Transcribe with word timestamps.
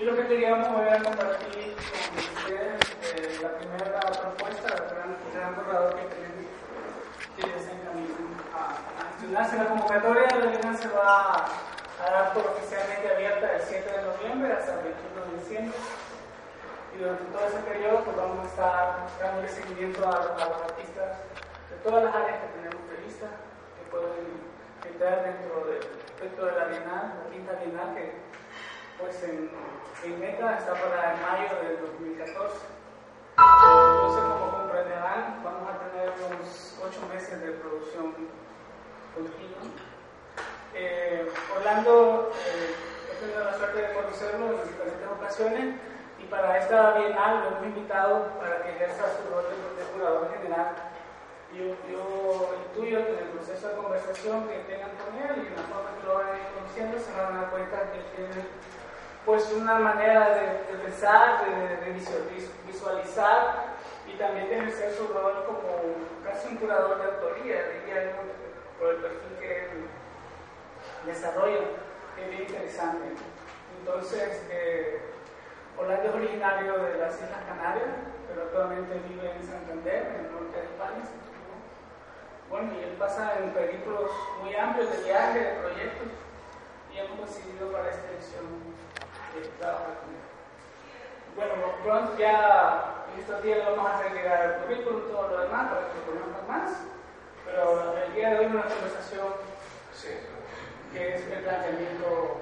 Y 0.00 0.04
lo 0.06 0.16
que 0.16 0.28
queríamos 0.28 0.66
era 0.80 0.96
compartir 1.02 1.76
con 1.76 2.16
ustedes 2.16 2.80
eh, 3.04 3.38
la 3.42 3.52
primera 3.52 4.00
propuesta, 4.00 4.72
el 4.72 4.88
gran, 4.88 5.54
borrador 5.54 5.94
que 5.94 6.08
tenemos, 6.08 6.48
que 7.36 7.42
ya 7.42 7.58
se 7.60 7.76
a, 8.56 8.80
a 8.96 9.10
estrenarse. 9.12 9.58
La 9.58 9.68
convocatoria 9.68 10.22
de 10.24 10.38
la 10.40 10.46
Bienal 10.46 10.76
se 10.78 10.88
va 10.88 11.44
a 11.44 12.10
dar 12.10 12.32
por 12.32 12.46
oficialmente 12.46 13.12
abierta 13.12 13.52
el 13.52 13.60
7 13.60 13.92
de 13.92 14.02
noviembre 14.08 14.52
hasta 14.54 14.72
el 14.80 14.88
21 14.88 15.20
de 15.20 15.38
diciembre. 15.38 15.78
Y 16.96 16.98
durante 16.98 17.24
todo 17.24 17.44
ese 17.44 17.60
periodo 17.68 18.00
pues 18.00 18.16
vamos 18.16 18.40
a 18.40 18.48
estar 18.48 19.06
dando 19.20 19.48
seguimiento 19.52 20.08
a, 20.08 20.16
a 20.16 20.44
los 20.48 20.62
artistas 20.64 21.28
de 21.68 21.76
todas 21.84 22.04
las 22.04 22.14
áreas 22.14 22.40
que 22.40 22.48
tenemos 22.56 22.80
previstas, 22.88 23.36
que 23.76 23.84
pueden 23.92 24.48
entrar 24.80 25.28
dentro 25.28 25.68
de, 25.68 25.76
dentro 26.24 26.46
de 26.46 26.52
la 26.56 26.64
Bienal, 26.72 27.20
la 27.20 27.28
quinta 27.28 27.52
Bienal, 27.60 27.92
que 27.92 28.30
pues 29.00 29.22
en, 29.24 29.50
en 30.04 30.20
meta 30.20 30.58
está 30.58 30.74
para 30.74 31.16
mayo 31.16 31.48
del 31.62 31.80
2014. 31.80 32.80
Entonces, 33.36 34.22
como 34.22 34.50
comprenderán, 34.50 35.40
vamos 35.42 35.68
a 35.70 35.90
tener 35.90 36.12
unos 36.28 36.76
ocho 36.84 37.00
meses 37.12 37.40
de 37.40 37.52
producción 37.52 38.14
continua. 39.14 39.60
Eh, 40.74 41.28
Orlando, 41.56 42.30
eh, 42.46 42.74
he 43.10 43.20
tenido 43.20 43.44
la 43.44 43.56
suerte 43.56 43.82
de 43.82 43.94
conocerlo 43.94 44.46
en 44.46 44.68
diferentes 44.68 45.08
ocasiones 45.08 45.74
y 46.18 46.24
para 46.26 46.58
esta 46.58 46.98
bienal 46.98 47.40
lo 47.40 47.48
hemos 47.48 47.64
invitado 47.64 48.28
para 48.38 48.62
que 48.62 48.70
ejerza 48.70 49.04
su 49.16 49.34
rol 49.34 49.44
de, 49.44 49.84
curador 49.92 50.30
general. 50.36 50.76
Yo, 51.52 51.74
yo 51.90 52.54
intuyo 52.68 53.04
que 53.04 53.12
en 53.12 53.18
el 53.18 53.30
proceso 53.34 53.68
de 53.68 53.74
conversación 53.74 54.46
que 54.46 54.58
tengan 54.70 54.94
con 54.94 55.10
él 55.18 55.42
y 55.42 55.46
en 55.48 55.56
la 55.56 55.66
forma 55.66 55.90
que 55.98 56.06
lo 56.06 56.20
ir 56.36 56.46
conociendo 56.54 56.98
se 57.00 57.10
van 57.10 57.34
a 57.34 57.40
dar 57.40 57.50
cuenta 57.50 57.90
que 57.90 57.98
tiene 58.14 58.46
pues 59.24 59.52
una 59.52 59.78
manera 59.78 60.30
de, 60.30 60.78
pensar, 60.82 61.44
de, 61.44 61.92
visualizar 62.66 63.76
y 64.06 64.16
también 64.16 64.48
de 64.48 64.58
ejercer 64.58 64.92
su 64.92 65.08
rol 65.08 65.44
como 65.46 65.60
casi 66.24 66.48
un 66.48 66.56
curador 66.56 66.98
de 66.98 67.04
autoría, 67.04 67.68
diría 67.68 68.12
por 68.78 68.88
el 68.88 68.96
perfil 68.96 69.36
que 69.38 69.68
desarrolla, 71.06 71.58
que 72.16 72.24
es 72.24 72.30
bien 72.30 72.42
interesante. 72.42 73.06
Entonces, 73.80 74.46
eh, 74.50 75.00
Orlando 75.78 76.08
es 76.08 76.14
originario 76.14 76.78
de 76.78 76.98
las 76.98 77.14
Islas 77.14 77.44
Canarias, 77.46 77.88
pero 78.28 78.42
actualmente 78.42 79.00
vive 79.08 79.32
en 79.32 79.42
Santander, 79.42 80.06
en 80.06 80.26
el 80.26 80.32
norte 80.32 80.56
de 80.56 80.64
España. 80.64 81.04
Bueno, 82.50 82.72
y 82.74 82.82
él 82.82 82.96
pasa 82.98 83.38
en 83.38 83.50
periplos 83.50 84.10
muy 84.42 84.54
amplios 84.54 84.90
de 84.90 85.04
viaje, 85.04 85.38
de 85.38 85.60
proyectos, 85.60 86.08
y 86.92 86.98
hemos 86.98 87.20
decidido 87.20 87.70
para 87.70 87.88
esta 87.88 88.10
edición 88.10 88.44
bueno, 91.36 91.52
pronto 91.82 92.18
ya 92.18 93.06
en 93.12 93.20
estos 93.20 93.42
días 93.42 93.58
vamos 93.64 93.90
a 93.90 93.98
hacer 93.98 94.12
llegar 94.12 94.44
el 94.44 94.62
currículum 94.62 95.02
y 95.06 95.12
todo 95.12 95.28
lo 95.28 95.40
demás 95.40 95.68
para 95.68 95.80
que 95.88 95.98
lo 95.98 96.20
conozcan 96.20 96.48
más, 96.48 96.70
pero 97.44 97.96
el 97.96 98.14
día 98.14 98.30
de 98.30 98.38
hoy 98.38 98.46
una 98.46 98.62
conversación 98.62 99.50
que 100.92 101.14
es 101.14 101.26
el 101.26 101.42
planteamiento 101.42 102.40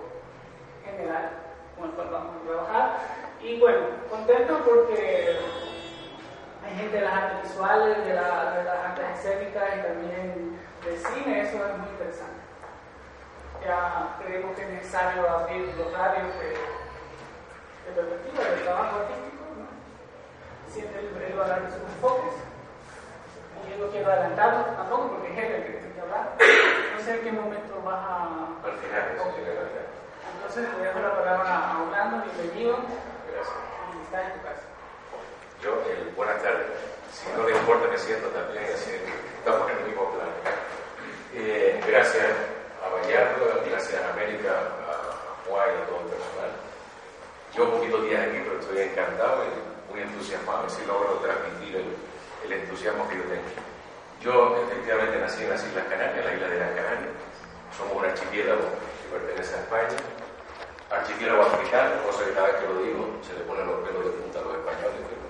general 0.84 1.30
con 1.76 1.90
el 1.90 1.94
cual 1.94 2.08
vamos 2.10 2.36
a 2.36 2.46
trabajar. 2.46 2.98
Y 3.42 3.60
bueno, 3.60 3.86
contento 4.10 4.58
porque 4.64 5.38
hay 6.64 6.76
gente 6.76 6.96
de 6.96 7.02
las 7.02 7.12
artes 7.12 7.42
visuales, 7.42 7.98
de, 8.06 8.14
la, 8.14 8.52
de 8.52 8.64
las 8.64 8.84
artes 8.84 9.04
escénicas 9.18 9.64
y 9.76 9.82
también 9.82 10.58
del 10.84 10.98
cine, 10.98 11.42
eso 11.42 11.56
es 11.66 11.78
muy 11.78 11.88
interesante. 11.90 12.37
Ya 13.64 14.16
creemos 14.22 14.56
que 14.56 14.62
es 14.62 14.68
necesario 14.68 15.28
abrir 15.28 15.74
los 15.76 15.92
radios 15.92 16.34
de 16.38 16.78
de 17.88 18.02
perspectiva 18.02 18.44
del 18.44 18.62
trabajo 18.64 18.96
artístico, 19.00 19.44
¿no? 19.56 19.64
siempre 20.72 21.00
el 21.00 21.38
va 21.38 21.44
a 21.44 21.48
dar 21.48 21.62
sus 21.72 21.80
enfoques. 21.80 22.34
Y 23.64 23.70
yo 23.70 23.86
no 23.86 23.90
quiero 23.90 24.12
adelantarlo 24.12 24.64
tampoco 24.76 25.08
porque 25.16 25.32
es 25.32 25.38
él 25.38 25.52
el 25.54 25.62
que 25.64 25.72
tiene 25.72 25.94
que 25.94 26.00
hablar. 26.00 26.36
No 26.38 27.00
sé 27.02 27.10
en 27.14 27.20
qué 27.20 27.32
momento 27.32 27.82
vas 27.84 28.04
a. 28.04 28.22
Al 28.64 28.76
final, 28.76 29.04
Entonces 30.36 30.68
le 30.78 30.84
dejo 30.84 31.00
la 31.00 31.14
palabra 31.16 31.72
a 31.72 31.82
Orlando, 31.82 32.24
bienvenido. 32.24 32.76
Gracias. 32.76 33.56
Y 33.96 34.04
está 34.04 34.22
en 34.22 34.32
tu 34.32 34.42
casa. 34.44 34.64
Yo, 35.62 35.70
eh, 35.88 36.12
buenas 36.14 36.42
tardes. 36.42 36.66
Si 37.12 37.30
no 37.32 37.48
le 37.48 37.56
importa, 37.56 37.88
me 37.88 37.98
siento 37.98 38.28
también, 38.28 38.64
así 38.72 38.92
estamos 39.38 39.70
en 39.70 39.78
el 39.78 39.84
mismo 39.84 40.10
plan. 40.12 40.28
Eh, 41.34 41.80
gracias 41.86 42.57
a 42.84 42.88
Vallardo, 42.88 43.62
gracias 43.68 44.02
a 44.02 44.12
América, 44.12 44.50
a 44.50 45.48
y 45.48 45.82
a 45.82 45.86
todo 45.86 46.00
el 46.00 46.08
personal 46.08 46.68
yo 47.58 47.70
poquitos 47.72 48.04
días 48.06 48.22
aquí, 48.22 48.38
pero 48.44 48.60
estoy 48.60 48.78
encantado 48.86 49.42
y 49.42 49.50
muy 49.90 50.02
entusiasmado, 50.02 50.58
a 50.58 50.62
ver 50.62 50.70
si 50.70 50.86
logro 50.86 51.18
transmitir 51.18 51.74
el, 51.74 52.52
entusiasmo 52.52 53.08
que 53.08 53.16
yo 53.16 53.24
tengo. 53.24 53.50
Yo 54.22 54.56
efectivamente 54.62 55.18
nací 55.18 55.42
en 55.42 55.50
las 55.50 55.64
Islas 55.66 55.84
Canarias, 55.90 56.24
la 56.24 56.34
isla 56.34 56.48
de 56.48 56.58
las 56.58 56.70
Canarias. 56.70 57.12
Somos 57.76 57.96
un 57.98 58.04
archipiélago 58.04 58.62
que 58.62 59.06
pertenece 59.10 59.54
a 59.54 59.60
España. 59.60 59.98
Archipiélago 60.90 61.42
africano, 61.42 62.02
cosa 62.06 62.24
que 62.24 62.32
cada 62.32 62.46
vez 62.46 62.56
que 62.56 62.66
lo 62.66 62.82
digo 62.82 63.02
se 63.26 63.34
le 63.34 63.44
ponen 63.44 63.66
los 63.66 63.82
pelos 63.82 64.04
de 64.06 64.10
punta 64.22 64.38
a 64.38 64.42
los 64.42 64.54
españoles, 64.54 65.02
pero 65.10 65.24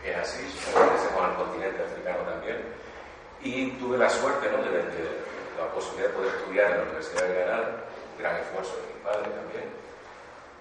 es 0.00 0.16
así, 0.16 0.42
pertenecemos 0.72 1.22
al 1.22 1.36
continente 1.36 1.82
africano 1.82 2.18
también. 2.24 2.58
Y 3.42 3.70
tuve 3.78 3.98
la 3.98 4.08
suerte 4.08 4.48
de, 4.48 4.56
de, 4.56 5.04
la 5.58 5.72
posibilidad 5.72 6.08
de 6.08 6.14
poder 6.14 6.34
estudiar 6.36 6.70
en 6.70 6.76
la 6.76 6.82
Universidad 6.84 7.22
de 7.26 7.34
Granada, 7.34 7.84
gran 8.18 8.36
esfuerzo 8.36 8.76
de 8.76 8.94
mi 8.94 9.00
padre 9.04 9.30
también 9.30 9.86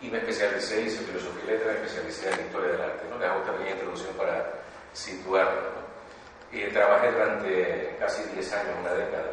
y 0.01 0.09
me 0.09 0.17
especialicé, 0.17 0.81
hice 0.81 1.03
filosofía 1.03 1.43
y 1.43 1.47
letras, 1.47 1.79
me 1.79 1.85
especialicé 1.85 2.29
en 2.29 2.45
historia 2.45 2.71
del 2.73 2.81
arte. 2.81 3.03
¿no? 3.09 3.17
Le 3.17 3.25
hago 3.25 3.41
también 3.41 3.73
introducción 3.73 4.13
para 4.15 4.53
situarlo. 4.93 5.85
Y 6.51 6.63
trabajé 6.67 7.11
durante 7.11 7.97
casi 7.99 8.23
10 8.33 8.53
años, 8.53 8.75
una 8.79 8.93
década, 8.93 9.31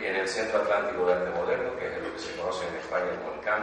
en 0.00 0.16
el 0.16 0.28
Centro 0.28 0.62
Atlántico 0.62 1.06
de 1.06 1.12
Arte 1.14 1.30
Moderno, 1.30 1.76
que 1.76 1.86
es 1.86 2.02
lo 2.02 2.12
que 2.12 2.18
se 2.18 2.36
conoce 2.36 2.66
en 2.66 2.76
España 2.76 3.06
como 3.22 3.34
el 3.34 3.40
CAM, 3.40 3.62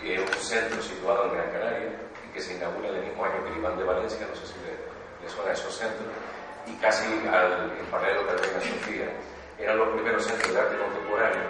que 0.00 0.14
es 0.14 0.20
un 0.20 0.42
centro 0.42 0.82
situado 0.82 1.26
en 1.26 1.34
Gran 1.34 1.50
Canaria 1.50 1.90
y 2.26 2.32
que 2.32 2.40
se 2.40 2.54
inaugura 2.54 2.88
el 2.88 3.04
mismo 3.04 3.24
año 3.24 3.44
que 3.44 3.50
el 3.50 3.56
Iván 3.58 3.76
de 3.76 3.84
Valencia, 3.84 4.26
no 4.28 4.36
sé 4.36 4.46
si 4.46 4.54
le, 4.60 4.76
le 5.22 5.28
suena 5.28 5.50
a 5.50 5.54
esos 5.54 5.74
centros, 5.74 6.08
y 6.66 6.74
casi 6.76 7.06
al, 7.28 7.72
en 7.78 7.86
paralelo 7.86 8.26
que 8.26 8.32
la 8.32 8.60
Sofía. 8.60 9.08
Eran 9.60 9.76
los 9.76 9.88
primeros 9.90 10.24
centros 10.24 10.54
de 10.54 10.58
arte 10.58 10.76
contemporáneo 10.78 11.42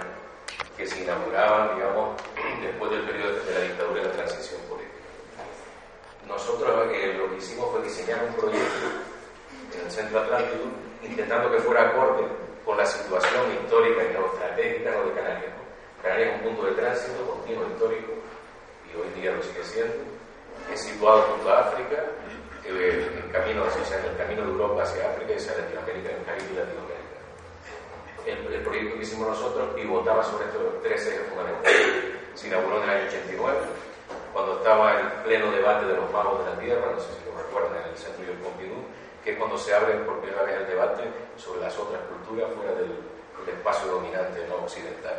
que 0.77 0.85
se 0.85 1.03
inauguraban, 1.03 1.77
digamos, 1.77 2.21
después 2.63 2.91
del 2.91 3.03
periodo 3.03 3.45
de 3.45 3.55
la 3.55 3.61
dictadura 3.61 4.01
y 4.01 4.05
la 4.05 4.13
transición 4.13 4.61
política. 4.63 4.99
Nosotros 6.27 6.89
eh, 6.93 7.15
lo 7.17 7.31
que 7.31 7.37
hicimos 7.37 7.71
fue 7.71 7.83
diseñar 7.83 8.25
un 8.25 8.35
proyecto 8.35 8.87
en 9.75 9.87
el 9.87 9.91
Centro 9.93 10.21
Atlántico, 10.21 10.65
intentando 11.05 11.53
que 11.53 11.61
fuera 11.61 11.89
acorde 11.89 12.27
con 12.65 12.77
la 12.77 12.85
situación 12.85 13.53
histórica 13.63 14.03
y 14.03 14.13
geoestratégica 14.13 14.91
de 14.91 15.13
Canarias. 15.13 15.53
Canarias 16.03 16.29
es 16.31 16.35
un 16.35 16.43
punto 16.49 16.67
de 16.67 16.73
tránsito 16.73 17.27
continuo 17.27 17.67
histórico, 17.69 18.13
y 18.91 18.99
hoy 18.99 19.21
día 19.21 19.31
lo 19.31 19.43
sigue 19.43 19.63
siendo, 19.63 19.95
es 20.73 20.81
situado 20.83 21.23
junto 21.23 21.49
a 21.49 21.61
África, 21.61 22.03
eh, 22.65 23.23
en, 23.23 23.31
camino, 23.31 23.63
o 23.63 23.71
sea, 23.71 23.99
en 24.01 24.07
el 24.07 24.17
camino 24.17 24.43
de 24.43 24.51
Europa 24.51 24.83
hacia 24.83 25.11
África 25.11 25.33
y 25.33 25.37
hacia 25.37 25.59
Latinoamérica, 25.59 26.11
en 26.11 26.17
el 26.17 26.25
Caribe 26.25 26.49
y 26.53 26.57
Latinoamérica 26.57 26.90
el, 28.27 28.63
proyecto 28.63 28.97
que 28.97 29.03
hicimos 29.03 29.29
nosotros 29.29 29.75
pivotaba 29.75 30.23
sobre 30.23 30.47
estos 30.47 30.83
tres 30.83 31.07
ejes 31.07 31.29
fundamentales. 31.29 31.87
Se 32.35 32.49
inauguró 32.49 32.83
en 32.83 32.83
el 32.85 32.91
año 32.91 33.09
89, 33.09 33.59
cuando 34.33 34.59
estaba 34.59 35.01
el 35.01 35.07
pleno 35.25 35.51
debate 35.51 35.87
de 35.87 35.97
los 35.97 36.11
magos 36.13 36.45
de 36.45 36.51
la 36.51 36.59
tierra, 36.59 36.93
no 36.93 37.01
sé 37.01 37.09
si 37.13 37.25
lo 37.27 37.37
recuerdan, 37.37 37.83
en 37.83 37.91
el 37.91 37.97
centro 37.97 38.25
del 38.25 38.37
Pompidou, 38.39 38.85
que 39.25 39.33
es 39.33 39.39
cuando 39.39 39.59
se 39.59 39.75
abre 39.75 39.95
por 40.07 40.21
primera 40.21 40.43
vez 40.45 40.57
el 40.57 40.67
debate 40.67 41.03
sobre 41.37 41.61
las 41.61 41.77
otras 41.79 42.01
culturas 42.03 42.51
fuera 42.55 42.73
del, 42.75 43.21
espacio 43.41 43.91
dominante 43.91 44.47
no 44.49 44.57
occidental. 44.63 45.17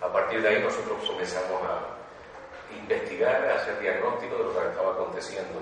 A 0.00 0.08
partir 0.10 0.42
de 0.42 0.48
ahí 0.48 0.62
nosotros 0.62 0.98
comenzamos 1.06 1.60
a 1.62 1.94
investigar, 2.74 3.46
a 3.46 3.54
hacer 3.54 3.78
diagnóstico 3.78 4.36
de 4.36 4.44
lo 4.44 4.52
que 4.52 4.68
estaba 4.68 4.92
aconteciendo 4.92 5.60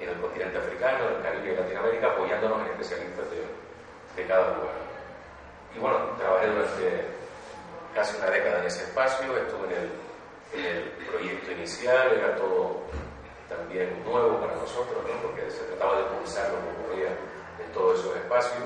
en, 0.00 0.08
el 0.08 0.18
continente 0.20 0.56
africano, 0.56 1.08
en 1.08 1.16
el 1.16 1.22
Caribe 1.22 1.52
y 1.52 1.56
Latinoamérica, 1.56 2.06
apoyándonos 2.06 2.60
en 2.62 2.66
especialistas 2.72 3.26
de, 3.30 4.22
de 4.22 4.28
cada 4.28 4.56
lugar. 4.56 4.89
Y 5.74 5.78
bueno, 5.78 5.98
trabajé 6.18 6.48
durante 6.48 7.04
casi 7.94 8.16
una 8.16 8.30
década 8.30 8.60
en 8.60 8.66
ese 8.66 8.84
espacio, 8.84 9.36
estuve 9.36 9.68
en 10.54 10.66
el, 10.66 10.90
proyecto 11.10 11.52
inicial, 11.52 12.12
era 12.12 12.36
todo 12.36 12.82
también 13.48 14.02
nuevo 14.04 14.40
para 14.40 14.54
nosotros, 14.54 14.98
porque 15.22 15.50
se 15.50 15.64
trataba 15.64 15.98
de 15.98 16.04
pulsar 16.04 16.50
lo 16.50 16.58
que 16.60 16.82
ocurría 16.82 17.08
en 17.08 17.72
todos 17.72 17.98
esos 17.98 18.16
espacios 18.16 18.62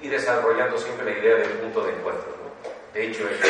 y 0.00 0.08
desarrollando 0.08 0.76
siempre 0.76 1.12
la 1.12 1.18
idea 1.18 1.36
del 1.36 1.58
punto 1.58 1.82
de 1.84 1.92
encuentro. 1.92 2.34
De 2.92 3.06
hecho, 3.06 3.28
esta, 3.28 3.48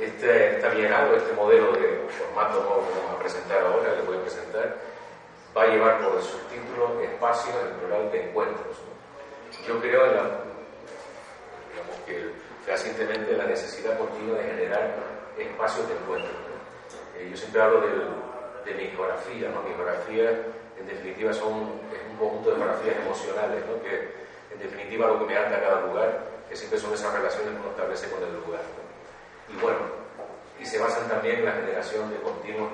este, 0.00 0.56
esta 0.56 0.68
bienal 0.68 1.14
este 1.14 1.32
modelo 1.32 1.72
de 1.72 2.06
formato 2.10 2.60
nuevo 2.60 2.88
que 2.88 2.98
vamos 2.98 3.14
a 3.16 3.18
presentar 3.18 3.64
ahora, 3.64 3.94
que 3.94 4.02
voy 4.02 4.16
a 4.16 4.20
presentar, 4.20 4.76
va 5.56 5.62
a 5.62 5.66
llevar 5.66 6.02
por 6.02 6.22
subtítulo 6.22 7.00
Espacios 7.02 7.54
en 7.62 7.78
plural 7.78 8.10
de 8.10 8.28
encuentros. 8.28 8.76
Yo 9.66 9.80
creo 9.80 10.06
en 10.06 10.16
la 10.16 10.43
que 12.06 12.30
fehacientemente 12.64 13.36
la 13.36 13.44
necesidad 13.44 13.98
continua 13.98 14.38
de 14.38 14.44
generar 14.44 14.94
espacios 15.38 15.88
de 15.88 15.94
encuentro. 15.94 16.30
Eh, 17.16 17.28
yo 17.30 17.36
siempre 17.36 17.62
hablo 17.62 17.80
de 17.80 18.74
mi 18.74 18.86
geografía. 18.88 19.48
¿no? 19.50 19.62
Mi 19.62 19.74
geografía, 19.74 20.30
en 20.78 20.86
definitiva, 20.86 21.32
son, 21.32 21.80
es 21.92 22.00
un 22.10 22.16
conjunto 22.16 22.50
de 22.50 22.56
geografías 22.56 22.96
emocionales, 22.96 23.64
¿no? 23.66 23.82
que 23.82 24.24
en 24.52 24.58
definitiva 24.58 25.08
lo 25.08 25.18
que 25.18 25.26
me 25.26 25.36
anda 25.36 25.56
a 25.56 25.60
cada 25.60 25.80
lugar, 25.82 26.24
que 26.48 26.56
siempre 26.56 26.78
son 26.78 26.92
esas 26.94 27.12
relaciones 27.12 27.50
que 27.54 27.60
uno 27.60 27.70
establece 27.70 28.08
con 28.10 28.22
el 28.22 28.34
lugar. 28.34 28.62
Y 29.48 29.56
bueno, 29.60 29.78
y 30.60 30.64
se 30.64 30.78
basan 30.78 31.08
también 31.08 31.40
en 31.40 31.44
la 31.44 31.52
generación 31.52 32.10
de 32.10 32.16
continuos 32.16 32.70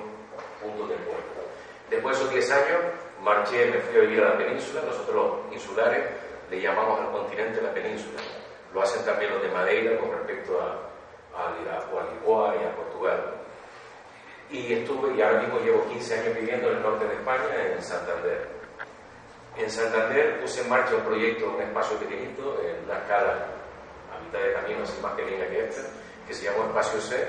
puntos 0.61 0.89
de 0.89 0.95
encuentro. 0.95 1.41
Después 1.89 2.17
de 2.17 2.23
esos 2.23 2.33
10 2.33 2.51
años, 2.51 2.79
marché, 3.21 3.65
me 3.65 3.79
fui 3.79 3.97
a 3.97 4.01
vivir 4.01 4.23
a 4.23 4.29
la 4.29 4.37
península, 4.37 4.81
nosotros 4.85 5.39
insulares 5.51 6.05
le 6.49 6.61
llamamos 6.61 6.99
al 6.99 7.11
continente 7.11 7.61
la 7.61 7.73
península. 7.73 8.21
Lo 8.73 8.81
hacen 8.81 9.03
también 9.05 9.31
los 9.31 9.41
de 9.41 9.49
Madeira 9.49 9.97
con 9.97 10.11
respecto 10.11 10.59
a, 10.61 10.91
a, 11.37 11.49
a 11.49 12.55
y 12.55 12.65
a 12.65 12.75
Portugal. 12.75 13.33
Y 14.49 14.73
estuve, 14.73 15.15
y 15.15 15.21
ahora 15.21 15.41
mismo 15.41 15.59
llevo 15.59 15.85
15 15.87 16.19
años 16.19 16.35
viviendo 16.35 16.69
en 16.69 16.77
el 16.77 16.83
norte 16.83 17.05
de 17.07 17.13
España, 17.15 17.73
en 17.73 17.81
Santander. 17.81 18.47
En 19.57 19.69
Santander 19.69 20.39
puse 20.41 20.61
en 20.61 20.69
marcha 20.69 20.95
un 20.95 21.03
proyecto, 21.03 21.49
un 21.49 21.61
espacio 21.61 21.97
pequeñito, 21.97 22.61
en 22.63 22.87
la 22.87 22.97
escala 22.99 23.45
a 24.15 24.23
mitad 24.23 24.39
de 24.39 24.53
camino, 24.53 24.83
así 24.83 25.01
más 25.01 25.13
pequeña 25.13 25.47
que 25.47 25.65
esta, 25.65 25.81
que 26.27 26.33
se 26.33 26.45
llamó 26.45 26.63
Espacio 26.63 27.01
C, 27.01 27.27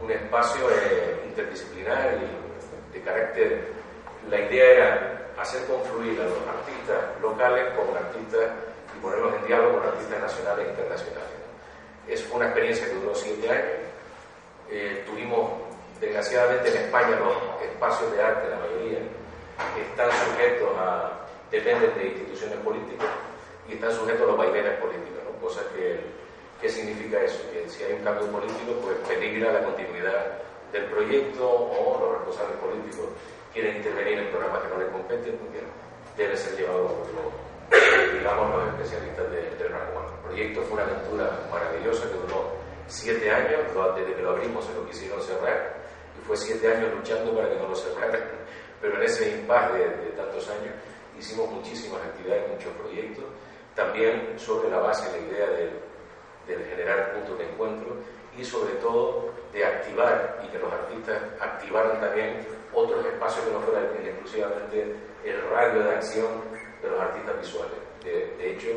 un 0.00 0.10
espacio 0.10 0.68
eh, 0.70 1.24
interdisciplinar 1.26 2.18
y 2.18 2.92
de 2.92 3.04
carácter. 3.04 3.68
La 4.28 4.40
idea 4.40 4.72
era 4.72 5.22
hacer 5.38 5.64
confluir 5.66 6.20
a 6.20 6.24
los 6.24 6.38
artistas 6.46 7.20
locales 7.20 7.72
con 7.74 7.96
artistas 7.96 8.50
y 9.02 9.02
ponerlos 9.02 9.34
en 9.34 9.46
diálogo 9.46 9.78
con 9.78 9.88
artistas 9.88 10.20
nacionales 10.20 10.66
e 10.66 10.70
internacionales. 10.70 11.38
Es 12.08 12.28
una 12.32 12.46
experiencia 12.46 12.86
que 12.86 12.94
duró 12.94 13.14
siete 13.14 13.50
años. 13.50 13.82
Eh, 14.70 15.02
tuvimos, 15.06 15.50
desgraciadamente 16.00 16.70
en 16.70 16.76
España, 16.84 17.18
los 17.18 17.36
espacios 17.62 18.12
de 18.12 18.22
arte, 18.22 18.48
la 18.48 18.56
mayoría, 18.56 18.98
están 19.80 20.10
sujetos 20.10 20.70
a, 20.78 21.26
dependen 21.50 21.94
de 21.94 22.06
instituciones 22.06 22.58
políticas 22.58 23.08
y 23.68 23.74
están 23.74 23.92
sujetos 23.92 24.22
a 24.22 24.26
los 24.26 24.36
vaivenes 24.36 24.78
políticos, 24.80 25.20
¿no? 25.24 25.40
cosa 25.40 25.60
que, 25.74 26.00
¿qué 26.60 26.68
significa 26.68 27.20
eso? 27.20 27.38
Que 27.52 27.68
si 27.68 27.84
hay 27.84 27.92
un 27.92 28.04
cambio 28.04 28.26
político, 28.26 28.72
pues 28.82 28.96
peligra 29.06 29.52
la 29.52 29.64
continuidad 29.64 30.38
del 30.72 30.84
proyecto 30.86 31.46
o 31.46 31.98
los 32.00 32.12
responsables 32.18 32.56
políticos 32.56 33.06
quieren 33.52 33.76
intervenir 33.76 34.18
en 34.18 34.30
programas 34.30 34.62
que 34.62 34.68
no 34.68 34.78
les 34.78 34.88
competen, 34.88 35.36
porque 35.36 35.60
debe 36.16 36.36
ser 36.36 36.56
llevado 36.56 36.88
por 36.88 37.06
los, 37.12 37.51
digamos, 38.14 38.50
los 38.54 38.68
especialistas 38.74 39.30
del 39.30 39.58
de 39.58 39.68
rango 39.68 40.06
El 40.06 40.28
proyecto 40.28 40.62
fue 40.62 40.74
una 40.74 40.84
aventura 40.84 41.30
maravillosa 41.50 42.08
que 42.08 42.14
duró 42.14 42.52
siete 42.86 43.30
años, 43.30 43.60
desde 43.96 44.14
que 44.14 44.22
lo 44.22 44.30
abrimos 44.30 44.64
se 44.64 44.74
lo 44.74 44.86
quisieron 44.86 45.20
cerrar, 45.22 45.76
y 46.18 46.26
fue 46.26 46.36
siete 46.36 46.74
años 46.74 46.92
luchando 46.94 47.34
para 47.34 47.48
que 47.48 47.56
no 47.56 47.68
lo 47.68 47.74
cerraran, 47.74 48.22
pero 48.80 48.96
en 48.96 49.02
ese 49.04 49.30
impasse 49.30 49.78
de, 49.78 50.12
tantos 50.16 50.48
años 50.50 50.74
hicimos 51.18 51.50
muchísimas 51.50 52.02
actividades, 52.02 52.50
muchos 52.50 52.72
proyectos, 52.74 53.24
también 53.74 54.38
sobre 54.38 54.70
la 54.70 54.78
base, 54.78 55.10
la 55.10 55.18
idea 55.18 55.46
de, 55.46 55.70
de 56.46 56.64
generar 56.64 57.12
puntos 57.14 57.38
de 57.38 57.44
encuentro 57.48 57.96
y 58.36 58.44
sobre 58.44 58.74
todo 58.74 59.30
de 59.52 59.64
activar 59.64 60.40
y 60.44 60.48
que 60.48 60.58
los 60.58 60.72
artistas 60.72 61.22
activaran 61.40 62.00
también 62.00 62.46
otros 62.72 63.04
espacios 63.04 63.44
que 63.46 63.52
no 63.52 63.60
fueran 63.60 63.84
exclusivamente 63.84 64.96
el 65.24 65.40
radio 65.50 65.82
de 65.82 65.94
acción 65.94 66.28
de 66.82 66.90
los 66.90 67.00
artistas 67.00 67.40
visuales. 67.40 67.81
De, 68.04 68.50
hecho, 68.50 68.68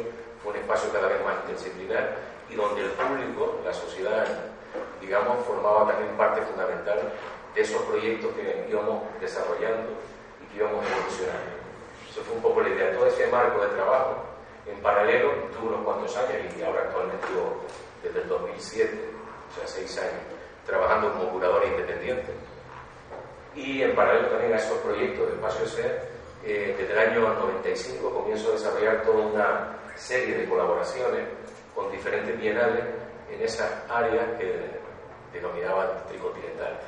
fue 0.41 0.53
un 0.53 0.59
espacio 0.59 0.91
cada 0.91 1.07
vez 1.07 1.23
más 1.23 1.35
interdisciplinar 1.41 2.17
y 2.49 2.55
donde 2.55 2.81
el 2.81 2.91
público, 2.91 3.59
la 3.65 3.73
sociedad, 3.73 4.25
digamos, 5.01 5.43
formaba 5.45 5.87
también 5.87 6.15
parte 6.15 6.41
fundamental 6.41 7.11
de 7.55 7.61
esos 7.61 7.81
proyectos 7.83 8.33
que 8.35 8.67
íbamos 8.69 9.03
desarrollando 9.19 9.89
y 10.41 10.45
que 10.51 10.57
íbamos 10.57 10.85
evolucionando. 10.85 11.55
Eso 12.09 12.21
fue 12.21 12.35
un 12.35 12.41
poco 12.41 12.61
la 12.61 12.69
idea. 12.69 12.93
Todo 12.93 13.07
ese 13.07 13.27
marco 13.27 13.61
de 13.61 13.67
trabajo, 13.69 14.23
en 14.67 14.79
paralelo, 14.81 15.31
tuvo 15.57 15.69
unos 15.69 15.83
cuantos 15.83 16.15
años 16.17 16.53
y 16.57 16.63
ahora 16.63 16.81
actualmente 16.81 17.27
yo, 17.33 17.61
desde 18.03 18.21
el 18.21 18.27
2007, 18.27 18.99
o 19.51 19.59
sea, 19.59 19.67
seis 19.67 19.97
años, 19.97 20.21
trabajando 20.65 21.11
como 21.13 21.31
curador 21.31 21.65
independiente 21.65 22.31
y 23.55 23.81
en 23.81 23.95
paralelo 23.95 24.27
también 24.27 24.53
a 24.53 24.57
esos 24.57 24.77
proyectos 24.79 25.27
de 25.27 25.33
Espacio 25.33 25.67
Ser, 25.67 26.14
eh, 26.45 26.75
desde 26.77 26.93
el 26.93 26.99
año 27.09 27.33
95 27.33 28.13
comienzo 28.13 28.49
a 28.49 28.51
desarrollar 28.51 29.01
toda 29.01 29.25
una 29.25 29.77
serie 29.95 30.37
de 30.37 30.45
colaboraciones 30.47 31.23
con 31.73 31.91
diferentes 31.91 32.39
bienales 32.39 32.83
en 33.31 33.41
esas 33.41 33.71
áreas 33.89 34.25
que 34.37 34.53
denominaban 35.33 35.89
tricontinental. 36.07 36.79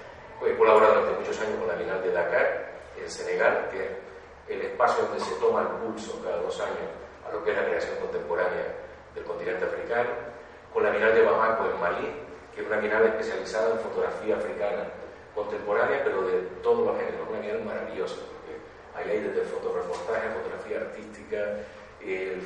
He 0.45 0.55
colaborado 0.55 1.01
durante 1.01 1.19
muchos 1.19 1.39
años 1.41 1.57
con 1.57 1.67
la 1.67 1.73
Bienal 1.73 2.03
de 2.03 2.11
Dakar, 2.11 2.71
en 3.01 3.09
Senegal, 3.09 3.69
que 3.71 3.83
es 3.83 3.89
el 4.47 4.61
espacio 4.61 5.05
donde 5.05 5.19
se 5.19 5.33
toma 5.35 5.61
el 5.61 5.67
pulso 5.67 6.21
cada 6.23 6.37
dos 6.37 6.59
años 6.61 6.87
a 7.27 7.33
lo 7.33 7.43
que 7.43 7.51
es 7.51 7.57
la 7.57 7.65
creación 7.65 7.95
contemporánea 7.97 8.75
del 9.15 9.23
continente 9.23 9.65
africano, 9.65 10.09
con 10.71 10.83
la 10.83 10.91
Bienal 10.91 11.15
de 11.15 11.23
Bamako 11.23 11.65
en 11.65 11.79
Malí, 11.81 12.13
que 12.53 12.61
es 12.61 12.67
una 12.67 12.77
bienal 12.77 13.05
especializada 13.05 13.73
en 13.73 13.79
fotografía 13.79 14.35
africana 14.35 14.85
contemporánea, 15.33 16.03
pero 16.03 16.21
de 16.21 16.41
todos 16.61 16.85
los 16.85 16.97
géneros, 16.97 17.27
una 17.29 17.39
guía 17.41 17.57
maravillosa, 17.65 18.21
ahí 18.97 19.11
hay 19.11 19.19
desde 19.21 19.41
fotoreportaje, 19.45 20.29
fotografía 20.33 20.77
artística, 20.81 21.37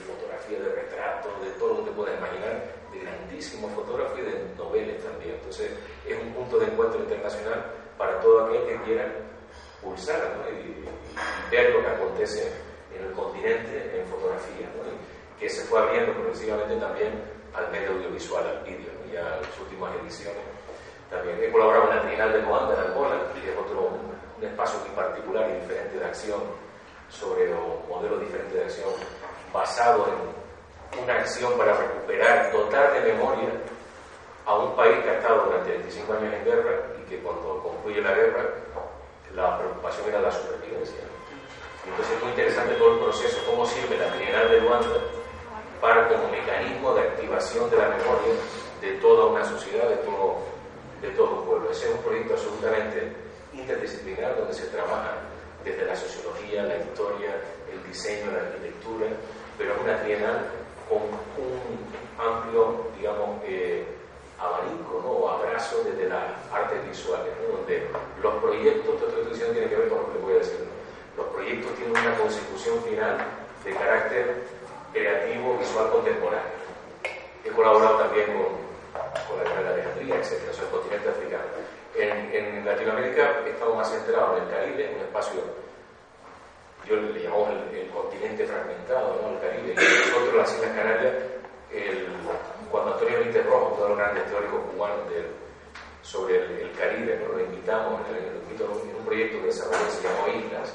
fotografía 0.07 0.59
de 0.59 0.69
retrato, 0.75 1.29
de 1.43 1.51
todo 1.59 1.69
lo 1.69 1.79
que 1.79 1.89
te 1.89 1.95
puedas 1.95 2.17
imaginar, 2.17 2.63
de 2.91 2.99
grandísimos 2.99 3.71
fotógrafos 3.73 4.19
y 4.19 4.21
de 4.21 4.55
noveles 4.57 5.03
también. 5.03 5.35
Entonces, 5.35 5.71
es 6.07 6.19
un 6.19 6.33
punto 6.33 6.59
de 6.59 6.65
encuentro 6.65 6.99
internacional 6.99 7.65
para 7.97 8.19
todo 8.21 8.45
aquel 8.45 8.65
que 8.65 8.83
quiera 8.83 9.05
pulsar 9.81 10.19
y, 10.51 11.51
ver 11.51 11.71
lo 11.71 11.81
que 11.81 11.87
acontece 11.87 12.51
en 12.95 13.05
el 13.05 13.11
continente 13.13 13.99
en 13.99 14.05
fotografía, 14.07 14.67
que 15.39 15.49
se 15.49 15.61
fue 15.65 15.79
abriendo 15.79 16.13
progresivamente 16.13 16.75
también 16.77 17.11
al 17.53 17.69
medio 17.71 17.91
audiovisual, 17.91 18.47
al 18.47 18.63
vídeo, 18.63 18.91
ya 19.11 19.19
en 19.19 19.41
las 19.41 19.59
últimas 19.59 19.93
ediciones 20.01 20.41
también. 21.09 21.43
He 21.43 21.51
colaborado 21.51 21.89
en 21.89 21.97
la 21.97 22.01
Trienal 22.03 22.33
de 22.33 22.41
Moanda 22.43 22.73
en 22.75 22.91
Angola, 22.91 23.15
que 23.33 23.51
es 23.51 23.57
otro 23.57 23.99
un 24.41 24.47
espacio 24.47 24.79
muy 24.79 24.89
particular 24.89 25.49
y 25.49 25.61
diferente 25.61 25.99
de 25.99 26.05
acción 26.05 26.41
sobre 27.09 27.53
un 27.53 27.87
modelo 27.87 28.17
diferente 28.17 28.57
de 28.57 28.63
acción 28.63 28.89
basado 29.53 30.07
en 30.07 31.03
una 31.03 31.13
acción 31.13 31.57
para 31.57 31.73
recuperar, 31.73 32.51
dotar 32.51 32.93
de 32.93 33.13
memoria 33.13 33.49
a 34.45 34.55
un 34.57 34.75
país 34.75 34.97
que 35.03 35.09
ha 35.11 35.13
estado 35.19 35.45
durante 35.45 35.69
25 35.71 36.13
años 36.13 36.33
en 36.33 36.45
guerra 36.45 36.71
y 36.99 37.09
que 37.09 37.19
cuando 37.19 37.61
concluye 37.61 38.01
la 38.01 38.13
guerra 38.13 38.49
la 39.35 39.57
preocupación 39.59 40.09
era 40.09 40.21
la 40.21 40.31
supervivencia. 40.31 40.99
entonces 41.85 42.15
es 42.15 42.21
muy 42.21 42.31
interesante 42.31 42.73
todo 42.75 42.95
el 42.95 42.99
proceso, 42.99 43.37
cómo 43.45 43.65
sirve 43.65 43.97
la 43.97 44.11
Trienal 44.11 44.49
de 44.49 44.59
Luanda 44.59 44.97
para 45.79 46.09
como 46.09 46.27
mecanismo 46.27 46.93
de 46.93 47.01
activación 47.01 47.69
de 47.69 47.77
la 47.77 47.87
memoria 47.87 48.33
de 48.81 48.91
toda 48.97 49.27
una 49.27 49.45
sociedad, 49.45 49.87
de 49.87 49.95
todo 49.97 50.39
de 51.01 51.09
todo 51.11 51.39
un 51.39 51.45
pueblo. 51.45 51.71
Ese 51.71 51.89
es 51.89 51.95
un 51.95 52.03
proyecto 52.03 52.33
absolutamente 52.33 53.30
interdisciplinar 53.53 54.37
donde 54.37 54.53
se 54.53 54.67
trabaja 54.67 55.17
desde 55.63 55.85
la 55.85 55.95
sociología, 55.95 56.63
la 56.63 56.77
historia, 56.77 57.35
el 57.71 57.83
diseño, 57.87 58.31
la 58.31 58.39
arquitectura, 58.39 59.07
pero 59.57 59.73
es 59.73 59.81
una 59.81 60.01
trienal 60.01 60.47
con 60.89 61.01
un 61.01 61.79
amplio, 62.17 62.87
digamos, 62.97 63.41
eh, 63.45 63.85
abanico 64.39 65.01
¿no? 65.03 65.09
o 65.11 65.29
abrazo 65.29 65.83
desde 65.83 66.09
las 66.09 66.23
artes 66.51 66.87
visuales, 66.87 67.31
donde 67.51 67.87
los 68.21 68.33
proyectos, 68.35 68.97
toda 68.97 69.09
esta 69.09 69.19
discusión 69.21 69.53
tiene 69.53 69.69
que 69.69 69.75
ver 69.75 69.89
con 69.89 69.99
lo 69.99 70.13
que 70.13 70.19
voy 70.19 70.33
a 70.33 70.37
decir, 70.37 70.65
los 71.15 71.27
proyectos 71.27 71.75
tienen 71.75 71.95
una 71.95 72.17
consecución 72.17 72.81
final 72.83 73.17
de 73.63 73.73
carácter 73.75 74.43
creativo, 74.91 75.57
visual 75.57 75.91
contemporáneo. 75.91 76.61
He 77.45 77.49
colaborado 77.49 77.97
también 77.97 78.25
con 78.27 78.71
con 79.27 79.37
la 79.43 79.61
de 79.61 79.81
Alejandría, 79.81 80.15
etc. 80.15 80.31
Eso 80.31 80.51
es 80.51 80.59
el 80.59 80.67
continente 80.67 81.09
africano. 81.09 81.43
En, 81.95 82.33
en, 82.33 82.65
Latinoamérica 82.65 83.41
estamos 83.45 83.75
más 83.75 83.91
centrados 83.91 84.37
en 84.37 84.43
el 84.43 84.49
Caribe, 84.49 84.93
un 84.95 85.01
espacio, 85.01 85.41
yo 86.87 86.95
le 86.95 87.21
llamamos 87.21 87.49
el, 87.73 87.89
continente 87.89 88.45
fragmentado, 88.45 89.19
¿no? 89.21 89.35
el 89.35 89.39
Caribe, 89.39 89.73
y 89.73 90.09
nosotros 90.09 90.35
las 90.35 90.53
Islas 90.53 90.75
Canarias, 90.75 91.13
el, 91.71 92.07
cuando 92.71 92.93
Antonio 92.93 93.19
Benítez 93.19 93.45
Rojo, 93.45 93.73
uno 93.75 93.83
de 93.83 93.89
los 93.89 93.97
grandes 93.97 94.25
teóricos 94.27 94.61
cubanos 94.71 94.99
sobre 96.01 96.35
el, 96.37 96.71
Caribe, 96.77 97.19
¿no? 97.19 97.33
lo 97.33 97.43
invitamos, 97.43 98.01
en, 98.09 98.95
un 98.95 99.05
proyecto 99.05 99.41
que 99.41 99.47
desarrolló 99.47 99.91
se 99.91 100.03
llamó 100.03 100.27
Islas, 100.27 100.73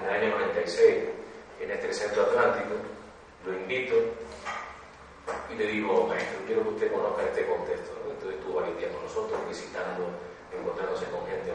en 0.00 0.08
el 0.08 0.22
año 0.22 0.38
96, 0.38 1.04
en 1.60 1.70
este 1.70 1.92
centro 1.94 2.22
atlántico, 2.22 2.74
lo 3.46 3.52
invito 3.54 3.94
y 5.50 5.54
le 5.54 5.66
digo, 5.66 6.06
maestro, 6.06 6.38
quiero 6.46 6.62
que 6.62 6.68
usted 6.68 6.92
conozca 6.92 7.22
este 7.22 7.46
contexto. 7.46 7.92
Entonces 8.08 8.38
estuvo 8.38 8.60
varios 8.60 8.78
días 8.78 8.92
con 8.92 9.02
nosotros, 9.02 9.40
visitando, 9.48 10.08
encontrándose 10.52 11.04
con 11.06 11.26
gente. 11.26 11.52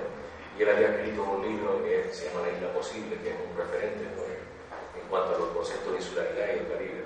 Y 0.57 0.61
él 0.61 0.69
había 0.69 0.89
escrito 0.89 1.23
un 1.23 1.41
libro 1.41 1.83
que 1.83 2.13
se 2.13 2.29
llama 2.29 2.45
La 2.45 2.53
Isla 2.53 2.73
Posible, 2.73 3.17
que 3.21 3.29
es 3.29 3.35
un 3.37 3.57
referente 3.57 4.05
en 4.05 5.07
cuanto 5.09 5.35
a 5.35 5.39
los 5.39 5.49
conceptos 5.49 5.91
de 5.91 5.97
insularidad 5.97 6.47
y 6.47 6.59
el 6.59 6.67
Caribe. 6.67 7.03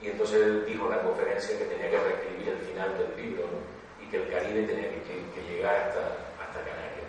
Y 0.00 0.06
entonces 0.08 0.36
él 0.42 0.64
dijo 0.66 0.84
en 0.84 0.90
la 0.90 1.02
conferencia 1.02 1.58
que 1.58 1.64
tenía 1.64 1.90
que 1.90 1.98
reescribir 1.98 2.48
el 2.48 2.58
final 2.58 2.98
del 2.98 3.10
libro 3.16 3.44
y 4.00 4.10
que 4.10 4.16
el 4.16 4.28
Caribe 4.30 4.62
tenía 4.66 4.88
que, 4.90 5.42
llegar 5.48 5.74
hasta, 5.74 6.00
hasta 6.38 6.58
Canarias. 6.60 7.08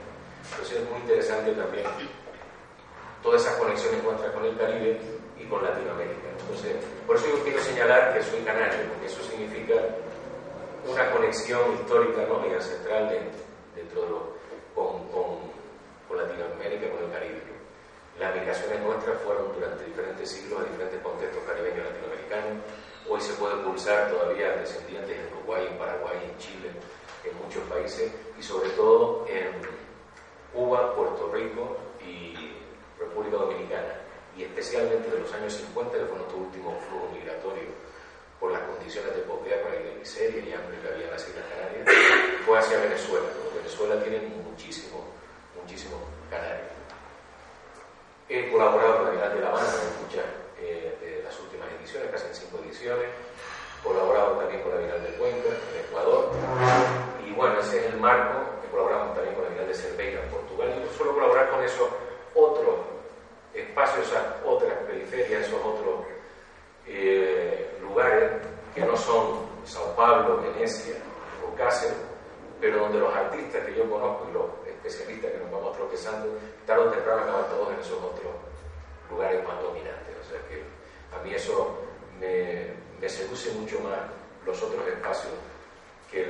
Entonces 0.51 0.77
es 0.79 0.89
muy 0.89 0.99
interesante 1.01 1.51
también 1.51 1.85
todas 3.21 3.41
esas 3.41 3.55
conexiones 3.57 4.03
nuestras 4.03 4.31
con 4.31 4.45
el 4.45 4.57
Caribe 4.57 4.99
y 5.37 5.43
con 5.45 5.63
Latinoamérica. 5.63 6.29
Entonces, 6.39 6.75
por 7.05 7.15
eso 7.15 7.27
yo 7.27 7.43
quiero 7.43 7.61
señalar 7.61 8.13
que 8.13 8.23
soy 8.23 8.39
canario, 8.41 8.79
porque 8.89 9.07
eso 9.07 9.21
significa 9.23 9.75
una 10.87 11.11
conexión 11.11 11.73
histórica 11.73 12.25
¿no? 12.27 12.45
y 12.47 12.53
ancestral 12.53 13.09
dentro 13.89 14.01
de 14.01 14.09
con, 14.75 16.17
Latinoamérica 16.17 16.85
y 16.85 16.89
con 16.89 17.03
el 17.03 17.11
Caribe. 17.11 17.41
Las 18.19 18.35
migraciones 18.35 18.81
nuestras 18.81 19.21
fueron 19.21 19.53
durante 19.53 19.85
diferentes 19.85 20.29
siglos 20.29 20.61
a 20.61 20.63
diferentes 20.65 21.01
contextos 21.01 21.43
caribeños 21.43 21.79
y 21.79 21.89
latinoamericanos. 21.89 22.63
Hoy 23.07 23.21
se 23.21 23.33
puede 23.33 23.55
pulsar 23.63 24.09
todavía 24.09 24.57
descendientes 24.57 25.17
en 25.17 25.33
Uruguay, 25.37 25.67
en 25.69 25.77
Paraguay, 25.77 26.17
en 26.29 26.37
Chile, 26.37 26.69
en 27.23 27.37
muchos 27.37 27.63
países 27.69 28.11
y 28.37 28.43
sobre 28.43 28.69
todo 28.71 29.25
en 29.29 29.61
Cuba, 30.53 30.95
Puerto 30.95 31.31
Rico 31.31 31.77
y 32.05 32.35
República 32.99 33.37
Dominicana. 33.37 33.95
Y 34.35 34.43
especialmente 34.43 35.09
de 35.09 35.19
los 35.19 35.33
años 35.33 35.53
50, 35.53 35.97
que 35.97 36.05
fue 36.05 36.17
nuestro 36.17 36.37
último 36.37 36.77
flujo 36.89 37.09
migratorio 37.13 37.69
por 38.39 38.51
las 38.51 38.61
condiciones 38.63 39.15
de 39.15 39.21
posguerra 39.21 39.69
y 39.79 39.83
de 39.83 39.95
miseria 39.95 40.41
y 40.43 40.53
hambre 40.53 40.79
que 40.81 40.87
había 40.87 41.05
en 41.05 41.11
las 41.11 41.27
Islas 41.27 41.45
Canarias, 41.47 41.87
fue 42.45 42.57
hacia 42.57 42.79
Venezuela. 42.79 43.27
Venezuela 43.69 44.01
tiene 44.03 44.19
muchísimo, 44.49 45.05
muchísimo 45.61 45.97
canarios. 46.27 46.73
He 48.27 48.49
colaborado 48.51 48.97
con 48.97 49.05
la 49.05 49.11
Bienal 49.11 49.33
de 49.35 49.41
La 49.41 49.49
Habana 49.49 49.69
en 49.69 50.05
muchas 50.05 50.25
eh, 50.57 50.97
de 50.99 51.23
las 51.23 51.39
últimas 51.39 51.67
ediciones, 51.77 52.09
casi 52.09 52.25
en 52.25 52.33
cinco 52.33 52.57
ediciones. 52.65 53.05
He 53.05 53.83
colaborado 53.83 54.37
también 54.37 54.63
con 54.63 54.71
la 54.73 54.77
Bienal 54.79 55.03
de 55.03 55.09
Cuenca, 55.19 55.49
en 55.49 55.85
Ecuador. 55.85 56.31
Y 57.27 57.31
bueno, 57.33 57.59
ese 57.59 57.77
es 57.77 57.93
el 57.93 57.99
marco. 57.99 58.39
He 58.65 58.71
colaborado 58.71 59.11
también 59.13 59.35
con 59.35 59.43
la 59.43 59.49
Bienal 59.51 59.67
de 59.67 59.75
Cerveira 59.75 60.23
en 60.23 60.29
Portugal. 60.29 60.73
Y 60.73 60.97
suelo 60.97 61.13
colaborar 61.13 61.49
con 61.51 61.63
esos 61.63 61.89
otros 62.33 62.75
espacios, 63.53 64.07
esas 64.07 64.23
otras 64.45 64.73
periferias, 64.87 65.45
esos 65.45 65.61
otros 65.63 66.05
eh, 66.87 67.77
lugares 67.81 68.31
que 68.73 68.81
no 68.81 68.97
son 68.97 69.45
Sao 69.63 69.95
Paulo, 69.95 70.41
Venecia 70.41 70.95
o 71.45 71.55
Cáceres, 71.55 72.08
pero 72.59 72.79
donde 72.79 72.99
los 72.99 73.13
artistas 73.13 73.65
que 73.65 73.75
yo 73.75 73.89
conozco 73.89 74.27
y 74.29 74.33
los 74.33 74.45
especialistas 74.67 75.31
que 75.31 75.37
nos 75.39 75.51
vamos 75.51 75.75
tropezando, 75.75 76.27
tarde 76.65 76.87
o 76.87 76.91
temprano 76.91 77.21
acaban 77.23 77.49
todos 77.49 77.73
en 77.73 77.79
esos 77.79 78.03
otros 78.03 78.33
lugares 79.09 79.43
más 79.47 79.61
dominantes. 79.61 80.15
O 80.19 80.29
sea 80.29 80.39
que 80.47 80.63
a 81.15 81.23
mí 81.23 81.33
eso 81.33 81.77
me, 82.19 82.73
me 82.99 83.09
seduce 83.09 83.51
mucho 83.53 83.79
más 83.79 83.99
los 84.45 84.61
otros 84.61 84.87
espacios 84.87 85.33
que, 86.11 86.25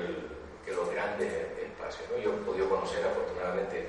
los 0.69 0.91
grandes 0.91 1.33
espacios. 1.57 2.07
¿no? 2.11 2.17
Yo 2.19 2.29
he 2.29 2.45
podido 2.45 2.69
conocer 2.69 3.03
afortunadamente 3.03 3.87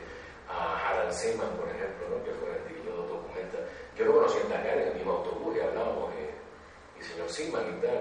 a 0.49 0.89
Harald 0.89 1.13
Seaman, 1.13 1.51
por 1.51 1.69
ejemplo, 1.69 2.09
¿no? 2.09 2.25
que 2.25 2.33
fue 2.33 2.49
el 2.57 2.63
que 2.65 2.83
yo 2.89 2.97
documenta. 2.97 3.59
Yo 3.95 4.07
lo 4.07 4.15
conocí 4.15 4.39
en 4.39 4.49
Dakar, 4.49 4.79
en 4.79 4.89
el 4.89 4.95
mismo 4.95 5.13
autobús, 5.13 5.57
y 5.57 5.61
hablábamos 5.61 6.11
y 6.99 7.05
señor 7.05 7.29
Sigman 7.29 7.65
y 7.69 7.87
tal. 7.87 7.97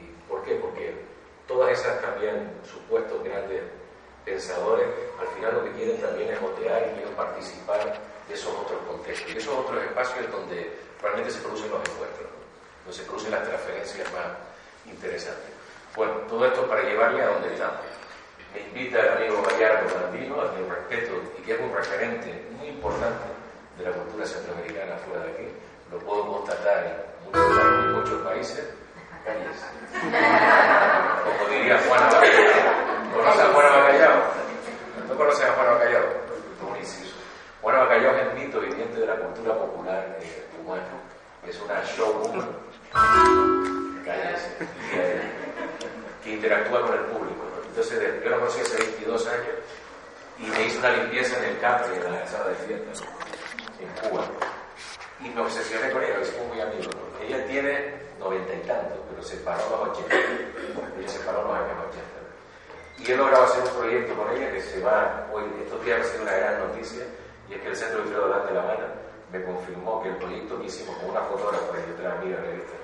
Y, 0.00 0.28
¿Por 0.28 0.42
qué? 0.44 0.54
Porque 0.56 0.94
todas 1.46 1.78
esas 1.78 2.00
también 2.00 2.50
supuestos 2.64 3.22
grandes 3.22 3.62
pensadores, 4.24 4.86
al 5.20 5.28
final 5.28 5.54
lo 5.54 5.64
que 5.64 5.72
quieren 5.72 6.00
también 6.00 6.30
es 6.30 6.40
motear 6.40 6.88
y 6.88 6.96
quieren 6.96 7.14
participar 7.14 8.00
de 8.28 8.34
esos 8.34 8.52
otros 8.52 8.80
contextos. 8.88 9.32
Y 9.32 9.38
esos 9.38 9.54
otros 9.54 9.82
espacios 9.82 10.30
donde 10.30 10.72
realmente 11.00 11.30
se 11.30 11.40
producen 11.40 11.70
los 11.70 11.80
encuentros, 11.80 12.28
donde 12.84 12.98
se 12.98 13.04
producen 13.04 13.30
las 13.30 13.44
transferencias 13.44 14.12
más 14.12 14.26
interesantes. 14.86 15.50
Bueno, 15.94 16.12
todo 16.28 16.46
esto 16.46 16.66
para 16.66 16.82
llevarle 16.82 17.22
a 17.22 17.28
donde 17.28 17.54
estamos. 17.54 17.80
Me 18.52 18.60
invita 18.60 19.00
el 19.00 19.08
amigo 19.10 19.42
Gallardo 19.42 19.88
Blandino, 19.94 20.40
a 20.40 20.52
quien 20.54 20.68
respeto 20.68 21.12
y 21.38 21.42
que 21.42 21.54
es 21.54 21.60
un 21.60 21.74
referente 21.74 22.48
muy 22.58 22.68
importante 22.68 23.24
de 23.78 23.84
la 23.84 23.92
cultura 23.92 24.26
centroamericana 24.26 24.96
fuera 24.98 25.24
de 25.24 25.32
aquí. 25.32 25.48
Lo 25.92 25.98
puedo 26.00 26.26
constatar 26.32 26.84
en 26.84 27.06
en 27.34 27.92
muchos 27.92 28.22
países, 28.22 28.64
calles. 29.26 29.58
Como 31.24 31.50
diría 31.50 31.78
Juana 31.86 32.06
Bacallao. 32.06 33.12
¿Conoce 33.12 33.42
a 33.42 33.46
Juana 33.46 33.70
Bacallao? 33.76 34.22
¿No 35.08 35.16
conoce 35.16 35.44
a 35.44 35.52
Juana 35.52 35.70
Bacallao? 35.72 36.04
Un 36.70 36.76
inciso. 36.76 37.16
Juana 37.60 37.80
Bacallao 37.80 38.16
es 38.16 38.22
el 38.22 38.32
mito 38.34 38.60
viviente 38.60 39.00
de 39.00 39.06
la 39.06 39.16
cultura 39.16 39.54
popular 39.54 40.18
eh. 40.20 40.42
Es 41.46 41.60
una 41.60 41.80
showwoman 41.84 42.48
calles, 44.04 44.48
que 46.24 46.30
interactúa 46.30 46.82
con 46.82 46.94
el 46.94 47.04
público. 47.04 47.42
Entonces, 47.68 48.24
yo 48.24 48.30
la 48.30 48.38
conocí 48.38 48.60
hace 48.60 48.78
22 48.78 49.26
años 49.28 49.54
y 50.38 50.46
me 50.46 50.64
hizo 50.64 50.78
una 50.80 50.90
limpieza 50.90 51.38
en 51.38 51.44
el 51.44 51.60
campo, 51.60 51.84
en 51.94 52.12
la 52.12 52.26
sala 52.26 52.48
de 52.48 52.54
fiestas, 52.56 53.04
en 53.78 54.08
Cuba 54.08 54.24
y 55.20 55.28
me 55.30 55.40
obsesioné 55.40 55.90
con 55.90 56.02
ella, 56.02 56.24
somos 56.24 56.48
muy 56.48 56.60
amigos. 56.60 56.88
Ella 57.22 57.46
tiene 57.46 58.05
noventa 58.26 58.54
y 58.54 58.60
tantos, 58.66 58.98
pero 59.08 59.22
se 59.22 59.36
paró 59.38 59.62
a 59.62 59.86
los 59.86 59.98
ochenta. 59.98 60.16
Ella 60.16 61.08
se 61.08 61.20
paró 61.20 61.40
a 61.40 61.42
los 61.44 61.54
años 61.54 61.78
ochenta. 61.88 62.18
Y 62.98 63.12
he 63.12 63.16
logrado 63.16 63.44
hacer 63.44 63.62
un 63.62 63.78
proyecto 63.78 64.14
con 64.16 64.30
ella 64.34 64.50
que 64.52 64.60
se 64.60 64.82
va, 64.82 65.26
hoy, 65.32 65.44
estos 65.62 65.84
días 65.84 66.00
ha 66.00 66.04
sido 66.04 66.22
una 66.22 66.32
gran 66.32 66.58
noticia, 66.58 67.04
y 67.48 67.54
es 67.54 67.60
que 67.60 67.68
el 67.68 67.76
Centro 67.76 68.02
de 68.02 68.10
Dolor 68.10 68.46
de 68.46 68.54
La 68.54 68.62
Habana 68.62 68.88
me 69.30 69.44
confirmó 69.44 70.02
que 70.02 70.08
el 70.08 70.16
proyecto 70.16 70.58
que 70.58 70.66
hicimos 70.66 70.96
con 70.96 71.10
una 71.10 71.20
fotógrafa 71.22 71.76
y 71.86 71.92
otra 71.92 72.18
amiga 72.18 72.38
revista 72.40 72.74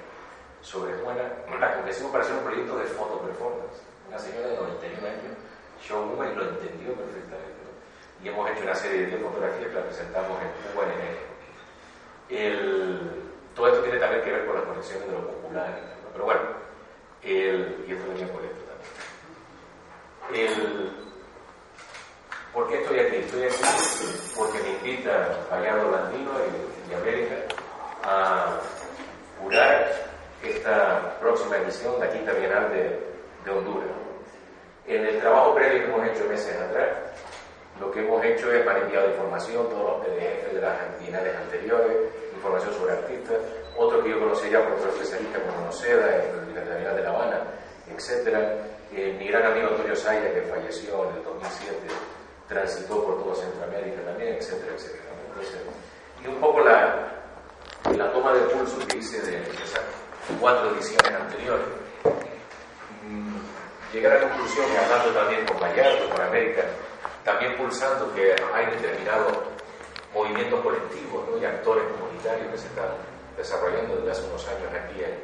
sobre 0.61 0.95
Juana, 1.03 1.25
la 1.59 1.75
convencimos 1.75 2.13
para 2.13 2.23
hacer 2.23 2.37
un 2.37 2.45
proyecto 2.45 2.79
de 2.79 2.85
foto 2.85 3.19
performance. 3.21 3.83
Una 4.09 4.19
señora 4.19 4.49
de 4.49 4.57
91 4.57 5.09
años, 5.09 5.35
showwoman, 5.83 6.33
y 6.33 6.35
lo 6.37 6.43
entendió 6.45 6.95
perfectamente. 6.95 7.63
Y 8.23 8.29
hemos 8.29 8.49
hecho 8.51 8.63
una 8.63 8.75
serie 8.75 9.07
de 9.07 9.17
fotografías 9.19 9.69
que 9.69 9.75
la 9.75 9.83
presentamos 9.83 10.39
en 10.39 10.73
Cuba 10.73 10.85
en 10.85 10.93
enero 11.01 11.33
todo 13.55 13.69
esto 13.69 13.83
tiene 13.83 13.99
también 13.99 14.23
que 14.23 14.33
ver 14.33 14.47
con 14.47 14.55
las 14.55 14.65
conexiones 14.65 15.07
de 15.07 15.13
lo 15.13 15.27
popular, 15.27 15.79
pero 16.13 16.25
bueno, 16.25 16.41
el, 17.23 17.85
y 17.87 17.93
esto 17.93 18.09
venía 18.09 18.33
por 18.33 18.43
esto 18.45 18.63
también. 20.27 21.03
¿Por 22.53 22.69
qué 22.69 22.83
estoy 22.83 22.99
aquí? 22.99 23.17
Estoy 23.17 23.45
aquí 23.45 23.63
porque 24.37 24.59
me 24.59 24.71
invita 24.71 25.39
Gallardo 25.51 25.91
Landino 25.91 26.31
y, 26.91 26.95
América 26.95 27.35
a 28.03 28.61
curar 29.41 29.91
esta 30.43 31.19
próxima 31.19 31.57
edición, 31.57 31.99
la 31.99 32.11
quinta 32.11 32.33
bienal 32.33 32.71
de, 32.71 33.01
de 33.45 33.51
Honduras. 33.51 33.89
En 34.87 35.07
el 35.07 35.19
trabajo 35.21 35.55
previo 35.55 35.79
que 35.79 35.85
hemos 35.87 36.09
hecho 36.09 36.29
meses 36.29 36.61
atrás, 36.61 36.89
lo 37.81 37.91
que 37.91 38.01
hemos 38.01 38.23
hecho 38.23 38.53
es 38.53 38.67
manipular 38.67 39.09
información, 39.09 39.69
todos 39.71 39.85
los 39.85 40.07
PDF 40.07 40.53
de 40.53 40.61
las 40.61 41.01
bienales 41.01 41.35
anteriores, 41.37 41.97
información 42.43 42.75
sobre 42.75 42.93
artistas, 42.93 43.39
otro 43.79 44.03
que 44.03 44.11
yo 44.11 44.19
conocí 44.19 44.51
ya 44.51 44.65
por 44.65 44.73
otros 44.73 44.95
especialistas 44.95 45.43
como 45.43 45.67
Noceda, 45.67 46.17
en 46.17 46.55
la 46.55 46.77
Bienal 46.77 46.97
de 46.97 47.03
La 47.03 47.11
Habana, 47.11 47.39
etc. 47.87 48.37
Eh, 48.93 49.17
mi 49.17 49.29
gran 49.29 49.47
amigo 49.47 49.69
Antonio 49.69 49.95
Saya, 49.95 50.35
que 50.35 50.43
falleció 50.43 51.09
en 51.09 51.17
el 51.17 51.23
2007, 51.23 51.77
transitó 52.49 53.05
por 53.05 53.23
toda 53.23 53.37
Centroamérica 53.37 54.03
también, 54.03 54.35
etcétera, 54.35 54.73
etcétera. 54.75 55.03
y 56.23 56.27
un 56.27 56.41
poco 56.41 56.61
la, 56.61 57.09
la 57.97 58.13
toma 58.13 58.33
de 58.33 58.41
pulso 58.41 58.77
que 58.89 58.99
hice 58.99 59.21
de, 59.23 59.41
esas 59.43 59.83
cuatro 60.41 60.75
ediciones 60.75 61.13
anteriores, 61.13 61.67
mm, 63.07 63.95
llegar 63.95 64.17
a 64.17 64.21
la 64.21 64.29
conclusión, 64.29 64.67
hablando 64.83 65.11
también 65.13 65.47
con 65.47 65.61
Gallardo, 65.61 66.11
con 66.11 66.21
América, 66.21 66.63
también 67.25 67.57
pulsando 67.57 68.13
que 68.15 68.35
hay 68.53 68.67
determinados 68.67 69.39
movimientos 70.14 70.61
colectivos 70.61 71.23
y 71.40 71.45
actores 71.45 71.85
comunitarios 71.97 72.50
que 72.52 72.59
se 72.59 72.66
están 72.66 72.90
desarrollando 73.37 73.97
desde 73.97 74.11
hace 74.11 74.28
unos 74.28 74.47
años 74.49 74.71
aquí 74.73 75.02
en, 75.02 75.14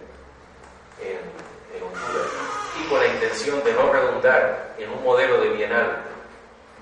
en, 1.07 1.49
Honduras. 1.79 2.27
Y 2.81 2.89
con 2.89 2.99
la 2.99 3.07
intención 3.07 3.63
de 3.63 3.73
no 3.75 3.93
redundar 3.93 4.75
en 4.79 4.91
un 4.91 5.05
modelo 5.05 5.41
de 5.41 5.51
bienal, 5.51 6.03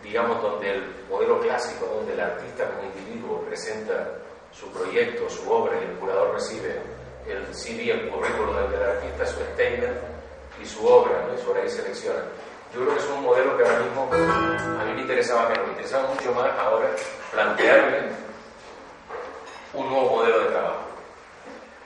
digamos, 0.02 0.40
donde 0.40 0.70
el 0.70 0.84
modelo 1.10 1.40
clásico, 1.40 1.86
donde 1.86 2.14
el 2.14 2.20
artista 2.20 2.70
como 2.70 2.88
individuo 2.88 3.42
presenta 3.42 4.08
su 4.52 4.70
proyecto, 4.70 5.28
su 5.28 5.50
obra 5.50 5.76
y 5.80 5.84
el 5.84 5.98
curador 5.98 6.34
recibe 6.34 6.80
el 7.28 7.54
CV, 7.54 7.90
el 7.90 8.08
currículum 8.08 8.54
del 8.70 8.82
artista, 8.82 9.26
su 9.26 9.40
statement 9.52 9.98
y 10.62 10.64
su 10.64 10.86
obra, 10.86 11.28
y 11.36 11.44
sobre 11.44 11.62
ahí 11.62 11.68
selecciona 11.68 12.22
yo 12.74 12.80
creo 12.80 12.94
que 12.94 13.00
es 13.00 13.08
un 13.08 13.22
modelo 13.22 13.56
que 13.56 13.64
ahora 13.64 13.78
mismo 13.80 14.10
a 14.12 14.84
mí 14.84 14.92
me 14.94 15.00
interesaba 15.02 15.48
menos, 15.48 15.66
me 15.66 15.72
interesaba 15.72 16.08
mucho 16.08 16.32
más 16.34 16.50
ahora 16.58 16.88
plantearle 17.32 18.10
un 19.74 19.88
nuevo 19.88 20.10
modelo 20.16 20.40
de 20.40 20.46
trabajo 20.46 20.86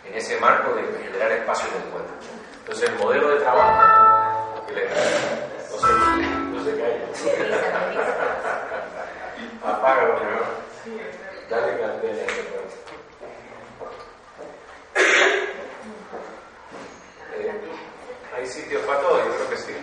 en 0.04 0.14
ese 0.14 0.40
marco 0.40 0.74
de 0.74 0.82
generar 1.02 1.32
espacios 1.32 1.72
de 1.72 1.78
encuentro. 1.78 2.14
Entonces 2.60 2.88
el 2.88 2.98
modelo 2.98 3.28
de 3.30 3.40
trabajo 3.40 4.62
no 5.70 5.78
se, 5.78 6.22
no 6.26 6.64
se 6.64 6.76
calla. 6.76 7.00
Apágalo, 9.64 10.18
Dale 11.50 11.80
candela. 11.80 12.22
Eh, 17.34 17.52
hay 18.36 18.46
sitio 18.46 18.80
para 18.86 19.00
todo, 19.00 19.18
yo 19.18 19.34
creo 19.34 19.50
que 19.50 19.56
sí. 19.56 19.74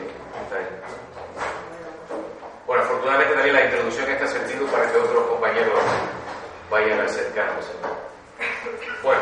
Bueno, 2.66 2.84
afortunadamente 2.84 3.34
también 3.34 3.56
la 3.56 3.66
introducción 3.66 4.10
está 4.10 4.28
sentido 4.28 4.66
para 4.68 4.92
que 4.92 4.98
otros 4.98 5.28
compañeros 5.28 5.74
vayan 6.70 7.02
acercándose. 7.02 7.72
Bueno, 9.04 9.22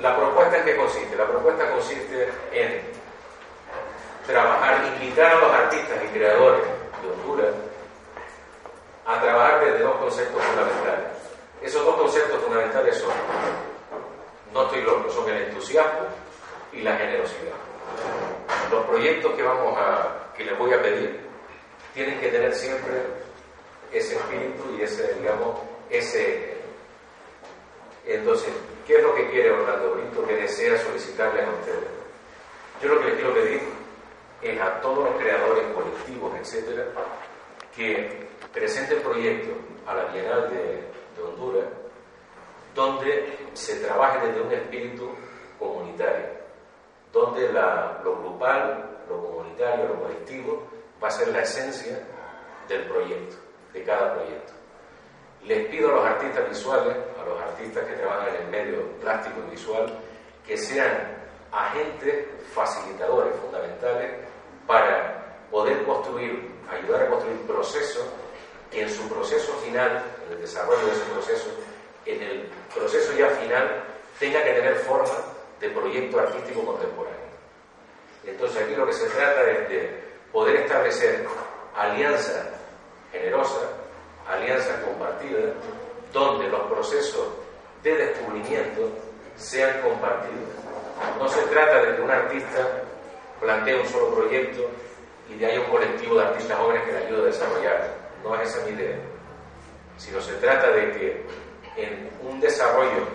la 0.00 0.16
propuesta 0.16 0.58
en 0.58 0.64
qué 0.64 0.76
consiste? 0.76 1.16
La 1.16 1.26
propuesta 1.26 1.70
consiste 1.70 2.28
en 2.52 2.80
trabajar, 4.26 4.84
invitar 4.94 5.32
a 5.32 5.40
los 5.40 5.50
artistas 5.52 5.98
y 6.04 6.08
creadores 6.08 6.62
de 7.02 7.10
Honduras 7.10 7.54
a 9.04 9.20
trabajar 9.20 9.64
desde 9.64 9.80
dos 9.80 9.96
conceptos 9.96 10.42
fundamentales. 10.42 11.06
Esos 11.62 11.84
dos 11.84 11.96
conceptos 11.96 12.42
fundamentales 12.42 12.98
son, 12.98 13.12
no 14.52 14.64
estoy 14.64 14.82
loco, 14.82 15.10
son 15.10 15.28
el 15.30 15.42
entusiasmo 15.44 16.06
y 16.72 16.82
la 16.82 16.96
generosidad. 16.96 17.52
Los 18.70 18.84
proyectos 18.86 19.32
que 19.34 19.42
vamos 19.42 19.76
a, 19.78 20.32
que 20.36 20.44
les 20.44 20.58
voy 20.58 20.72
a 20.72 20.82
pedir, 20.82 21.20
tienen 21.94 22.18
que 22.20 22.28
tener 22.28 22.54
siempre 22.54 22.94
ese 23.92 24.16
espíritu 24.16 24.76
y 24.78 24.82
ese, 24.82 25.14
digamos, 25.14 25.58
ese. 25.90 26.56
Entonces, 28.06 28.52
¿qué 28.86 28.96
es 28.96 29.02
lo 29.02 29.14
que 29.14 29.30
quiere 29.30 29.52
Orlando 29.52 29.94
Brito 29.94 30.26
que 30.26 30.34
desea 30.34 30.78
solicitarle 30.78 31.44
a 31.44 31.50
ustedes? 31.50 31.88
Yo 32.82 32.94
lo 32.94 33.00
que 33.00 33.06
les 33.06 33.14
quiero 33.14 33.34
pedir 33.34 33.60
es 34.42 34.60
a 34.60 34.80
todos 34.80 35.10
los 35.10 35.20
creadores 35.20 35.64
colectivos, 35.72 36.34
etcétera, 36.40 36.86
que 37.76 38.26
presenten 38.52 39.00
proyectos 39.02 39.54
a 39.86 39.94
la 39.94 40.04
Bienal 40.06 40.50
de, 40.50 40.92
Honduras 41.22 41.66
donde 42.74 43.38
se 43.52 43.76
trabaje 43.76 44.26
desde 44.26 44.40
un 44.40 44.50
espíritu 44.50 45.10
comunitario, 45.58 46.26
donde 47.12 47.52
lo 47.52 48.16
grupal, 48.18 48.98
lo 49.08 49.22
comunitario, 49.22 49.88
lo 49.88 50.02
colectivo 50.02 50.66
va 51.02 51.08
a 51.08 51.10
ser 51.10 51.28
la 51.28 51.42
esencia 51.42 52.02
del 52.66 52.88
proyecto, 52.88 53.36
de 53.72 53.84
cada 53.84 54.14
proyecto. 54.14 54.52
Les 55.44 55.66
pido 55.68 55.90
a 55.90 55.92
los 55.96 56.06
artistas 56.06 56.48
visuales, 56.48 56.96
a 57.20 57.24
los 57.28 57.40
artistas 57.40 57.84
que 57.84 57.94
trabajan 57.94 58.28
en 58.28 58.42
el 58.42 58.48
medio 58.48 58.82
plástico 59.00 59.40
y 59.46 59.50
visual, 59.50 59.98
que 60.46 60.56
sean 60.56 61.22
agentes 61.50 62.26
facilitadores 62.54 63.34
fundamentales 63.40 64.10
para 64.66 65.46
poder 65.50 65.84
construir, 65.84 66.50
ayudar 66.70 67.02
a 67.02 67.08
construir 67.08 67.38
procesos 67.40 68.04
que 68.70 68.82
en 68.82 68.90
su 68.90 69.06
proceso 69.08 69.52
final, 69.64 70.02
en 70.26 70.32
el 70.32 70.40
desarrollo 70.40 70.86
de 70.86 70.92
ese 70.92 71.04
proceso, 71.12 71.50
en 72.06 72.22
el 72.22 72.48
proceso 72.74 73.12
ya 73.12 73.28
final, 73.28 73.84
tenga 74.18 74.42
que 74.42 74.52
tener 74.52 74.76
forma 74.76 75.14
de 75.60 75.68
proyecto 75.70 76.18
artístico 76.18 76.64
contemporáneo. 76.64 77.20
Entonces 78.24 78.62
aquí 78.62 78.74
lo 78.74 78.86
que 78.86 78.92
se 78.92 79.08
trata 79.08 79.50
es 79.50 79.68
de 79.68 80.02
poder 80.32 80.56
establecer 80.56 81.26
alianzas 81.76 82.46
generosas, 83.10 83.68
alianzas 84.28 84.80
compartidas, 84.84 85.54
donde 86.12 86.48
los 86.48 86.60
procesos 86.62 87.26
de 87.82 87.94
descubrimiento 87.94 88.88
sean 89.36 89.80
compartidos. 89.82 90.48
No 91.18 91.28
se 91.28 91.42
trata 91.42 91.82
de 91.82 91.96
que 91.96 92.02
un 92.02 92.10
artista 92.10 92.68
plantee 93.40 93.80
un 93.80 93.86
solo 93.88 94.14
proyecto 94.14 94.68
y 95.28 95.34
de 95.34 95.46
ahí 95.46 95.58
un 95.58 95.70
colectivo 95.70 96.16
de 96.16 96.24
artistas 96.24 96.58
jóvenes 96.58 96.84
que 96.84 96.92
le 96.92 97.06
ayude 97.06 97.22
a 97.22 97.26
desarrollarlo. 97.26 97.86
No 98.22 98.40
es 98.40 98.48
esa 98.48 98.64
mi 98.66 98.72
idea. 98.72 98.96
Sino 99.96 100.20
se 100.20 100.34
trata 100.34 100.70
de 100.70 100.92
que 100.92 101.26
en 101.76 102.10
un 102.22 102.40
desarrollo 102.40 103.06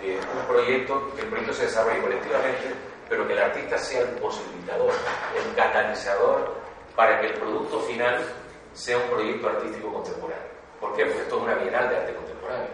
de 0.00 0.16
un 0.16 0.46
proyecto, 0.46 1.10
que 1.14 1.22
el 1.22 1.28
proyecto 1.28 1.54
se 1.54 1.64
desarrolle 1.64 2.00
colectivamente, 2.00 2.74
pero 3.08 3.26
que 3.26 3.32
el 3.32 3.38
artista 3.38 3.78
sea 3.78 4.00
el 4.00 4.08
posibilitador, 4.16 4.92
el 5.36 5.54
catalizador 5.54 6.54
para 6.96 7.20
que 7.20 7.28
el 7.28 7.34
producto 7.34 7.80
final 7.80 8.24
sea 8.72 8.96
un 8.98 9.10
proyecto 9.10 9.48
artístico 9.48 9.92
contemporáneo. 9.92 10.53
¿Por 10.80 10.94
qué? 10.94 11.06
Porque 11.06 11.22
esto 11.22 11.36
es 11.36 11.42
una 11.42 11.54
bienal 11.54 11.88
de 11.88 11.96
arte 11.96 12.14
contemporáneo. 12.14 12.68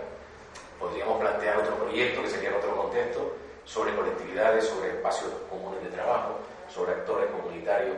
Podríamos 0.78 1.21
plantear 1.21 1.59
otro 1.59 1.75
proyecto 1.76 2.23
que 2.23 2.28
sería 2.28 2.50
en 2.50 2.57
otro 2.57 2.76
contexto 2.76 3.33
sobre 3.64 3.95
colectividades, 3.95 4.64
sobre 4.64 4.90
espacios 4.90 5.31
comunes 5.48 5.83
de 5.83 5.90
trabajo, 5.90 6.38
sobre 6.68 6.92
actores 6.92 7.31
comunitarios, 7.31 7.96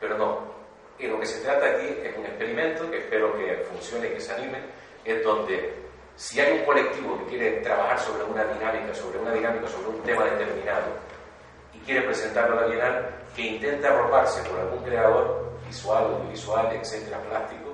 pero 0.00 0.18
no. 0.18 0.40
Y 0.98 1.06
lo 1.06 1.20
que 1.20 1.26
se 1.26 1.40
trata 1.40 1.66
aquí 1.66 1.86
es 2.02 2.16
un 2.16 2.26
experimento 2.26 2.90
que 2.90 2.98
espero 2.98 3.36
que 3.36 3.64
funcione 3.70 4.08
y 4.08 4.10
que 4.14 4.20
se 4.20 4.32
anime, 4.32 4.58
es 5.04 5.22
donde 5.22 5.74
si 6.16 6.40
hay 6.40 6.58
un 6.58 6.64
colectivo 6.64 7.16
que 7.18 7.24
quiere 7.26 7.60
trabajar 7.60 7.98
sobre 8.00 8.24
una 8.24 8.44
dinámica, 8.44 8.92
sobre 8.92 9.18
una 9.18 9.32
dinámica, 9.32 9.68
sobre 9.68 9.88
un 9.88 10.02
tema 10.02 10.24
determinado, 10.24 10.86
y 11.72 11.78
quiere 11.78 12.02
presentarlo 12.02 12.58
a 12.58 12.62
la 12.62 12.66
Bienal, 12.66 13.10
que 13.36 13.42
intente 13.42 13.86
arroparse 13.86 14.42
por 14.48 14.58
algún 14.58 14.82
creador 14.82 15.52
visual, 15.64 16.04
audiovisual, 16.04 16.74
etcétera, 16.74 17.18
plástico, 17.20 17.67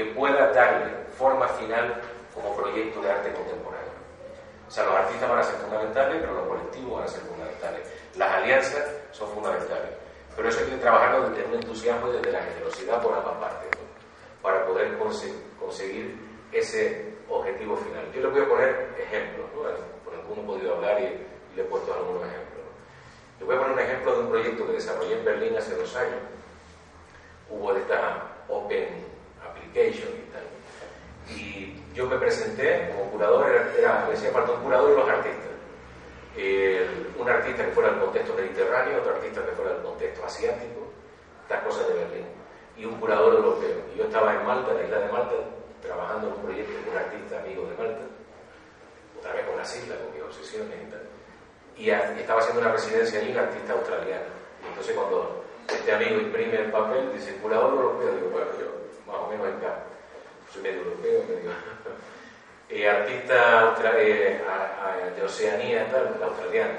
que 0.00 0.14
pueda 0.14 0.50
darle 0.52 0.90
forma 1.18 1.46
final 1.48 2.00
como 2.32 2.56
proyecto 2.56 3.02
de 3.02 3.10
arte 3.10 3.30
contemporáneo. 3.34 3.92
O 4.66 4.70
sea, 4.70 4.84
los 4.84 4.94
artistas 4.94 5.28
van 5.28 5.38
a 5.40 5.42
ser 5.42 5.56
fundamentales, 5.56 6.16
pero 6.20 6.32
los 6.32 6.48
colectivos 6.48 6.98
van 6.98 7.04
a 7.04 7.08
ser 7.08 7.20
fundamentales. 7.20 7.80
Las 8.16 8.32
alianzas 8.32 8.84
son 9.12 9.28
fundamentales. 9.28 9.90
Pero 10.34 10.48
eso 10.48 10.60
hay 10.60 10.70
que 10.70 10.76
trabajarlo 10.76 11.28
desde 11.28 11.44
un 11.44 11.54
entusiasmo 11.54 12.08
y 12.08 12.12
desde 12.12 12.32
la 12.32 12.40
generosidad 12.40 13.02
por 13.02 13.12
ambas 13.12 13.34
partes, 13.34 13.68
para 14.40 14.64
poder 14.64 14.96
conseguir 15.58 16.16
ese 16.50 17.12
objetivo 17.28 17.76
final. 17.76 18.10
Yo 18.14 18.22
les 18.22 18.32
voy 18.32 18.40
a 18.40 18.48
poner 18.48 18.96
ejemplos, 18.98 19.46
¿no? 19.54 19.62
por 20.02 20.14
alguno 20.14 20.42
he 20.42 20.46
podido 20.46 20.76
hablar 20.76 20.98
y, 21.02 21.26
le 21.56 21.62
he 21.62 21.64
puesto 21.64 21.92
algunos 21.92 22.22
ejemplos. 22.22 22.64
Les 23.38 23.46
voy 23.46 23.56
a 23.56 23.58
poner 23.58 23.72
un 23.74 23.80
ejemplo 23.80 24.14
de 24.14 24.20
un 24.20 24.30
proyecto 24.30 24.66
que 24.66 24.72
desarrollé 24.72 25.18
en 25.18 25.24
Berlín 25.24 25.56
hace 25.58 25.74
dos 25.74 25.94
años. 25.96 26.20
Hubo 27.50 27.74
esta 27.74 28.22
Open 28.48 29.09
Application 29.70 30.10
y 30.10 30.30
tal. 30.32 31.36
Y 31.36 31.94
yo 31.94 32.06
me 32.06 32.16
presenté 32.18 32.90
como 32.90 33.10
curador, 33.12 33.46
era, 33.78 34.04
me 34.04 34.12
decía 34.12 34.30
falta 34.30 34.52
un 34.52 34.62
curador 34.62 34.90
y 34.90 34.96
los 34.96 35.08
artistas. 35.08 35.50
un 37.18 37.28
artista 37.28 37.64
que 37.66 37.72
fuera 37.72 37.90
del 37.90 38.00
contexto 38.00 38.34
mediterráneo, 38.34 38.98
otro 38.98 39.14
artista 39.14 39.44
que 39.44 39.52
fuera 39.52 39.72
del 39.74 39.82
contexto 39.82 40.24
asiático, 40.24 40.90
estas 41.42 41.62
cosas 41.62 41.88
de 41.88 41.94
Berlín, 41.94 42.26
y 42.76 42.84
un 42.84 42.98
curador 42.98 43.34
europeo. 43.34 43.78
Y 43.94 43.98
yo 43.98 44.04
estaba 44.04 44.34
en 44.34 44.46
Malta, 44.46 44.72
en 44.72 44.78
la 44.78 44.84
isla 44.84 44.98
de 44.98 45.12
Malta, 45.12 45.34
trabajando 45.82 46.28
en 46.28 46.32
un 46.34 46.42
proyecto 46.42 46.72
con 46.82 46.92
un 46.92 46.98
artista 46.98 47.38
amigo 47.40 47.66
de 47.66 47.76
Malta, 47.76 48.02
otra 49.18 49.32
vez 49.32 49.46
con 49.46 49.56
las 49.56 49.76
islas, 49.76 49.98
con 49.98 50.14
mis 50.14 50.22
obsesiones 50.22 50.74
y 50.74 50.90
tal. 50.90 51.02
Y, 51.76 51.90
estaba 52.20 52.40
haciendo 52.40 52.60
una 52.62 52.72
residencia 52.72 53.20
allí 53.20 53.30
un 53.30 53.38
artista 53.38 53.72
australiano. 53.72 54.30
entonces 54.66 54.94
cuando 54.96 55.44
este 55.68 55.92
amigo 55.92 56.20
imprime 56.20 56.56
el 56.56 56.70
papel, 56.70 57.12
dice, 57.12 57.36
curador 57.36 57.74
europeo, 57.74 58.14
digo, 58.14 58.30
bueno, 58.30 58.46
yo 58.58 58.69
más 59.10 59.20
o 59.20 59.28
menos 59.28 59.48
encajo 59.48 59.90
soy 60.52 60.62
medio 60.62 60.82
europeo, 60.82 61.22
eh, 62.68 62.88
artista 62.88 63.76
eh, 63.98 64.40
de 65.16 65.22
Oceanía, 65.22 65.90
tal, 65.90 66.20
australiano. 66.22 66.78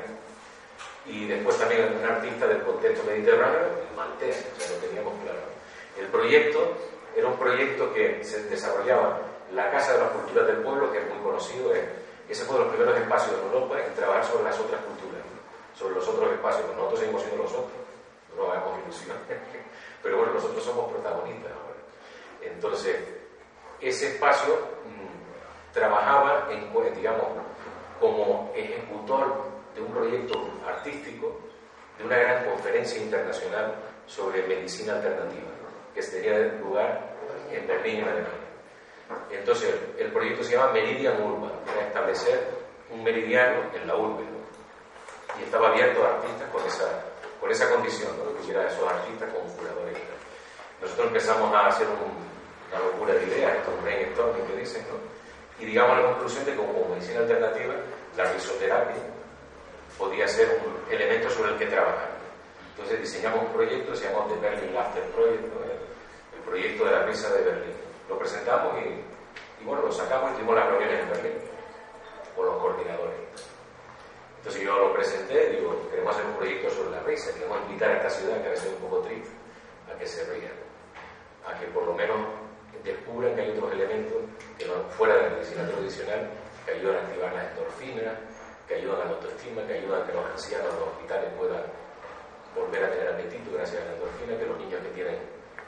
Y 1.05 1.25
después 1.27 1.57
también 1.57 1.97
un 1.97 2.05
artista 2.05 2.47
del 2.47 2.61
contexto 2.63 3.03
mediterráneo, 3.07 3.59
maltés, 3.95 4.45
o 4.55 4.59
sea, 4.59 4.75
lo 4.75 4.77
teníamos 4.77 5.13
claro. 5.23 5.39
El 5.99 6.07
proyecto 6.07 6.77
era 7.15 7.27
un 7.27 7.37
proyecto 7.37 7.93
que 7.93 8.23
se 8.23 8.43
desarrollaba 8.43 9.19
la 9.53 9.71
Casa 9.71 9.93
de 9.93 9.99
las 9.99 10.11
Culturas 10.11 10.47
del 10.47 10.57
Pueblo, 10.57 10.91
que 10.91 10.99
es 10.99 11.09
muy 11.09 11.23
conocido, 11.23 11.73
ese 12.29 12.45
fue 12.45 12.55
uno 12.55 12.65
de 12.65 12.69
los 12.69 12.75
primeros 12.75 13.01
espacios 13.01 13.35
en 13.37 13.45
Europa 13.45 13.75
en 13.81 13.93
trabajar 13.95 14.23
sobre 14.23 14.43
las 14.45 14.59
otras 14.59 14.79
culturas, 14.81 15.21
sobre 15.77 15.95
los 15.95 16.07
otros 16.07 16.31
espacios, 16.31 16.67
nosotros 16.75 16.99
seguimos 16.99 17.21
siendo 17.23 17.43
los 17.43 17.51
otros, 17.51 17.81
no 18.37 18.51
hagamos 18.51 18.79
ilusión, 18.83 19.17
pero 20.03 20.17
bueno, 20.17 20.33
nosotros 20.33 20.63
somos 20.63 20.91
protagonistas. 20.91 21.51
Entonces, 22.41 22.97
ese 23.79 24.13
espacio 24.13 24.53
mm, 24.85 25.73
trabajaba, 25.73 26.47
digamos, 26.95 27.25
como 27.99 28.51
ejecutor 28.55 29.43
de 29.75 29.81
un 29.81 29.91
proyecto 29.91 30.33
artístico 30.67 31.39
de 31.97 32.05
una 32.05 32.17
gran 32.17 32.45
conferencia 32.45 33.01
internacional 33.01 33.75
sobre 34.07 34.43
medicina 34.43 34.93
alternativa, 34.93 35.49
que 35.93 36.01
tenía 36.01 36.37
lugar 36.59 37.11
en 37.51 37.67
Berlín, 37.67 37.99
en 37.99 38.03
Alemania. 38.03 38.41
Entonces, 39.29 39.75
el 39.97 40.11
proyecto 40.11 40.43
se 40.43 40.55
llama 40.55 40.71
Meridian 40.71 41.21
Urban, 41.21 41.51
era 41.73 41.87
establecer 41.87 42.47
un 42.89 43.03
meridiano 43.03 43.61
en 43.73 43.87
la 43.87 43.95
urbe. 43.95 44.23
Y 45.39 45.43
estaba 45.43 45.69
abierto 45.69 46.03
a 46.05 46.15
artistas 46.15 46.49
con 46.49 46.65
esa, 46.65 47.03
con 47.39 47.51
esa 47.51 47.69
condición, 47.69 48.11
¿no? 48.17 48.35
que 48.35 48.43
hubiera 48.43 48.67
esos 48.67 48.87
artistas 48.89 49.29
como 49.33 49.45
curadores. 49.55 49.97
Nosotros 50.81 51.07
empezamos 51.07 51.53
a 51.53 51.67
hacer 51.67 51.87
un, 51.87 52.30
una 52.71 52.79
locura 52.85 53.13
de 53.13 53.23
ideas, 53.23 53.57
esto 53.57 53.71
es 53.71 53.77
un 53.77 53.83
brainstorming 53.83 54.45
que 54.47 54.55
dicen, 54.55 54.85
¿no? 54.89 54.97
Y 55.61 55.65
digamos 55.65 55.97
la 55.97 56.05
conclusión 56.05 56.45
de 56.45 56.51
que 56.51 56.57
como 56.57 56.89
medicina 56.89 57.19
alternativa, 57.19 57.75
la 58.17 58.31
risoterapia 58.31 58.95
podía 59.97 60.27
ser 60.27 60.59
un 60.65 60.93
elemento 60.93 61.29
sobre 61.29 61.51
el 61.51 61.57
que 61.57 61.67
trabajar. 61.67 62.09
Entonces 62.71 63.01
diseñamos 63.01 63.43
un 63.43 63.53
proyecto, 63.53 63.93
se 63.95 64.05
llamó 64.05 64.25
The 64.25 64.39
Berlin 64.39 64.73
Laughter 64.73 65.03
Project, 65.11 65.43
el, 65.43 66.41
proyecto 66.41 66.85
de 66.85 66.91
la 66.91 67.03
risa 67.03 67.31
de 67.33 67.43
Berlín. 67.43 67.73
Lo 68.09 68.17
presentamos 68.17 68.73
y, 68.81 69.63
bueno, 69.63 69.83
lo 69.83 69.91
sacamos 69.91 70.31
y 70.31 70.33
tuvimos 70.35 70.55
las 70.55 70.67
reuniones 70.67 70.99
en 71.01 71.09
Berlín 71.09 71.33
con 72.35 72.45
los 72.45 72.57
coordinadores. 72.57 73.15
Entonces 74.37 74.63
yo 74.63 74.75
lo 74.75 74.93
presenté, 74.93 75.49
digo, 75.51 75.87
queremos 75.91 76.15
hacer 76.15 76.25
un 76.25 76.35
proyecto 76.35 76.71
sobre 76.71 76.91
la 76.91 76.99
risa, 77.03 77.31
queremos 77.33 77.59
invitar 77.67 77.91
a 77.91 77.97
esta 77.97 78.09
ciudad, 78.09 78.41
que 78.41 78.47
a 78.47 78.51
veces 78.51 78.65
es 78.65 78.73
un 78.73 78.89
poco 78.89 79.01
triste, 79.01 79.29
a 79.93 79.99
que 79.99 80.07
se 80.07 80.25
rían, 80.25 80.53
a 81.45 81.59
que 81.59 81.67
por 81.67 81.85
lo 81.85 81.93
menos 81.93 82.17
descubran 82.83 83.35
que 83.35 83.41
hay 83.41 83.49
otros 83.51 83.71
elementos 83.73 84.17
que 84.57 84.65
no, 84.65 84.73
fuera 84.97 85.15
de 85.15 85.21
la 85.23 85.29
medicina 85.29 85.67
tradicional 85.67 86.29
que 86.65 86.71
ayudan 86.71 86.95
a 86.95 86.99
activar 87.01 87.33
las 87.33 87.45
endorfinas, 87.51 88.15
que 88.67 88.75
ayudan 88.75 89.01
a 89.01 89.05
la 89.05 89.11
autoestima, 89.11 89.65
que 89.67 89.73
ayudan 89.73 90.01
a 90.01 90.05
que 90.05 90.13
los 90.13 90.25
ancianos 90.25 90.73
de 90.73 90.79
los 90.79 90.89
hospitales 90.89 91.29
puedan 91.37 91.63
volver 92.55 92.83
a 92.83 92.91
tener 92.91 93.07
apetito 93.07 93.51
gracias 93.53 93.81
a 93.81 93.85
la 93.85 93.93
endorfina, 93.93 94.37
que 94.37 94.45
los 94.45 94.57
niños 94.57 94.81
que 94.81 94.89
tienen 94.89 95.17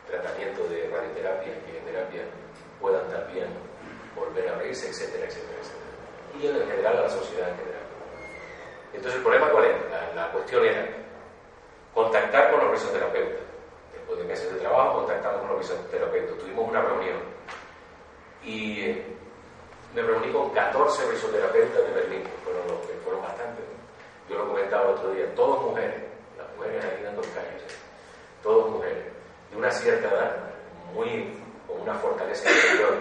tratamiento 0.07 0.63
de 0.67 0.89
radioterapia 0.89 1.53
quimioterapia 1.65 2.23
puedan 2.79 3.07
también 3.09 3.47
volver 4.15 4.49
a 4.49 4.55
reírse, 4.55 4.89
etcétera, 4.89 5.25
etcétera, 5.25 5.57
etcétera. 5.59 5.83
Y 6.39 6.47
en 6.47 6.67
general 6.67 6.97
a 6.97 7.01
la 7.01 7.09
sociedad 7.09 7.49
en 7.49 7.57
general. 7.57 7.83
Entonces, 8.93 9.15
¿el 9.15 9.23
problema 9.23 9.49
cuál 9.49 9.65
es? 9.65 9.75
La, 10.15 10.31
cuestión 10.31 10.65
era 10.65 10.87
contactar 11.93 12.51
con 12.51 12.59
los 12.61 12.71
risoterapeutas. 12.71 13.52
Después 14.03 14.19
de 14.19 14.25
meses 14.25 14.53
de 14.53 14.59
trabajo, 14.59 14.99
contactamos 14.99 15.39
con 15.39 15.49
los 15.51 15.59
risoterapeutas. 15.59 16.37
Tuvimos 16.37 16.69
una 16.69 16.81
reunión. 16.81 17.19
Y 18.43 18.81
eh, 18.81 19.05
me 19.95 20.01
reuní 20.01 20.29
con 20.33 20.49
14 20.49 21.09
risoterapeutas 21.09 21.87
de 21.87 21.93
Berlín, 21.93 22.23
fueron, 22.43 22.67
los, 22.67 23.21
bastantes. 23.21 23.63
Yo 24.29 24.37
lo 24.39 24.49
comentaba 24.49 24.89
otro 24.89 25.11
día, 25.11 25.33
todas 25.35 25.61
mujeres, 25.61 26.03
las 26.37 26.53
mujeres 26.57 26.83
ahí 26.83 27.03
dando 27.03 27.21
calles, 27.21 27.63
todas 28.41 28.71
mujeres, 28.71 29.05
de 29.51 29.57
una 29.57 29.71
cierta 29.71 30.09
edad, 30.09 30.35
muy, 30.93 31.33
con 31.65 31.79
una 31.79 31.93
fortaleza 31.95 32.49
interior 32.49 32.97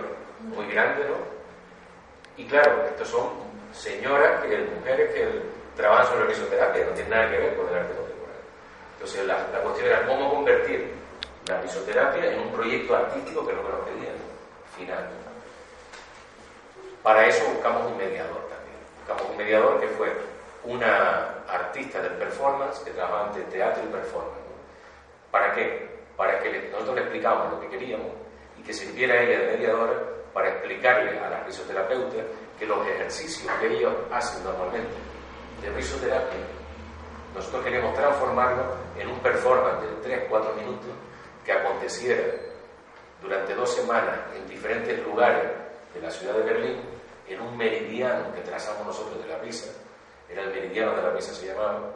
muy 0.54 0.66
grande, 0.72 1.04
¿no? 1.08 1.16
Y 2.36 2.46
claro, 2.46 2.84
estos 2.86 3.08
son 3.08 3.30
señoras, 3.72 4.42
que, 4.42 4.58
mujeres 4.78 5.14
que 5.14 5.42
trabajan 5.76 6.06
sobre 6.06 6.20
la 6.20 6.26
risoterapia, 6.26 6.84
no 6.84 6.92
tienen 6.92 7.10
nada 7.10 7.30
que 7.30 7.38
ver 7.38 7.56
con 7.56 7.68
el 7.68 7.74
arte. 7.74 8.11
Entonces 9.02 9.26
la, 9.26 9.48
la 9.52 9.58
cuestión 9.58 9.88
era 9.88 10.06
cómo 10.06 10.30
convertir 10.30 10.94
la 11.48 11.60
risoterapia 11.60 12.32
en 12.32 12.38
un 12.38 12.52
proyecto 12.52 12.94
artístico 12.94 13.44
que 13.44 13.50
es 13.50 13.56
lo 13.56 13.66
que 13.66 13.72
nos 13.72 13.80
pedían, 13.80 14.14
final. 14.76 15.08
Para 17.02 17.26
eso 17.26 17.44
buscamos 17.52 17.90
un 17.90 17.98
mediador 17.98 18.48
también. 18.48 18.78
Buscamos 19.00 19.28
un 19.28 19.36
mediador 19.36 19.80
que 19.80 19.88
fue 19.88 20.12
una 20.62 21.42
artista 21.48 22.00
del 22.00 22.12
performance 22.12 22.78
que 22.84 22.92
trabajaba 22.92 23.26
entre 23.26 23.42
teatro 23.50 23.82
y 23.82 23.88
performance. 23.88 24.38
¿Para 25.32 25.52
qué? 25.52 25.88
Para 26.16 26.38
que 26.38 26.68
nosotros 26.70 26.94
le 26.94 27.00
explicábamos 27.00 27.54
lo 27.54 27.60
que 27.60 27.70
queríamos 27.70 28.06
y 28.56 28.62
que 28.62 28.72
sirviera 28.72 29.20
ella 29.20 29.40
de 29.40 29.56
mediadora 29.56 29.94
para 30.32 30.48
explicarle 30.50 31.18
a 31.18 31.28
la 31.28 31.42
risoterapeuta 31.42 32.18
que 32.56 32.66
los 32.66 32.86
ejercicios 32.86 33.52
que 33.58 33.66
ellos 33.66 33.94
hacen 34.12 34.44
normalmente 34.44 34.94
de 35.60 35.70
risoterapia, 35.70 36.38
nosotros 37.34 37.64
queremos 37.64 37.94
transformarlo 37.94 38.62
en 38.98 39.08
un 39.08 39.18
performance 39.20 39.82
de 39.82 40.28
3-4 40.28 40.54
minutos 40.56 40.90
que 41.44 41.52
aconteciera 41.52 42.24
durante 43.20 43.54
dos 43.54 43.74
semanas 43.74 44.18
en 44.36 44.46
diferentes 44.48 45.02
lugares 45.04 45.50
de 45.94 46.00
la 46.00 46.10
ciudad 46.10 46.34
de 46.34 46.42
Berlín 46.42 46.76
en 47.28 47.40
un 47.40 47.56
meridiano 47.56 48.32
que 48.34 48.40
trazamos 48.40 48.86
nosotros 48.86 49.22
de 49.22 49.28
la 49.28 49.38
risa, 49.38 49.72
era 50.28 50.42
el 50.42 50.50
meridiano 50.50 50.94
de 50.94 51.02
la 51.02 51.10
risa 51.10 51.32
se 51.34 51.46
llamaba, 51.46 51.90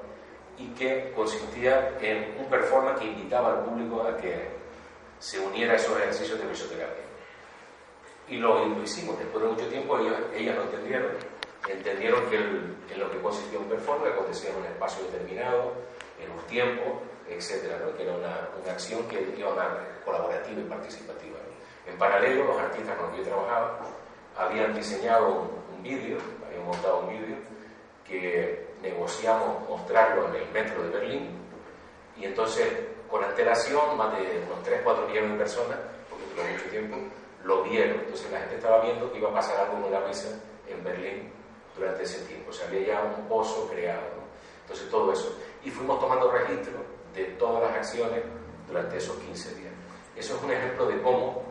y 0.59 0.68
que 0.68 1.12
consistía 1.14 1.96
en 2.01 2.37
un 2.38 2.46
performance 2.49 3.01
que 3.01 3.07
invitaba 3.07 3.53
al 3.53 3.64
público 3.64 4.03
a 4.03 4.16
que 4.16 4.49
se 5.18 5.38
uniera 5.38 5.75
a 5.75 5.77
esos 5.77 5.99
ejercicios 5.99 6.38
de 6.38 6.46
risoterapia. 6.46 7.05
Y 8.29 8.38
lo, 8.38 8.83
hicimos, 8.83 9.18
después 9.18 9.44
de 9.44 9.51
mucho 9.51 9.68
tiempo 9.68 9.99
ellos, 9.99 10.14
ellas 10.35 10.57
lo 10.57 10.62
entendieron, 10.62 11.12
entendieron 11.72 12.29
que 12.31 12.37
en 12.37 13.00
lo 13.00 13.11
que 13.11 13.18
consistía 13.18 13.59
un 13.59 13.68
performance 13.68 14.12
acontecía 14.12 14.50
en 14.50 14.57
un 14.57 14.64
espacio 14.66 15.05
determinado, 15.05 15.72
en 16.20 16.31
un 16.31 16.40
tiempo, 16.46 17.02
etcétera, 17.29 17.79
que 17.96 18.02
era 18.02 18.14
una, 18.14 18.48
una, 18.62 18.72
acción 18.72 19.07
que 19.09 19.35
iba 19.37 19.50
a 19.50 20.05
colaborativa 20.05 20.61
y 20.61 20.64
participativa. 20.64 21.38
En 21.87 21.98
paralelo, 21.98 22.44
los 22.44 22.59
artistas 22.59 22.96
con 22.96 23.07
los 23.07 23.16
que 23.16 23.22
yo 23.22 23.29
trabajaba 23.29 23.81
habían 24.37 24.74
diseñado 24.74 25.50
un, 25.72 25.83
vídeo, 25.83 26.18
habían 26.46 26.64
montado 26.64 27.00
un 27.00 27.11
vídeo 27.11 27.37
que 28.07 28.66
negociamos 28.83 29.68
mostrarlo 29.68 30.29
en 30.29 30.37
el 30.37 30.50
metro 30.50 30.83
de 30.83 30.90
Berlín 30.90 31.31
y 32.16 32.24
entonces 32.24 32.66
con 33.09 33.22
antelación 33.22 33.96
más 33.96 34.16
de 34.16 34.42
unos 34.46 34.64
3, 34.64 34.81
4 34.83 35.07
millones 35.07 35.31
de 35.33 35.38
personas, 35.38 35.79
porque 36.11 36.24
duró 36.35 36.48
mucho 36.48 36.64
tiempo, 36.70 36.96
lo 37.44 37.62
vieron. 37.62 38.00
Entonces 38.00 38.31
la 38.33 38.40
gente 38.40 38.57
estaba 38.57 38.81
viendo 38.83 39.12
que 39.12 39.18
iba 39.18 39.31
a 39.31 39.35
pasar 39.35 39.61
algo 39.61 39.76
en 39.79 39.85
una 39.85 40.00
misa 40.00 40.29
en 40.68 40.83
Berlín 40.83 41.36
durante 41.77 42.03
ese 42.03 42.25
tiempo. 42.27 42.51
O 42.51 42.53
sea, 42.53 42.69
había 42.69 42.87
ya 42.87 43.03
un 43.03 43.29
pozo 43.29 43.69
creado. 43.69 44.27
Entonces 44.62 44.91
todo 44.91 45.12
eso. 45.12 45.37
Y 45.65 45.71
fuimos 45.71 46.01
tomando 46.01 46.31
registro 46.31 46.75
de 47.15 47.25
todas 47.39 47.62
las 47.62 47.73
acciones 47.73 48.23
durante 48.67 48.97
esos 48.97 49.17
15 49.17 49.55
días. 49.55 49.73
Eso 50.17 50.37
es 50.37 50.43
un 50.43 50.51
ejemplo 50.51 50.87
de 50.87 51.01
cómo 51.03 51.43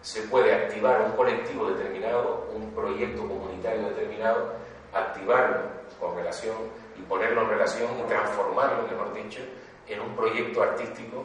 se 0.00 0.22
puede 0.22 0.54
activar 0.54 1.00
un 1.02 1.12
colectivo 1.12 1.70
determinado, 1.70 2.48
un 2.54 2.70
proyecto 2.72 3.22
comunitario 3.22 3.88
determinado, 3.88 4.52
activarlo 4.92 5.62
con 5.98 6.14
relación 6.14 6.56
y 6.96 7.02
ponerlo 7.02 7.42
en 7.42 7.48
relación 7.48 7.90
y 7.98 8.08
transformarlo, 8.08 8.86
mejor 8.86 9.12
dicho, 9.14 9.40
en 9.88 10.00
un 10.00 10.14
proyecto 10.14 10.62
artístico 10.62 11.24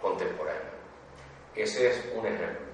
contemporáneo. 0.00 0.78
Ese 1.54 1.88
es 1.88 2.04
un 2.14 2.26
ejemplo. 2.26 2.68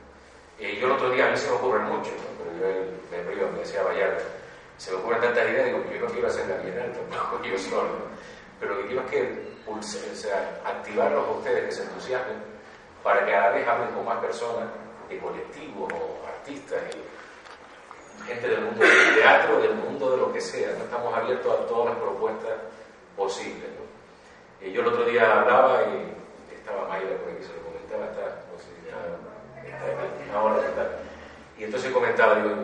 Eh, 0.58 0.76
yo 0.80 0.86
el 0.86 0.92
otro 0.92 1.10
día, 1.10 1.26
a 1.26 1.30
mí 1.30 1.36
se 1.36 1.48
me 1.48 1.56
ocurren 1.56 1.84
mucho, 1.84 2.10
pero 2.38 2.74
yo 2.74 2.90
me 3.10 3.22
río, 3.22 3.48
me 3.52 3.60
decía 3.60 3.82
Vallarta, 3.82 4.24
se 4.76 4.90
me 4.90 4.96
ocurren 4.98 5.20
tantas 5.20 5.48
ideas, 5.48 5.66
digo, 5.66 5.84
yo 5.92 6.00
no 6.00 6.12
quiero 6.12 6.28
hacer 6.28 6.48
la 6.48 6.56
bienal 6.58 6.92
tampoco 6.92 7.44
yo 7.48 7.58
solo, 7.58 7.90
pero 8.58 8.74
lo 8.74 8.82
que 8.82 8.86
quiero 8.88 9.02
es 9.02 9.10
que 9.10 9.54
pulse, 9.64 10.10
o 10.10 10.14
sea, 10.14 10.60
activarlos 10.64 11.26
a 11.26 11.30
ustedes 11.30 11.64
que 11.64 11.72
se 11.72 11.82
entusiasmen 11.84 12.36
para 13.02 13.24
que 13.24 13.32
cada 13.32 13.50
vez 13.50 13.66
hablen 13.66 13.94
con 13.94 14.04
más 14.04 14.18
personas 14.18 14.68
de 15.08 15.18
colectivos 15.18 15.92
o 15.92 16.26
artistas 16.26 16.80
y 16.94 18.26
gente 18.26 18.48
del 18.48 18.60
mundo 18.62 18.80
del 18.84 19.14
teatro, 19.14 19.60
del 19.60 19.74
mundo 19.74 20.10
de 20.10 20.16
lo 20.16 20.32
que 20.32 20.40
sea. 20.40 20.72
¿no? 20.78 20.84
Estamos 20.84 21.14
abiertos 21.14 21.60
a 21.60 21.66
todas 21.66 21.90
las 21.90 22.02
propuestas 22.02 22.52
posibles. 23.16 23.68
¿no? 23.70 24.68
yo 24.68 24.80
el 24.80 24.86
otro 24.86 25.04
día 25.04 25.40
hablaba 25.40 25.82
y 25.82 26.54
estaba 26.54 26.88
Mayra 26.88 27.16
por 27.18 27.32
aquí, 27.32 27.44
se 27.44 27.52
lo 27.52 27.62
comentaba, 27.62 28.06
está, 28.06 28.44
ahora 30.34 30.66
está. 30.66 30.98
Y 31.58 31.64
entonces 31.64 31.92
comentaba, 31.92 32.36
digo, 32.36 32.54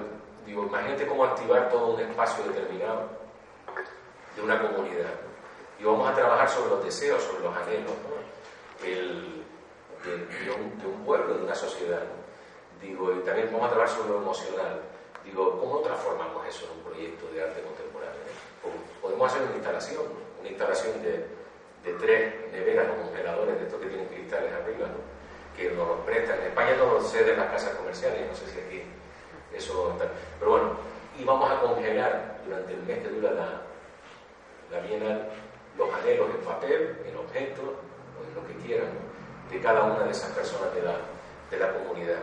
digo, 0.50 0.64
imagínate 0.66 1.06
cómo 1.06 1.24
activar 1.24 1.70
todo 1.70 1.94
un 1.94 2.00
espacio 2.00 2.42
determinado 2.44 3.08
de 4.34 4.42
una 4.42 4.60
comunidad. 4.60 5.14
Y 5.78 5.84
vamos 5.84 6.10
a 6.10 6.14
trabajar 6.14 6.48
sobre 6.48 6.70
los 6.70 6.84
deseos, 6.84 7.22
sobre 7.22 7.44
los 7.44 7.56
anhelos 7.56 7.92
El, 8.84 9.44
de, 10.04 10.50
un, 10.50 11.04
pueblo, 11.04 11.34
de 11.34 11.44
una 11.44 11.54
sociedad. 11.54 12.02
Digo, 12.82 13.12
y 13.12 13.20
también 13.20 13.48
vamos 13.52 13.68
a 13.68 13.70
trabajar 13.70 13.96
sobre 13.96 14.10
lo 14.10 14.18
emocional. 14.18 14.80
Digo, 15.24 15.60
¿cómo 15.60 15.78
transformamos 15.80 16.46
eso 16.48 16.64
en 16.64 16.78
un 16.78 16.84
proyecto 16.84 17.30
de 17.32 17.42
arte 17.44 17.62
contemporáneo? 17.62 18.20
Podemos 19.00 19.30
hacer 19.30 19.42
una 19.46 19.54
instalación, 19.54 20.02
una 20.40 20.48
instalación 20.48 21.00
de, 21.02 21.26
de 21.84 21.92
tres 22.00 22.52
neveras 22.52 22.88
o 22.90 23.02
congeladores 23.04 23.56
de 23.56 23.66
estos 23.66 23.80
que 23.80 23.86
tienen 23.86 24.08
cristales 24.08 24.52
arriba, 24.52 24.88
que 25.56 25.70
nos 25.70 25.86
los 25.86 26.00
prestan. 26.00 26.40
En 26.40 26.46
España 26.46 26.74
no 26.76 26.94
lo 26.94 27.02
ceden 27.02 27.38
las 27.38 27.52
casas 27.52 27.74
comerciales, 27.76 28.28
no 28.28 28.34
sé 28.34 28.46
si 28.50 28.58
aquí 28.58 28.82
eso 29.54 29.90
está. 29.92 30.06
Pero 30.38 30.50
bueno, 30.52 30.70
y 31.18 31.24
vamos 31.24 31.50
a 31.50 31.60
congelar 31.60 32.40
durante 32.44 32.72
el 32.72 32.82
mes 32.82 32.98
que 32.98 33.08
dura 33.08 33.30
la, 33.32 33.62
la 34.70 34.86
bienal 34.86 35.28
los 35.76 35.92
anhelos 35.94 36.28
en 36.30 36.44
papel, 36.44 36.96
en 37.06 37.16
objetos, 37.16 37.64
o 37.64 38.24
en 38.28 38.34
lo 38.34 38.46
que 38.46 38.66
quieran, 38.66 38.90
de 39.50 39.60
cada 39.60 39.84
una 39.84 40.04
de 40.04 40.10
esas 40.10 40.30
personas 40.30 40.74
de 40.74 40.82
la, 40.82 40.96
de 41.50 41.58
la 41.58 41.72
comunidad 41.72 42.18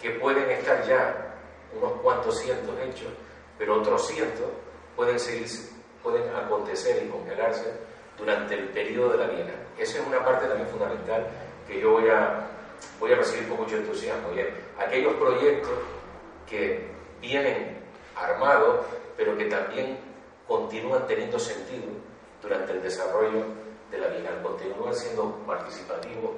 que 0.00 0.10
pueden 0.10 0.48
estar 0.50 0.84
ya 0.86 1.34
unos 1.76 1.92
cuantos 2.00 2.38
cientos 2.38 2.74
hechos, 2.80 3.08
pero 3.58 3.80
otros 3.80 4.06
cientos 4.06 4.46
pueden 4.94 5.18
seguir, 5.18 5.48
pueden 6.02 6.22
acontecer 6.34 7.02
y 7.04 7.08
congelarse 7.08 7.72
durante 8.16 8.54
el 8.54 8.68
periodo 8.68 9.10
de 9.10 9.18
la 9.18 9.26
vida. 9.26 9.52
Esa 9.76 9.98
es 9.98 10.06
una 10.06 10.24
parte 10.24 10.46
también 10.46 10.68
fundamental 10.68 11.26
que 11.66 11.80
yo 11.80 11.92
voy 11.92 12.08
a, 12.08 12.46
voy 13.00 13.12
a 13.12 13.16
recibir 13.16 13.48
con 13.48 13.58
mucho 13.58 13.76
entusiasmo. 13.76 14.30
Bien, 14.30 14.48
aquellos 14.78 15.14
proyectos 15.14 15.78
que 16.48 16.88
vienen 17.20 17.78
armados, 18.16 18.86
pero 19.16 19.36
que 19.36 19.46
también 19.46 19.98
continúan 20.46 21.06
teniendo 21.06 21.38
sentido 21.38 21.86
durante 22.42 22.72
el 22.72 22.82
desarrollo 22.82 23.44
de 23.90 23.98
la 23.98 24.08
vida, 24.08 24.30
continúan 24.42 24.94
siendo 24.94 25.34
participativos, 25.46 26.32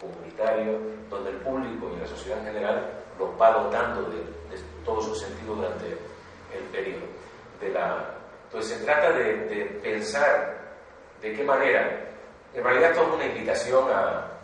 comunitario, 0.00 0.78
donde 1.10 1.30
el 1.30 1.36
público 1.38 1.90
y 1.96 2.00
la 2.00 2.06
sociedad 2.06 2.38
en 2.38 2.46
general 2.46 2.90
los 3.18 3.30
va 3.40 3.50
dotando 3.50 4.02
de, 4.10 4.22
todo 4.84 5.02
su 5.02 5.14
sentido 5.14 5.54
durante 5.56 5.86
el 5.86 6.64
periodo. 6.72 7.04
De 7.60 7.70
la... 7.70 8.14
Entonces 8.44 8.78
se 8.78 8.84
trata 8.84 9.12
de, 9.12 9.80
pensar 9.82 10.56
de 11.20 11.34
qué 11.34 11.44
manera, 11.44 12.08
en 12.54 12.64
realidad 12.64 12.92
esto 12.92 13.02
es 13.02 13.14
una 13.14 13.26
invitación 13.26 13.84
a, 13.92 14.37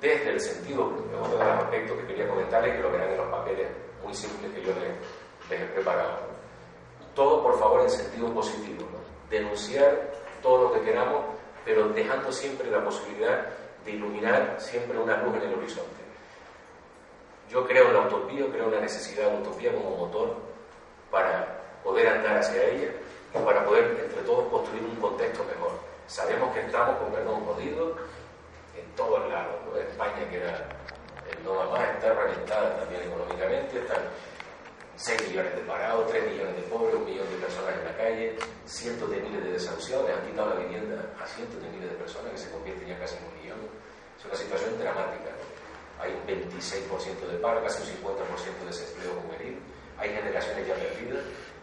desde 0.00 0.30
el 0.30 0.40
sentido, 0.40 0.86
uno 0.86 1.28
de 1.28 1.44
los 1.44 1.62
aspectos 1.62 1.98
que 1.98 2.06
quería 2.06 2.28
comentarles, 2.28 2.76
que 2.76 2.82
lo 2.82 2.90
verán 2.90 3.10
en 3.10 3.16
los 3.16 3.28
papeles 3.28 3.66
muy 4.02 4.14
simples 4.14 4.52
que 4.52 4.62
yo 4.62 4.72
les, 4.74 5.60
he 5.60 5.64
preparado. 5.66 6.18
Todo, 7.14 7.42
por 7.42 7.58
favor, 7.58 7.80
en 7.82 7.90
sentido 7.90 8.32
positivo. 8.32 8.86
Denunciar 9.28 10.12
todo 10.42 10.68
lo 10.68 10.72
que 10.74 10.82
queramos, 10.82 11.24
pero 11.64 11.88
dejando 11.88 12.30
siempre 12.32 12.70
la 12.70 12.84
posibilidad 12.84 13.46
de 13.84 13.90
iluminar 13.92 14.56
siempre 14.58 14.98
una 14.98 15.16
luz 15.22 15.36
en 15.36 15.48
el 15.48 15.54
horizonte. 15.54 15.98
Yo 17.50 17.66
creo 17.66 17.88
en 17.88 17.94
la 17.94 18.00
utopía, 18.00 18.46
creo 18.52 18.66
en 18.66 18.74
la 18.74 18.80
necesidad 18.80 19.26
de 19.26 19.32
la 19.32 19.38
utopía 19.40 19.72
como 19.72 19.96
motor 19.96 20.36
para 21.10 21.62
poder 21.82 22.08
andar 22.08 22.36
hacia 22.36 22.62
ella 22.64 22.90
y 23.34 23.38
para 23.38 23.64
poder 23.64 23.98
entre 24.04 24.22
todos 24.22 24.48
construir 24.48 24.82
un 24.82 24.96
contexto 24.96 25.44
mejor. 25.44 25.72
Sabemos 26.06 26.52
que 26.54 26.60
estamos 26.60 26.96
con 26.98 27.12
perdón 27.12 27.44
jodidos 27.46 27.92
en 27.92 28.17
todos 28.98 29.30
lados. 29.30 29.54
España, 29.78 30.28
que 30.28 30.36
era 30.36 30.58
el 31.30 31.44
no 31.44 31.54
más, 31.70 31.88
está 31.94 32.12
reventada 32.12 32.76
también 32.82 33.02
económicamente, 33.06 33.78
están 33.78 34.02
6 34.96 35.28
millones 35.28 35.54
de 35.54 35.62
parados, 35.62 36.10
3 36.10 36.26
millones 36.26 36.56
de 36.56 36.62
pobres, 36.62 36.94
un 36.96 37.04
millón 37.06 37.30
de 37.30 37.38
personas 37.38 37.78
en 37.78 37.84
la 37.84 37.96
calle, 37.96 38.36
cientos 38.66 39.08
de 39.08 39.20
miles 39.20 39.44
de 39.44 39.52
desahuciados, 39.52 40.10
han 40.10 40.26
quitado 40.26 40.50
la 40.50 40.60
vivienda 40.66 40.98
a 41.22 41.26
cientos 41.26 41.62
de 41.62 41.70
miles 41.70 41.90
de 41.90 41.96
personas 41.96 42.32
que 42.32 42.38
se 42.38 42.50
convierten 42.50 42.88
ya 42.88 42.98
casi 42.98 43.16
en 43.16 43.24
un 43.24 43.34
millón. 43.38 43.60
Es 44.18 44.24
una 44.26 44.34
situación 44.34 44.76
dramática. 44.78 45.30
Hay 46.02 46.10
un 46.10 46.26
26% 46.26 47.22
de 47.30 47.38
paro, 47.38 47.62
casi 47.62 47.82
un 47.82 48.02
50% 48.02 48.58
de 48.58 48.66
desempleo 48.66 49.14
juvenil, 49.22 49.62
hay 49.96 50.10
generaciones 50.10 50.66
ya 50.66 50.74
perdidas, 50.74 51.22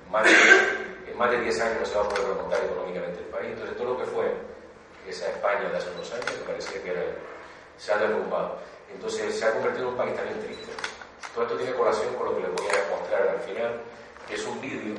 más 0.10 0.24
de, 0.24 1.12
en 1.12 1.18
más 1.18 1.32
de 1.32 1.40
10 1.42 1.62
años 1.62 1.80
no 1.80 1.86
se 1.86 1.96
va 1.96 2.04
a 2.04 2.10
poder 2.10 2.28
remontar 2.28 2.64
económicamente 2.64 3.20
el 3.20 3.28
país. 3.28 3.52
Entonces 3.52 3.76
todo 3.76 3.94
lo 3.94 3.98
que 3.98 4.06
fue 4.06 4.55
esa 5.08 5.30
España 5.30 5.70
de 5.70 5.78
hace 5.78 5.90
unos 5.92 6.12
años, 6.12 6.26
que 6.26 6.46
parecía 6.46 6.84
que 6.84 6.92
era, 6.92 7.04
se 7.78 7.94
ha 7.94 7.98
derrumbado. 7.98 8.58
Entonces 8.94 9.38
se 9.38 9.46
ha 9.46 9.54
convertido 9.54 9.88
en 9.88 9.94
un 9.94 9.98
país 9.98 10.16
también 10.16 10.40
triste 10.42 10.72
todo 11.36 11.44
esto 11.44 11.58
tiene 11.58 11.74
colación 11.74 12.14
con 12.16 12.28
lo 12.28 12.36
que 12.38 12.44
les 12.44 12.56
voy 12.56 12.66
a 12.68 12.96
mostrar 12.96 13.28
al 13.28 13.40
final, 13.40 13.82
que 14.26 14.36
es 14.36 14.46
un 14.46 14.62
vídeo 14.62 14.96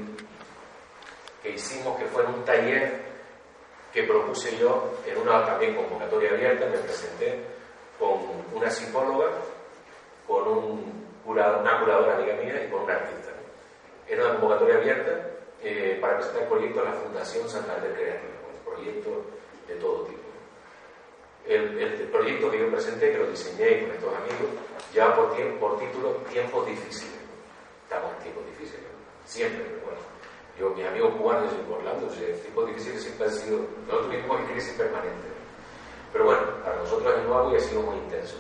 que 1.43 1.53
hicimos, 1.53 1.97
que 1.97 2.05
fue 2.05 2.25
en 2.25 2.29
un 2.29 2.45
taller 2.45 3.07
que 3.91 4.03
propuse 4.03 4.55
yo 4.59 4.99
en 5.07 5.17
una 5.17 5.47
también 5.47 5.75
convocatoria 5.75 6.33
abierta, 6.33 6.67
me 6.67 6.77
presenté 6.77 7.41
con 7.99 8.19
una 8.53 8.71
psicóloga, 8.71 9.29
con 10.27 10.47
un 10.47 11.07
una 11.25 11.81
curadora 11.81 12.17
amiga 12.17 12.35
mía 12.35 12.65
y 12.65 12.71
con 12.71 12.83
un 12.83 12.91
artista. 12.91 13.31
Era 14.07 14.27
una 14.27 14.33
convocatoria 14.35 14.77
abierta 14.77 15.11
eh, 15.63 15.99
para 16.01 16.19
presentar 16.19 16.43
el 16.43 16.49
proyecto 16.49 16.81
a 16.83 16.85
la 16.85 16.93
Fundación 16.93 17.49
Santander 17.49 17.95
Creativa, 17.95 18.33
un 18.53 18.75
proyecto 18.75 19.25
de 19.69 19.75
todo 19.77 20.05
tipo. 20.05 20.21
El, 21.47 21.79
el, 21.79 21.93
proyecto 22.09 22.51
que 22.51 22.59
yo 22.59 22.71
presenté, 22.71 23.13
que 23.13 23.19
lo 23.19 23.31
diseñé 23.31 23.83
con 23.83 23.91
estos 23.93 24.15
amigos, 24.15 24.51
lleva 24.93 25.15
por, 25.15 25.59
por 25.59 25.79
título 25.79 26.11
Tiempos 26.31 26.67
difíciles. 26.67 27.15
Estamos 27.85 28.13
en 28.17 28.23
tiempos 28.25 28.47
difíciles, 28.47 28.83
siempre, 29.25 29.63
bueno. 29.85 30.01
Yo, 30.59 30.71
mis 30.71 30.87
amigos 30.87 31.15
cubanos 31.15 31.53
y 31.53 31.73
Orlando, 31.73 32.09
tiempos 32.09 32.67
difíciles 32.67 33.03
siempre 33.03 33.27
han 33.27 33.33
sido, 33.33 33.61
nosotros 33.87 34.11
vivimos 34.11 34.41
en 34.41 34.47
crisis 34.47 34.73
permanente. 34.73 35.29
Pero 36.13 36.25
bueno, 36.25 36.43
para 36.65 36.77
nosotros 36.77 37.15
es 37.15 37.25
nuevo 37.27 37.53
y 37.53 37.57
ha 37.57 37.61
sido 37.61 37.83
muy 37.83 37.97
intenso. 37.97 38.37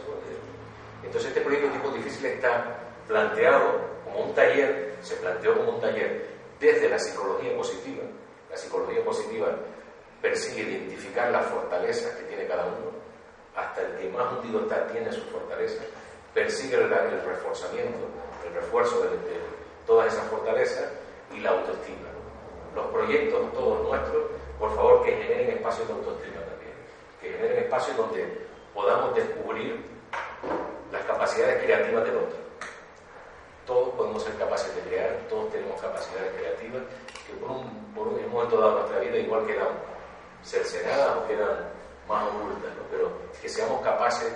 Entonces 1.04 1.28
este 1.28 1.42
proyecto 1.42 1.68
Tiempos 1.68 1.94
difíciles 1.94 2.34
está 2.34 2.80
planteado 3.06 3.80
como 4.04 4.24
un 4.24 4.34
taller, 4.34 4.96
se 5.02 5.14
planteó 5.16 5.56
como 5.56 5.72
un 5.72 5.80
taller 5.80 6.26
desde 6.58 6.88
la 6.88 6.98
psicología 6.98 7.56
positiva. 7.56 8.02
La 8.50 8.56
psicología 8.56 9.04
positiva 9.04 9.56
persigue 10.20 10.62
identificar 10.62 11.30
las 11.30 11.46
fortalezas 11.46 12.12
que 12.14 12.24
tiene 12.24 12.46
cada 12.46 12.66
uno, 12.66 12.90
hasta 13.54 13.82
el 13.82 13.96
que 13.96 14.08
más 14.10 14.32
hundido 14.32 14.62
está 14.62 14.86
tiene 14.88 15.10
sus 15.12 15.24
fortalezas, 15.24 15.86
persigue 16.34 16.76
el, 16.76 16.90
reforzamiento, 17.24 18.06
el 18.46 18.54
refuerzo 18.54 19.02
de, 19.02 19.10
todas 19.86 20.12
esas 20.12 20.26
fortalezas 20.28 20.90
y 21.34 21.40
la 21.40 21.50
autoestima. 21.50 22.08
Los 22.74 22.86
proyectos, 22.88 23.52
todos 23.52 23.88
nuestros, 23.88 24.24
por 24.58 24.74
favor, 24.74 25.04
que 25.04 25.12
generen 25.12 25.56
espacios 25.56 25.88
de 25.88 25.94
autoestima 25.94 26.40
también, 26.40 26.74
que 27.20 27.30
generen 27.30 27.64
espacios 27.64 27.96
donde 27.96 28.46
podamos 28.74 29.14
descubrir 29.14 29.80
las 30.92 31.04
capacidades 31.04 31.62
creativas 31.64 32.04
del 32.04 32.16
otro. 32.16 32.36
Todos 33.64 33.88
podemos 33.94 34.22
ser 34.22 34.34
capaces 34.34 34.74
de 34.76 34.82
crear, 34.82 35.16
todos 35.28 35.50
tenemos 35.50 35.80
capacidades 35.80 36.32
creativas 36.36 36.82
que 37.26 37.32
por 37.34 37.50
un, 37.50 37.92
por 37.94 38.08
un 38.08 38.30
momento 38.30 38.58
dado 38.58 38.74
de 38.74 38.80
nuestra 38.80 39.00
vida 39.00 39.18
igual 39.18 39.46
quedan 39.46 39.68
cercenadas 40.46 41.16
o 41.16 41.26
quedan 41.26 41.68
más 42.08 42.24
ocultas, 42.28 42.72
pero 42.90 43.10
que 43.40 43.48
seamos 43.48 43.82
capaces 43.82 44.32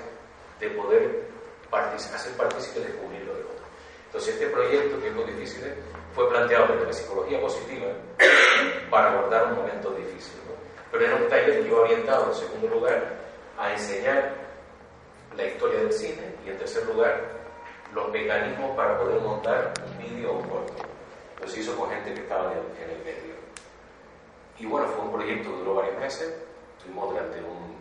de 0.59 0.71
poder 0.71 1.31
hacer 1.73 2.33
partícipe 2.33 2.81
de 2.81 2.87
descubrir 2.87 3.23
lo 3.25 3.35
del 3.35 3.45
otro. 3.45 3.65
Entonces, 4.07 4.35
este 4.35 4.49
proyecto, 4.49 5.01
que 5.01 5.09
es 5.09 5.15
muy 5.15 5.25
difícil, 5.25 5.73
fue 6.15 6.29
planteado 6.29 6.75
desde 6.75 6.87
la 6.87 6.93
psicología 6.93 7.41
positiva 7.41 7.87
para 8.91 9.13
abordar 9.13 9.45
un 9.47 9.57
momento 9.57 9.91
difícil. 9.93 10.41
Pero 10.91 11.07
era 11.07 11.15
un 11.15 11.29
taller 11.29 11.63
que 11.63 11.69
yo 11.69 11.83
orientado, 11.83 12.27
en 12.27 12.35
segundo 12.35 12.67
lugar, 12.67 13.01
a 13.57 13.73
enseñar 13.73 14.35
la 15.37 15.45
historia 15.45 15.79
del 15.79 15.93
cine 15.93 16.35
y, 16.45 16.51
en 16.51 16.59
tercer 16.59 16.85
lugar, 16.87 17.21
los 17.95 18.11
mecanismos 18.11 18.77
para 18.77 18.99
poder 18.99 19.21
montar 19.21 19.73
un 19.87 19.99
vídeo 19.99 20.33
o 20.33 20.39
un 20.39 20.49
corto. 20.49 20.75
Lo 21.41 21.47
se 21.47 21.61
hizo 21.61 21.77
con 21.77 21.89
gente 21.91 22.13
que 22.13 22.23
estaba 22.23 22.53
en 22.53 22.91
el 22.91 23.05
medio. 23.05 23.30
Y 24.61 24.67
bueno, 24.67 24.87
fue 24.89 25.05
un 25.07 25.13
proyecto 25.13 25.51
que 25.51 25.57
duró 25.57 25.75
varios 25.77 25.99
meses. 25.99 26.35
Estuvimos 26.77 27.11
durante 27.11 27.39
un 27.39 27.81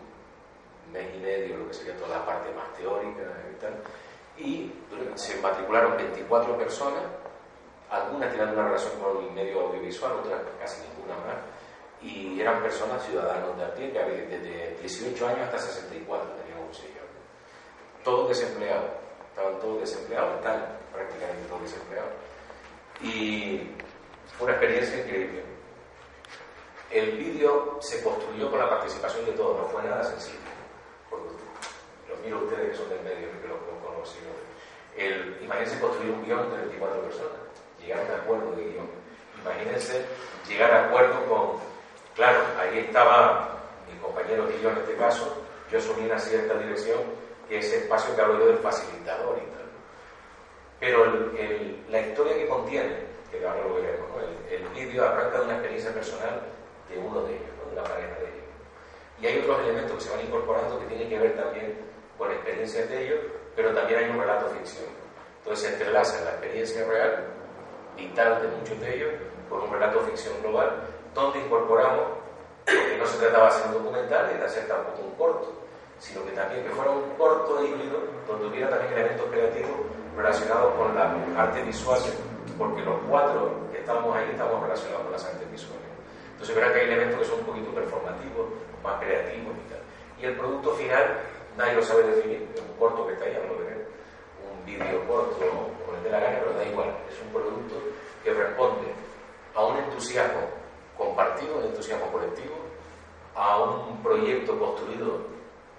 mes 0.93 1.13
y 1.13 1.19
medio, 1.19 1.57
lo 1.57 1.67
que 1.67 1.73
sería 1.73 1.95
toda 1.97 2.17
la 2.17 2.25
parte 2.25 2.49
más 2.53 2.73
teórica 2.73 3.21
y 3.51 3.61
tal. 3.61 3.73
Y 4.37 4.71
se 5.15 5.41
matricularon 5.41 5.97
24 5.97 6.57
personas, 6.57 7.03
algunas 7.89 8.31
tenían 8.31 8.53
una 8.53 8.63
relación 8.63 8.93
con 9.01 9.25
el 9.25 9.31
medio 9.31 9.67
audiovisual, 9.67 10.13
otras 10.13 10.41
casi 10.57 10.81
ninguna 10.87 11.15
más. 11.15 11.37
Y 12.01 12.39
eran 12.39 12.63
personas 12.63 13.05
ciudadanos 13.05 13.57
de 13.57 13.65
a 13.65 13.73
pie, 13.75 13.91
que 13.91 13.99
desde 13.99 14.77
18 14.79 15.27
años 15.27 15.41
hasta 15.41 15.59
64 15.59 16.31
teníamos 16.41 16.69
un 16.69 16.73
sello. 16.73 17.01
Todos 18.05 18.29
desempleados, 18.29 18.91
estaban 19.31 19.59
todos 19.59 19.81
desempleados, 19.81 20.37
están 20.37 20.77
prácticamente 20.93 21.45
todos 21.49 21.63
desempleados. 21.63 22.11
Y 23.01 23.71
fue 24.37 24.47
una 24.47 24.55
experiencia 24.55 25.03
increíble. 25.03 25.48
El 26.91 27.11
vídeo 27.17 27.77
se 27.81 28.03
construyó 28.03 28.49
con 28.49 28.59
la 28.59 28.69
participación 28.69 29.23
de 29.25 29.33
todos, 29.33 29.59
no 29.59 29.65
fue 29.67 29.83
nada 29.83 30.03
sencillo. 30.03 30.39
Los 32.09 32.19
miro 32.21 32.39
ustedes 32.39 32.71
que 32.71 32.77
son 32.77 32.89
del 32.89 33.01
medio, 33.01 33.29
que 33.41 33.47
lo, 33.47 33.59
conocen. 33.85 34.23
El, 34.97 35.37
imagínense 35.43 35.79
construir 35.79 36.11
un 36.11 36.25
guion 36.25 36.49
de 36.49 36.57
24 36.57 37.01
personas, 37.03 37.31
llegar 37.79 37.99
a 37.99 38.03
un 38.03 38.19
acuerdo 38.21 38.51
de 38.55 38.63
guion. 38.63 38.89
Imagínense 39.41 40.03
llegar 40.47 40.71
a 40.71 40.85
acuerdo 40.87 41.25
con, 41.29 41.59
claro, 42.15 42.39
ahí 42.59 42.79
estaba 42.79 43.59
mi 43.87 43.99
compañero 43.99 44.49
yo 44.61 44.71
en 44.71 44.77
este 44.77 44.95
caso, 44.95 45.43
yo 45.71 45.77
asumí 45.77 46.05
una 46.05 46.17
cierta 46.17 46.55
dirección, 46.55 46.99
que 47.47 47.59
es 47.59 47.65
ese 47.67 47.77
espacio 47.83 48.15
que 48.15 48.21
hablo 48.21 48.39
yo 48.39 48.47
del 48.47 48.57
facilitador 48.57 49.37
y 49.37 49.45
tal. 49.51 49.69
Pero 50.79 51.05
la 51.89 52.01
historia 52.01 52.33
que 52.33 52.47
contiene, 52.47 52.95
que 53.29 53.45
ahora 53.45 53.61
lo 53.61 53.75
veremos, 53.75 54.09
el, 54.49 54.55
el 54.55 54.69
vídeo 54.69 55.05
arranca 55.05 55.37
de 55.37 55.45
una 55.45 55.53
experiencia 55.53 55.93
personal 55.93 56.41
de 56.89 56.97
uno 56.97 57.21
de 57.23 57.35
ellos, 57.35 57.49
de 57.65 57.73
una 57.73 57.83
pareja 57.83 58.15
de 58.19 58.25
ellos. 58.25 58.49
Y 59.21 59.27
hay 59.27 59.39
otros 59.39 59.59
elementos 59.59 59.97
que 59.97 60.01
se 60.01 60.15
van 60.15 60.25
incorporando 60.25 60.79
que 60.79 60.85
tienen 60.85 61.09
que 61.09 61.19
ver 61.19 61.35
también 61.35 61.75
con 62.17 62.31
experiencias 62.31 62.89
de 62.89 63.05
ellos, 63.05 63.19
pero 63.55 63.73
también 63.73 63.99
hay 63.99 64.09
un 64.09 64.19
relato 64.19 64.47
ficción. 64.49 64.85
Entonces 65.39 65.67
se 65.67 65.73
entrelaza 65.73 66.23
la 66.23 66.31
experiencia 66.31 66.85
real, 66.85 67.27
vital 67.95 68.41
de 68.41 68.47
muchos 68.57 68.79
de 68.79 68.95
ellos, 68.95 69.13
con 69.49 69.61
un 69.61 69.71
relato 69.71 69.99
ficción 70.01 70.35
global, 70.41 70.83
donde 71.13 71.39
incorporamos, 71.39 72.19
porque 72.65 72.97
no 72.97 73.05
se 73.05 73.17
trataba 73.17 73.45
de 73.45 73.49
hacer 73.49 73.67
un 73.67 73.83
documental 73.83 74.29
ni 74.31 74.39
de 74.39 74.45
hacer 74.45 74.67
tampoco 74.67 75.01
un 75.01 75.15
corto, 75.15 75.53
sino 75.97 76.23
que 76.25 76.31
también 76.31 76.63
que 76.63 76.69
fuera 76.69 76.91
un 76.91 77.09
corto 77.17 77.63
híbrido, 77.65 77.99
donde 78.27 78.47
hubiera 78.47 78.69
también 78.69 78.93
elementos 78.93 79.25
creativos 79.31 79.71
relacionados 80.15 80.73
con 80.75 80.95
la 80.95 81.15
arte 81.37 81.63
visual, 81.63 81.99
porque 82.57 82.81
los 82.81 82.95
cuatro 83.09 83.51
que 83.71 83.79
estamos 83.79 84.15
ahí 84.15 84.29
estamos 84.31 84.61
relacionados 84.61 85.03
con 85.03 85.11
las 85.11 85.25
artes 85.25 85.51
visuales. 85.51 85.78
Entonces 86.39 86.55
verán 86.55 86.71
que 86.71 86.79
hay 86.79 86.85
elementos 86.85 87.19
que 87.19 87.25
son 87.25 87.39
un 87.39 87.45
poquito 87.47 87.75
performativos, 87.75 88.47
más 88.81 89.03
creativos 89.03 89.53
y 89.59 89.69
tal. 89.69 89.81
Y 90.21 90.25
el 90.25 90.37
producto 90.37 90.73
final, 90.75 91.19
nadie 91.57 91.73
lo 91.73 91.83
sabe 91.83 92.03
definir, 92.03 92.47
es 92.55 92.61
un 92.61 92.77
corto 92.79 93.05
que 93.05 93.13
está 93.13 93.25
ahí, 93.25 93.37
no 93.43 93.53
lo 93.53 93.59
veré, 93.59 93.75
un 94.47 94.65
vídeo 94.65 95.05
corto, 95.05 95.35
como 95.35 95.97
el 95.97 96.03
de 96.03 96.09
la 96.09 96.19
gana, 96.21 96.39
pero 96.39 96.53
da 96.53 96.63
igual, 96.63 96.95
es 97.11 97.21
un 97.21 97.33
producto 97.33 97.75
que 98.23 98.33
responde 98.33 98.87
a 99.53 99.65
un 99.65 99.77
entusiasmo 99.79 100.39
compartido, 100.97 101.57
un 101.57 101.65
entusiasmo 101.65 102.09
colectivo, 102.09 102.55
a 103.35 103.61
un 103.61 104.01
proyecto 104.01 104.57
construido 104.57 105.19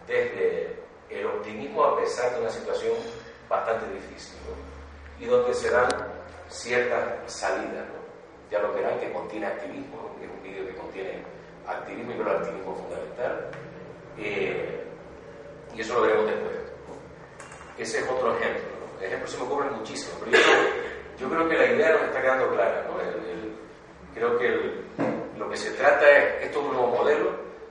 desde 0.06 0.76
el 1.08 1.24
optimismo 1.24 1.84
a 1.84 1.96
pesar 1.96 2.34
de 2.34 2.40
una 2.42 2.50
situación 2.50 2.96
bastante 3.48 3.86
difícil, 3.94 4.38
y 5.18 5.24
donde 5.24 5.54
se 5.54 5.70
dan 5.70 5.88
ciertas 6.50 7.32
salidas. 7.32 7.99
Ya 8.50 8.58
lo 8.58 8.72
verán 8.72 8.98
que 8.98 9.12
contiene 9.12 9.46
activismo, 9.46 10.16
que 10.20 10.26
contiene 10.74 11.22
activismo 11.66 12.12
y 12.12 12.20
el 12.20 12.28
activismo 12.28 12.74
fundamental. 12.74 13.50
Eh, 14.18 14.84
y 15.74 15.80
eso 15.80 15.94
lo 15.94 16.02
veremos 16.02 16.26
después. 16.26 16.56
Ese 17.78 17.98
es 18.00 18.08
otro 18.10 18.36
ejemplo. 18.36 18.62
¿no? 18.80 19.04
Ejemplos 19.04 19.30
se 19.30 19.38
me 19.38 19.44
ocurren 19.44 19.72
muchísimos, 19.74 20.20
pero 20.24 20.36
yo, 21.18 21.28
creo 21.28 21.48
que 21.48 21.56
la 21.56 21.66
idea 21.66 21.92
nos 21.92 22.02
está 22.02 22.20
quedando 22.20 22.50
clara. 22.50 22.86
creo 24.14 24.38
que 24.38 24.80
lo 25.38 25.48
que 25.48 25.56
se 25.56 25.70
trata 25.72 26.10
es, 26.10 26.44
esto 26.46 26.60
es 26.60 26.66
un 26.66 26.72
nuevo 26.72 26.88
modelo, 26.88 27.30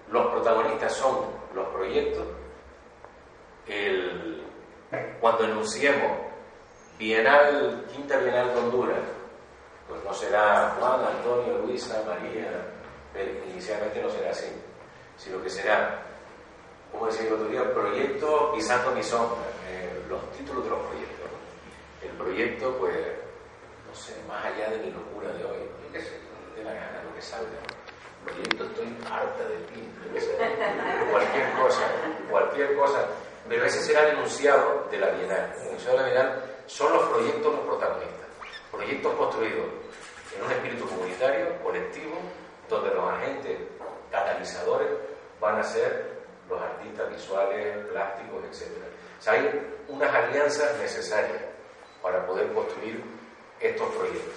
los 0.10 0.28
protagonistas 0.32 0.94
son 0.94 1.26
los 1.54 1.68
proyectos. 1.70 2.26
cuando 5.20 5.44
enunciemos 5.44 6.12
Bienal, 6.98 7.86
Quinta 7.94 8.18
Bienal 8.18 8.54
de 8.54 8.60
Honduras, 8.60 9.00
pues 9.90 10.04
no 10.04 10.14
será 10.14 10.76
Juan, 10.80 11.02
Antonio, 11.04 11.58
Luisa, 11.66 12.04
María, 12.06 12.48
inicialmente 13.52 14.02
no 14.02 14.10
será 14.10 14.30
así, 14.30 14.46
sino 15.18 15.42
que 15.42 15.50
será, 15.50 16.04
como 16.92 17.08
decía 17.08 17.28
el 17.28 17.34
otro 17.34 17.48
día, 17.48 17.74
proyecto 17.74 18.54
pisando 18.54 18.92
mi 18.92 19.04
sombra, 19.04 19.42
eh, 19.68 20.04
los 20.08 20.32
títulos 20.32 20.64
de 20.64 20.70
los 20.70 20.80
proyectos. 20.80 21.16
El 22.04 22.12
proyecto, 22.12 22.78
pues, 22.78 22.96
no 22.96 23.96
sé, 23.96 24.16
más 24.28 24.46
allá 24.46 24.70
de 24.70 24.78
mi 24.78 24.92
locura 24.92 25.30
de 25.34 25.44
hoy, 25.44 25.60
yo 25.84 25.92
qué 25.92 26.02
sé, 26.02 26.20
de 26.56 26.64
la 26.64 26.74
gana, 26.74 27.04
lo 27.04 27.16
que 27.16 27.22
salga. 27.22 27.60
Proyecto 28.24 28.64
estoy 28.66 28.98
harta 29.10 29.44
de 29.44 29.58
ti, 29.74 29.90
cualquier 31.12 31.52
cosa, 31.54 31.82
cualquier 32.30 32.76
cosa. 32.78 33.06
Pero 33.48 33.66
ese 33.66 33.82
será 33.82 34.08
el 34.08 34.18
enunciado 34.18 34.88
de 34.92 34.98
la 35.00 35.10
Bienal. 35.10 35.52
El 35.60 35.68
enunciado 35.70 35.98
de 35.98 36.04
la 36.04 36.10
Bienal 36.10 36.44
son 36.68 36.94
los 36.94 37.10
proyectos 37.10 37.56
los 37.56 37.66
protagonistas. 37.66 38.28
Proyectos 38.72 39.14
construidos 39.16 39.79
en 40.36 40.46
un 40.46 40.52
espíritu 40.52 40.88
comunitario, 40.88 41.62
colectivo, 41.64 42.18
donde 42.70 42.94
los 42.94 43.10
agentes 43.12 43.58
catalizadores 44.12 44.88
van 45.40 45.60
a 45.60 45.64
ser 45.64 46.20
los 46.50 46.62
artistas 46.62 47.10
visuales, 47.10 47.86
plásticos, 47.88 48.44
etc. 48.46 48.72
O 49.20 49.22
sea, 49.22 49.34
hay 49.34 49.78
unas 49.88 50.14
alianzas 50.14 50.78
necesarias 50.80 51.42
para 52.02 52.26
poder 52.26 52.52
construir 52.54 53.04
estos 53.60 53.88
proyectos. 53.90 54.34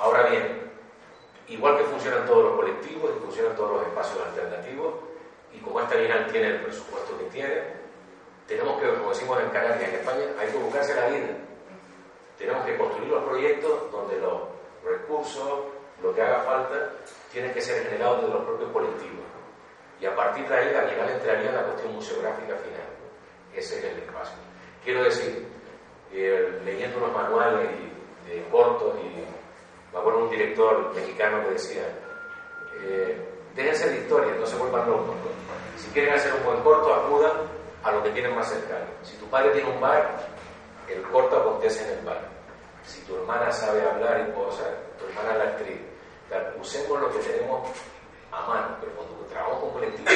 Ahora 0.00 0.30
bien, 0.30 0.70
igual 1.48 1.78
que 1.78 1.84
funcionan 1.84 2.26
todos 2.26 2.44
los 2.44 2.56
colectivos 2.56 3.10
y 3.16 3.20
funcionan 3.20 3.56
todos 3.56 3.72
los 3.72 3.86
espacios 3.86 4.26
alternativos, 4.26 4.94
y 5.52 5.58
como 5.58 5.80
esta 5.80 5.96
bienal 5.96 6.26
tiene 6.30 6.48
el 6.48 6.62
presupuesto 6.62 7.18
que 7.18 7.24
tiene, 7.24 7.62
tenemos 8.46 8.80
que, 8.80 8.88
como 8.94 9.10
decimos 9.10 9.40
en 9.40 9.50
Canarias, 9.50 9.88
en 9.88 9.94
España, 9.96 10.24
hay 10.38 10.48
que 10.48 10.56
buscarse 10.58 10.94
la 10.94 11.08
vida. 11.08 11.28
Tenemos 12.38 12.64
que 12.64 12.76
construir 12.76 13.10
los 13.10 13.24
proyectos 13.24 13.90
donde 13.92 14.18
los 14.20 14.40
recursos, 14.88 15.64
lo 16.02 16.14
que 16.14 16.22
haga 16.22 16.40
falta, 16.40 16.92
tienen 17.32 17.52
que 17.52 17.60
ser 17.60 17.84
generados 17.84 18.22
de 18.22 18.28
los 18.28 18.44
propios 18.44 18.72
colectivos. 18.72 19.24
Y 20.00 20.06
a 20.06 20.14
partir 20.14 20.48
de 20.48 20.54
ahí 20.54 20.72
la 20.72 20.84
Bienal 20.84 21.10
entraría 21.10 21.50
en 21.50 21.56
la 21.56 21.64
cuestión 21.64 21.94
museográfica 21.94 22.54
final. 22.56 22.88
Ese 23.54 23.78
es 23.78 23.84
el 23.84 23.98
espacio. 23.98 24.36
Quiero 24.84 25.02
decir, 25.02 25.46
eh, 26.12 26.60
leyendo 26.64 27.00
los 27.00 27.12
manuales 27.12 27.68
de 28.26 28.42
cortos, 28.50 28.94
y 29.00 29.92
me 29.92 29.98
acuerdo 29.98 30.24
un 30.24 30.30
director 30.30 30.94
mexicano 30.94 31.42
que 31.44 31.50
decía, 31.50 31.82
eh, 32.82 33.28
déjense 33.54 33.90
de 33.90 33.96
historia, 33.98 34.34
no 34.38 34.46
se 34.46 34.56
vuelvan 34.56 34.88
locos. 34.88 35.16
Si 35.76 35.90
quieren 35.90 36.14
hacer 36.14 36.32
un 36.34 36.44
buen 36.44 36.60
corto, 36.60 36.94
acudan 36.94 37.32
a 37.82 37.92
lo 37.92 38.02
que 38.02 38.10
tienen 38.10 38.34
más 38.34 38.48
cercano. 38.48 38.86
Si 39.02 39.16
tu 39.16 39.26
padre 39.26 39.50
tiene 39.50 39.70
un 39.70 39.80
bar, 39.80 40.28
el 40.88 41.02
corto 41.02 41.36
acontece 41.36 41.84
en 41.84 41.98
el 41.98 42.04
bar. 42.04 42.37
Si 42.88 43.02
tu 43.02 43.16
hermana 43.16 43.52
sabe 43.52 43.82
hablar 43.82 44.26
y 44.26 44.32
cosas, 44.32 44.66
tu 44.98 45.04
hermana 45.04 45.32
es 45.32 45.38
la 45.38 45.44
actriz. 45.44 45.78
usemos 46.58 47.00
lo 47.00 47.12
que 47.12 47.18
tenemos 47.18 47.68
a 48.32 48.40
mano, 48.48 48.76
pero 48.80 48.92
cuando 48.92 49.14
trabajamos 49.28 49.60
con 49.60 49.70
colectivos, 49.72 50.12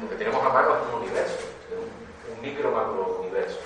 lo 0.00 0.08
que 0.08 0.16
tenemos 0.16 0.42
a 0.42 0.48
mano 0.48 0.74
es 0.74 0.82
un 0.88 1.02
universo, 1.02 1.38
un, 1.70 2.40
micro 2.40 2.70
macro 2.70 3.18
universo. 3.20 3.60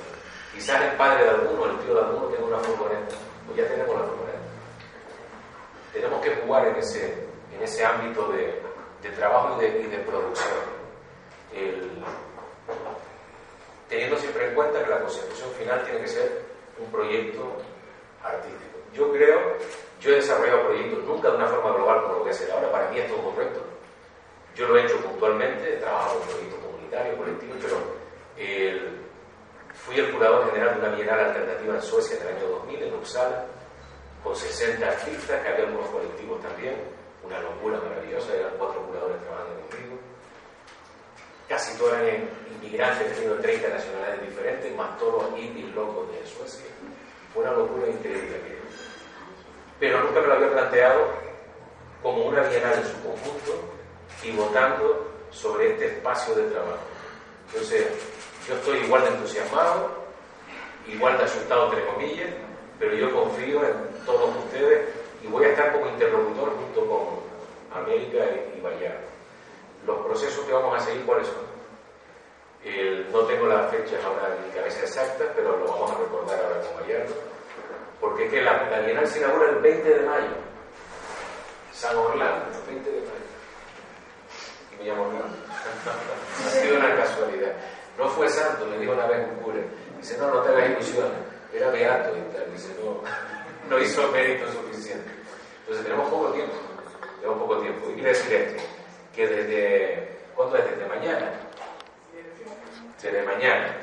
Quizás 0.52 0.82
el 0.82 0.96
padre 0.96 1.22
de 1.22 1.30
alguno, 1.30 1.66
el 1.66 1.78
tío 1.78 1.94
de 1.94 2.00
alguno 2.00 2.26
tiene 2.26 2.44
una 2.44 2.58
furgoneta, 2.58 3.14
pues 3.46 3.58
ya 3.58 3.68
tenemos 3.68 3.94
la 3.94 4.06
furgoneta. 4.06 4.38
Tenemos 5.92 6.20
que 6.20 6.30
jugar 6.34 6.66
en 6.66 6.76
ese, 6.76 7.26
en 7.54 7.62
ese 7.62 7.86
ámbito 7.86 8.28
de, 8.32 8.60
de 9.02 9.10
trabajo 9.16 9.56
y 9.56 9.64
de, 9.64 9.82
y 9.82 10.04
producción. 10.04 10.58
El, 11.54 12.02
teniendo 13.88 14.16
siempre 14.18 14.48
en 14.48 14.54
cuenta 14.54 14.82
que 14.82 14.90
la 14.90 15.00
consecución 15.00 15.48
final 15.52 15.84
tiene 15.84 16.00
que 16.00 16.08
ser 16.08 16.42
un 16.78 16.90
proyecto 16.90 17.56
artístico. 18.22 18.78
Yo 18.92 19.12
creo, 19.12 19.56
yo 20.00 20.12
he 20.12 20.16
desarrollado 20.16 20.66
proyectos 20.68 21.04
nunca 21.04 21.30
de 21.30 21.36
una 21.36 21.46
forma 21.48 21.72
global 21.72 22.02
como 22.02 22.14
lo 22.14 22.20
voy 22.20 22.28
a 22.28 22.32
hacer 22.32 22.50
ahora, 22.50 22.70
para 22.70 22.90
mí 22.90 22.98
es 22.98 23.08
todo 23.08 23.22
correcto. 23.30 23.60
Yo 24.54 24.68
lo 24.68 24.78
he 24.78 24.84
hecho 24.84 24.96
puntualmente, 25.00 25.74
he 25.74 25.76
trabajado 25.76 26.20
en 26.20 26.28
proyectos 26.28 26.60
comunitarios, 26.60 27.16
colectivos, 27.16 27.56
pero 27.60 27.76
fui 29.74 29.98
el 29.98 30.10
curador 30.12 30.50
general 30.50 30.74
de 30.74 30.86
una 30.86 30.96
bienal 30.96 31.20
alternativa 31.20 31.74
en 31.74 31.82
Suecia 31.82 32.16
en 32.16 32.22
el 32.22 32.36
año 32.36 32.48
2000, 32.48 32.82
en 32.82 32.94
Uppsala, 32.94 33.44
con 34.24 34.34
60 34.34 34.88
artistas, 34.88 35.42
que 35.42 35.48
había 35.48 35.66
algunos 35.66 35.88
colectivos 35.90 36.42
también, 36.42 36.74
una 37.22 37.38
locura 37.40 37.78
maravillosa, 37.80 38.34
eran 38.34 38.52
cuatro 38.58 38.82
curadores 38.86 39.20
trabajando 39.22 39.60
conmigo. 39.68 39.96
Casi 41.48 41.78
todos 41.78 41.92
eran 41.92 42.28
inmigrantes, 42.56 43.12
teniendo 43.12 43.40
30 43.40 43.68
nacionalidades 43.68 44.20
diferentes, 44.22 44.74
más 44.74 44.98
todos 44.98 45.22
los 45.22 45.38
hippies 45.38 45.72
locos 45.74 46.10
de 46.10 46.26
Suecia. 46.26 46.66
Una 47.36 47.52
locura 47.52 47.86
increíble. 47.86 48.40
Pero 49.78 50.02
nunca 50.02 50.20
me 50.22 50.26
lo 50.26 50.34
había 50.34 50.52
planteado 50.52 51.08
como 52.02 52.24
una 52.28 52.40
bienal 52.44 52.78
en 52.78 52.84
su 52.84 53.02
conjunto 53.02 53.60
y 54.22 54.32
votando 54.32 55.12
sobre 55.30 55.72
este 55.72 55.86
espacio 55.86 56.34
de 56.34 56.44
trabajo. 56.44 56.78
Entonces, 57.48 57.88
yo 58.48 58.54
estoy 58.54 58.78
igual 58.78 59.02
de 59.02 59.08
entusiasmado, 59.08 59.90
igual 60.88 61.18
de 61.18 61.24
asustado, 61.24 61.66
entre 61.66 61.84
comillas, 61.84 62.30
pero 62.78 62.94
yo 62.94 63.12
confío 63.12 63.62
en 63.64 64.04
todos 64.06 64.34
ustedes 64.36 64.88
y 65.22 65.26
voy 65.26 65.44
a 65.44 65.50
estar 65.50 65.72
como 65.72 65.88
interlocutor 65.88 66.52
junto 66.56 66.86
con 66.86 67.82
América 67.82 68.24
y 68.56 68.60
Bayard. 68.62 69.00
Los 69.86 70.06
procesos 70.06 70.42
que 70.46 70.52
vamos 70.54 70.74
a 70.74 70.84
seguir, 70.84 71.04
¿cuáles 71.04 71.26
son? 71.26 71.55
No 73.12 73.20
tengo 73.20 73.46
las 73.46 73.70
fechas 73.70 74.04
ahora 74.04 74.34
en 74.36 74.46
mi 74.46 74.52
cabeza 74.52 74.80
exactas, 74.80 75.28
pero 75.36 75.56
lo 75.56 75.66
vamos 75.66 75.90
a 75.92 75.98
recordar 75.98 76.40
ahora 76.42 76.60
con 76.60 76.80
Bayard. 76.80 77.08
Porque 78.00 78.24
es 78.24 78.30
que 78.30 78.42
la, 78.42 78.68
la 78.70 78.80
Bienal 78.80 79.06
se 79.06 79.18
inaugura 79.18 79.50
el 79.50 79.56
20 79.56 79.88
de 79.88 80.00
mayo. 80.00 80.34
San 81.72 81.96
Orlando, 81.96 82.46
el 82.58 82.74
20 82.74 82.90
de 82.90 83.00
mayo. 83.00 83.26
Y 84.72 84.76
me 84.76 84.84
llamo 84.84 85.04
Orlando. 85.04 85.36
ha 86.44 86.48
sido 86.50 86.76
una 86.76 86.96
casualidad. 86.96 87.52
No 87.98 88.08
fue 88.08 88.28
santo, 88.28 88.66
me 88.66 88.78
dijo 88.78 88.92
una 88.92 89.06
vez 89.06 89.26
un 89.28 89.42
cura. 89.42 89.60
Dice, 89.98 90.18
no, 90.18 90.34
no 90.34 90.42
te 90.42 90.48
hagas 90.50 90.70
ilusiones. 90.70 91.18
Era 91.52 91.70
beato 91.70 92.16
y 92.16 92.34
tal. 92.34 92.52
Dice, 92.52 92.74
no, 92.82 93.00
no 93.70 93.82
hizo 93.82 94.10
mérito 94.10 94.50
suficiente. 94.52 95.10
Entonces 95.60 95.84
tenemos 95.84 96.08
poco 96.10 96.32
tiempo. 96.32 96.54
Tenemos 97.20 97.38
poco 97.38 97.58
tiempo. 97.58 97.90
Y 97.90 97.94
quiere 97.94 98.08
decir 98.10 98.32
esto, 98.34 98.62
que 99.14 99.26
desde, 99.26 100.08
¿cuándo 100.34 100.56
es? 100.56 100.64
Desde 100.70 100.86
mañana. 100.86 101.45
Desde 103.02 103.22
mañana 103.24 103.76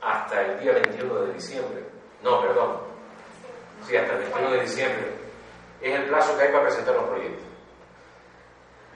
hasta 0.00 0.42
el 0.42 0.60
día 0.60 0.72
21 0.72 1.14
de 1.14 1.32
diciembre. 1.34 1.82
No, 2.22 2.42
perdón. 2.42 2.78
Sí, 3.86 3.96
hasta 3.96 4.14
el 4.14 4.18
21 4.18 4.50
de 4.50 4.60
diciembre. 4.62 5.06
Es 5.80 5.94
el 5.94 6.04
plazo 6.06 6.36
que 6.36 6.44
hay 6.44 6.52
para 6.52 6.64
presentar 6.64 6.94
los 6.96 7.04
proyectos. 7.04 7.44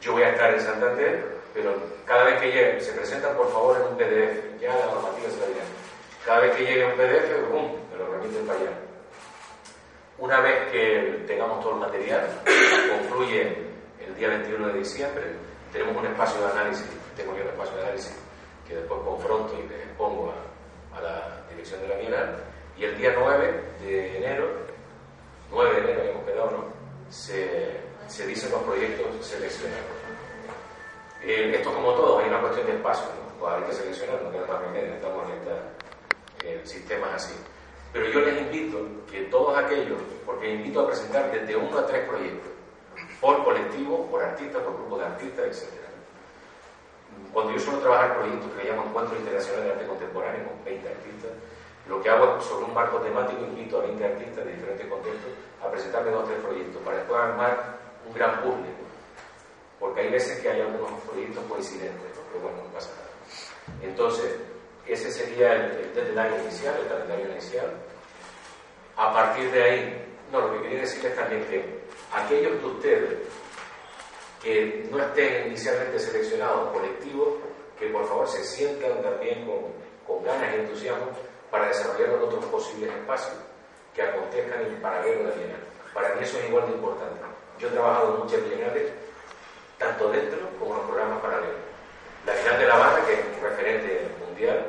Yo 0.01 0.13
voy 0.13 0.23
a 0.25 0.31
estar 0.31 0.53
en 0.53 0.61
Santander, 0.61 1.39
pero 1.55 1.75
cada 2.05 2.25
vez 2.25 2.41
que 2.41 2.51
llegue, 2.51 2.81
se 2.81 2.93
presentan 2.93 3.37
por 3.37 3.53
favor 3.53 3.77
en 3.77 3.87
un 3.87 3.97
PDF. 3.97 4.61
Ya 4.61 4.77
la 4.77 4.87
normativa 4.87 5.31
se 5.31 5.41
la 5.41 5.47
dirá. 5.47 5.65
Cada 6.27 6.41
vez 6.41 6.57
que 6.57 6.65
llegue 6.65 6.85
un 6.85 6.93
PDF, 6.93 7.51
¡bum! 7.51 7.73
me 7.91 7.99
lo 7.99 8.13
remiten 8.13 8.47
para 8.47 8.59
allá. 8.59 8.71
Una 10.19 10.41
vez 10.41 10.73
que 10.73 11.25
tengamos 11.27 11.61
todo 11.61 11.75
el 11.75 11.81
material, 11.81 12.29
concluye 12.99 13.57
el 14.05 14.15
día 14.17 14.29
21 14.29 14.69
de 14.69 14.79
diciembre, 14.79 15.25
tenemos 15.73 15.97
un 15.97 16.07
espacio 16.07 16.41
de 16.41 16.53
análisis, 16.53 16.87
tengo 17.17 17.37
yo 17.37 17.43
un 17.43 17.49
espacio 17.49 17.77
de 17.77 17.83
análisis 17.83 18.13
que 18.67 18.77
después 18.77 19.01
confronto 19.01 19.55
y 19.59 19.69
les 19.69 19.87
expongo 19.87 20.33
a, 20.95 21.01
la 21.01 21.41
dirección 21.51 21.81
de 21.83 21.89
la 21.89 21.97
Bienal, 21.97 22.45
y 22.77 22.85
el 22.85 22.99
día 22.99 23.15
9 23.19 23.63
de 23.83 24.17
enero, 24.19 24.49
9 25.51 25.75
de 25.75 25.81
enero 25.81 26.11
hemos 26.11 26.25
quedado, 26.25 26.51
¿no? 26.51 26.65
Se, 27.11 27.81
se 28.09 28.27
dicen 28.27 28.51
los 28.51 28.63
proyectos 28.63 29.27
seleccionados. 29.27 29.85
Eh, 31.23 31.53
esto 31.55 31.73
como 31.73 31.93
todo, 31.93 32.19
hay 32.19 32.29
una 32.29 32.41
cuestión 32.41 32.67
de 32.67 32.73
espacio, 32.75 33.07
¿no? 33.07 33.39
Pues 33.39 33.55
hay 33.55 33.63
que 33.65 33.73
seleccionar, 33.73 34.23
no 34.23 34.31
queda 34.31 34.47
más 34.47 34.61
remedio, 34.63 34.95
estamos 34.95 35.29
en 35.29 35.35
esta, 35.39 36.49
eh, 36.49 36.61
sistemas 36.65 37.15
así. 37.15 37.35
Pero 37.93 38.09
yo 38.09 38.21
les 38.21 38.41
invito 38.41 38.79
que 39.11 39.23
todos 39.25 39.57
aquellos, 39.57 39.99
porque 40.25 40.55
invito 40.55 40.81
a 40.81 40.87
presentar 40.87 41.31
desde 41.31 41.57
uno 41.57 41.79
a 41.79 41.87
tres 41.87 42.09
proyectos, 42.09 42.51
por 43.21 43.45
colectivo, 43.45 44.07
por 44.11 44.23
artista, 44.23 44.59
por 44.61 44.75
grupo 44.75 44.99
de 44.99 45.05
artistas, 45.05 45.47
etc. 45.47 45.92
Cuando 47.33 47.53
yo 47.53 47.59
suelo 47.59 47.81
trabajar 47.81 48.19
proyectos 48.19 48.51
que 48.53 48.69
llaman 48.69 48.89
Encuentro 48.89 49.17
Internacional 49.17 49.65
de 49.65 49.71
Arte 49.73 49.87
Contemporáneo 49.87 50.47
con 50.49 50.65
20 50.65 50.89
artistas, 50.89 51.31
lo 51.89 52.03
que 52.03 52.11
hago 52.11 52.37
es 52.39 52.45
sobre 52.45 52.67
un 52.67 52.75
marco 52.75 52.99
temático, 52.99 53.43
invito 53.43 53.81
a 53.81 53.87
20 53.87 54.05
artistas 54.05 54.45
de 54.45 54.53
diferentes 54.53 54.87
contextos 54.87 55.33
a 55.65 55.71
presentarme 55.71 56.11
dos 56.11 56.25
o 56.25 56.27
tres 56.27 56.39
proyectos 56.41 56.83
para 56.83 56.97
después 56.99 57.21
armar 57.21 57.79
un 58.07 58.15
gran 58.15 58.41
puzzle. 58.43 58.71
Porque 59.81 60.01
hay 60.03 60.11
veces 60.11 60.41
que 60.41 60.51
hay 60.51 60.61
algunos 60.61 60.93
proyectos 61.01 61.45
coincidentes, 61.49 62.13
pero 62.33 62.45
bueno, 62.45 62.63
no 62.63 62.73
pasa 62.73 62.91
nada. 62.95 63.11
Entonces, 63.83 64.37
ese 64.87 65.11
sería 65.11 65.55
el, 65.55 65.91
el 65.97 66.41
inicial, 66.43 66.77
el 66.81 66.89
calendario 66.89 67.31
inicial. 67.33 67.67
A 68.97 69.13
partir 69.13 69.51
de 69.51 69.63
ahí, 69.63 70.17
no, 70.31 70.41
lo 70.41 70.53
que 70.53 70.63
quería 70.63 70.81
decir 70.81 71.05
es 71.05 71.17
también 71.17 71.45
que 71.47 71.83
aquellos 72.13 72.61
de 72.61 72.67
ustedes 72.67 73.19
que 74.43 74.89
no 74.91 74.99
estén 74.99 75.47
inicialmente 75.47 76.01
seleccionados 76.01 76.73
colectivos, 76.73 77.29
que 77.79 77.87
por 77.89 78.07
favor 78.09 78.29
se 78.29 78.43
sientan 78.45 79.01
también 79.01 79.47
con, 79.47 79.61
con 80.07 80.25
ganas 80.25 80.53
y 80.55 80.61
entusiasmo 80.61 81.07
para 81.51 81.69
desarrollar 81.69 82.11
otros 82.23 82.45
posibles 82.47 82.91
espacios. 82.91 83.37
que 83.95 84.03
acontezcan 84.03 84.63
en 84.65 84.81
paralelo 84.81 85.21
a 85.21 85.29
la 85.29 85.35
Bienal. 85.35 85.61
Para 85.93 86.15
mí 86.15 86.23
eso 86.23 86.39
es 86.39 86.49
igual 86.49 86.67
de 86.67 86.73
importante. 86.73 87.21
Yo 87.59 87.69
he 87.69 87.71
trabajado 87.73 88.15
en 88.15 88.21
muchas 88.23 88.49
bienales, 88.49 88.91
tanto 89.79 90.11
dentro 90.11 90.39
como 90.59 90.73
en 90.73 90.79
los 90.79 90.87
programas 90.89 91.21
paralelos. 91.21 91.61
La 92.25 92.33
Bienal 92.33 92.59
de 92.59 92.67
La 92.67 92.75
Habana, 92.75 93.07
que 93.07 93.13
es 93.13 93.21
un 93.37 93.43
referente 93.43 94.09
mundial, 94.27 94.67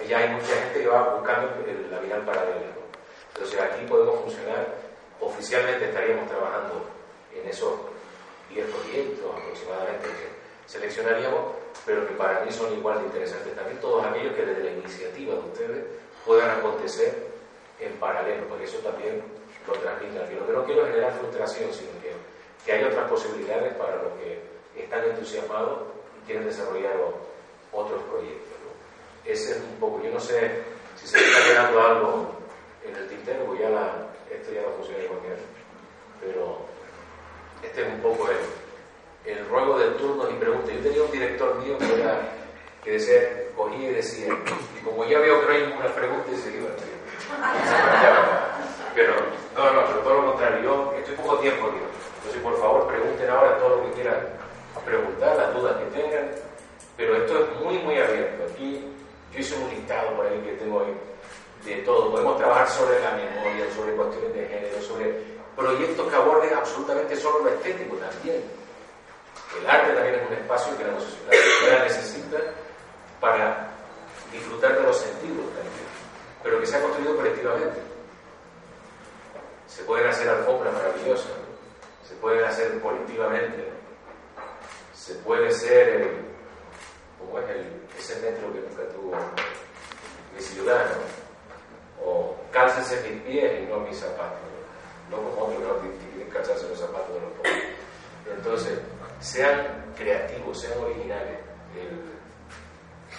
allá 0.00 0.18
hay 0.18 0.28
mucha 0.30 0.52
gente 0.52 0.80
que 0.80 0.88
va 0.88 1.14
buscando 1.14 1.52
la 1.90 1.98
Bienal 2.00 2.22
paralela. 2.22 2.74
Entonces 3.34 3.60
aquí 3.60 3.86
podemos 3.86 4.20
funcionar, 4.20 4.66
oficialmente 5.20 5.84
estaríamos 5.84 6.28
trabajando 6.28 6.90
en 7.32 7.48
esos 7.48 7.72
10 8.50 8.66
proyectos 8.70 9.26
aproximadamente 9.34 10.08
que 10.08 10.70
seleccionaríamos, 10.70 11.40
pero 11.84 12.06
que 12.06 12.14
para 12.14 12.44
mí 12.44 12.50
son 12.50 12.72
igual 12.72 12.98
de 13.00 13.06
interesantes 13.06 13.54
también 13.54 13.80
todos 13.80 14.04
aquellos 14.04 14.34
que 14.34 14.44
desde 14.46 14.64
la 14.64 14.70
iniciativa 14.72 15.34
de 15.34 15.40
ustedes 15.40 15.84
puedan 16.24 16.50
acontecer 16.58 17.26
en 17.78 17.92
paralelo, 17.94 18.48
porque 18.48 18.64
eso 18.64 18.78
también 18.78 19.22
lo 19.66 19.72
transmite 19.74 20.18
al 20.18 20.34
Lo 20.34 20.46
que 20.46 20.52
no 20.52 20.64
quiero 20.64 20.86
generar 20.86 21.12
frustración, 21.12 21.72
sino 21.72 21.90
que, 22.00 22.12
que 22.64 22.72
hay 22.72 22.84
otras 22.84 23.08
posibilidades 23.08 23.74
para 23.74 23.96
los 24.02 24.12
que 24.18 24.40
están 24.76 25.04
entusiasmados 25.04 25.80
y 26.18 26.26
quieren 26.26 26.44
desarrollar 26.46 26.94
otros 27.72 28.02
proyectos. 28.04 28.56
Ese 29.24 29.52
es 29.52 29.58
un 29.58 29.80
poco, 29.80 30.02
yo 30.02 30.10
no 30.10 30.20
sé 30.20 30.62
si 30.96 31.06
se 31.08 31.18
está 31.18 31.44
quedando 31.44 31.80
algo 31.80 32.30
en 32.84 32.94
el 32.94 33.08
tintero, 33.08 33.44
porque 33.44 33.62
ya 33.62 33.70
la, 33.70 34.06
esto 34.30 34.52
ya 34.52 34.62
no 34.62 34.70
funciona 34.76 35.04
igual 35.04 35.20
que 35.20 35.56
pero 36.20 36.58
este 37.66 37.82
es 37.82 37.88
un 37.88 38.00
poco 38.00 38.28
el, 38.30 39.32
el 39.32 39.48
ruego 39.48 39.78
del 39.78 39.96
turno 39.96 40.30
y 40.30 40.34
pregunta. 40.34 40.72
Yo 40.72 40.80
tenía 40.80 41.02
un 41.02 41.10
director 41.10 41.54
mío 41.56 41.78
que, 41.78 42.00
era, 42.00 42.20
que 42.82 42.90
decía, 42.92 43.20
cogía 43.56 43.90
y 43.90 43.94
decía, 43.94 44.28
y 44.78 44.84
como 44.84 45.04
ya 45.04 45.18
veo 45.18 45.40
que 45.40 45.46
no 45.46 45.52
hay 45.52 45.66
ninguna 45.66 45.94
pregunta, 45.94 46.30
y 46.32 46.36
se 46.36 46.56
iba 46.56 46.68
Pero, 48.94 49.14
no, 49.56 49.72
no, 49.72 49.86
pero 49.86 50.00
todo 50.00 50.14
lo 50.14 50.26
contrario, 50.32 50.62
yo 50.62 50.94
estoy 50.98 51.16
poco 51.16 51.38
tiempo, 51.38 51.66
aquí. 51.66 51.78
Entonces, 52.18 52.42
por 52.42 52.58
favor, 52.58 52.86
pregunten 52.88 53.30
ahora 53.30 53.58
todo 53.58 53.76
lo 53.76 53.84
que 53.84 53.92
quieran 53.92 54.36
preguntar, 54.84 55.36
las 55.36 55.54
dudas 55.54 55.76
que 55.76 56.00
tengan. 56.00 56.30
Pero 56.96 57.16
esto 57.16 57.38
es 57.40 57.60
muy, 57.60 57.78
muy 57.78 57.98
abierto. 57.98 58.44
Aquí 58.50 58.84
yo 59.32 59.40
hice 59.40 59.54
un 59.56 59.68
listado 59.70 60.16
por 60.16 60.26
ahí 60.26 60.40
que 60.40 60.52
tengo 60.52 60.80
ahí 60.80 60.94
de 61.64 61.82
todo. 61.82 62.10
Podemos 62.10 62.38
trabajar 62.38 62.68
sobre 62.68 63.00
la 63.00 63.10
memoria, 63.12 63.66
sobre 63.74 63.92
cuestiones 63.92 64.34
de 64.34 64.46
género, 64.46 64.80
sobre 64.80 65.35
proyectos 65.56 66.08
que 66.08 66.16
aborden 66.16 66.54
absolutamente 66.54 67.16
solo 67.16 67.44
lo 67.44 67.50
estético 67.50 67.96
también. 67.96 68.44
El 69.58 69.66
arte 69.66 69.92
también 69.94 70.16
es 70.16 70.26
un 70.28 70.34
espacio 70.34 70.76
que 70.76 70.84
la 70.84 71.00
sociedad 71.00 71.84
necesita 71.84 72.36
para 73.20 73.70
disfrutar 74.30 74.76
de 74.76 74.82
los 74.82 74.96
sentidos 74.96 75.46
también, 75.54 75.86
pero 76.42 76.60
que 76.60 76.66
se 76.66 76.76
ha 76.76 76.82
construido 76.82 77.16
colectivamente. 77.16 77.80
Se 79.66 79.82
pueden 79.84 80.08
hacer 80.08 80.28
alfombras 80.28 80.72
maravillosas, 80.74 81.32
se 82.06 82.14
pueden 82.16 82.44
hacer 82.44 82.80
colectivamente, 82.80 83.72
se 84.94 85.14
puede 85.16 85.50
ser 85.50 85.88
el, 85.88 86.10
como 87.18 87.38
es 87.38 87.50
el, 87.50 87.66
ese 87.98 88.20
metro 88.20 88.52
que 88.52 88.60
nunca 88.60 88.82
tuvo 88.94 89.16
mi 90.34 90.40
ciudad, 90.42 90.86
o 92.04 92.36
cálcese 92.52 93.08
mis 93.08 93.22
pies 93.22 93.62
y 93.62 93.66
no 93.66 93.80
mis 93.80 93.98
zapatos, 93.98 94.45
no 95.10 95.16
como 95.16 95.46
otros 95.46 95.82
que 95.82 96.10
quieren 96.10 96.30
calzarse 96.32 96.68
los 96.68 96.78
zapatos 96.78 97.14
de 97.14 97.20
los 97.20 97.32
pobres. 97.32 97.64
Entonces, 98.36 98.78
sean 99.20 99.92
creativos, 99.96 100.60
sean 100.60 100.78
originales. 100.78 101.38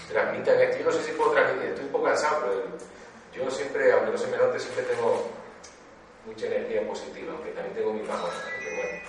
transmitan 0.10 0.60
esto. 0.60 0.78
Yo 0.80 0.86
no 0.86 0.92
sé 0.92 1.04
si 1.04 1.12
puedo 1.14 1.32
transmitir, 1.32 1.70
estoy 1.70 1.86
un 1.86 1.92
poco 1.92 2.06
cansado, 2.06 2.42
pero 2.42 2.64
yo 3.34 3.52
siempre, 3.52 3.92
aunque 3.92 4.12
no 4.12 4.18
se 4.18 4.28
me 4.28 4.38
note, 4.38 4.60
siempre 4.60 4.84
tengo 4.84 5.30
mucha 6.26 6.46
energía 6.48 6.88
positiva, 6.88 7.34
aunque 7.34 7.52
también 7.52 7.76
tengo 7.76 7.94
mi 7.94 8.02
bajones. 8.06 8.38
Bueno, 8.76 9.00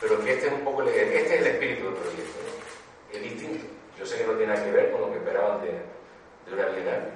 pero 0.00 0.24
que 0.24 0.32
este 0.32 0.46
es 0.46 0.52
un 0.52 0.64
poco 0.64 0.82
el, 0.82 0.88
este 0.88 1.34
es 1.34 1.40
el 1.40 1.46
espíritu 1.46 1.84
del 1.84 1.94
proyecto, 1.94 2.38
¿no? 2.44 3.16
es 3.16 3.22
distinto. 3.22 3.66
Yo 3.98 4.06
sé 4.06 4.18
que 4.18 4.24
no 4.24 4.32
tiene 4.34 4.52
nada 4.52 4.64
que 4.64 4.70
ver 4.70 4.92
con 4.92 5.00
lo 5.00 5.10
que 5.10 5.18
esperaban 5.18 5.60
de, 5.60 5.70
de 5.70 6.52
una 6.52 6.66
bienal, 6.66 7.12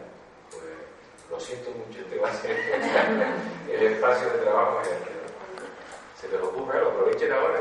lo 1.32 1.40
siento 1.40 1.70
mucho, 1.70 2.00
este 2.00 2.18
va 2.18 2.28
a 2.28 2.34
ser 2.34 2.54
el 3.70 3.86
espacio 3.86 4.28
de 4.28 4.38
trabajo 4.40 4.82
se 6.20 6.28
les 6.28 6.40
ocurra, 6.40 6.78
lo 6.78 6.90
aprovechen 6.90 7.32
ahora. 7.32 7.60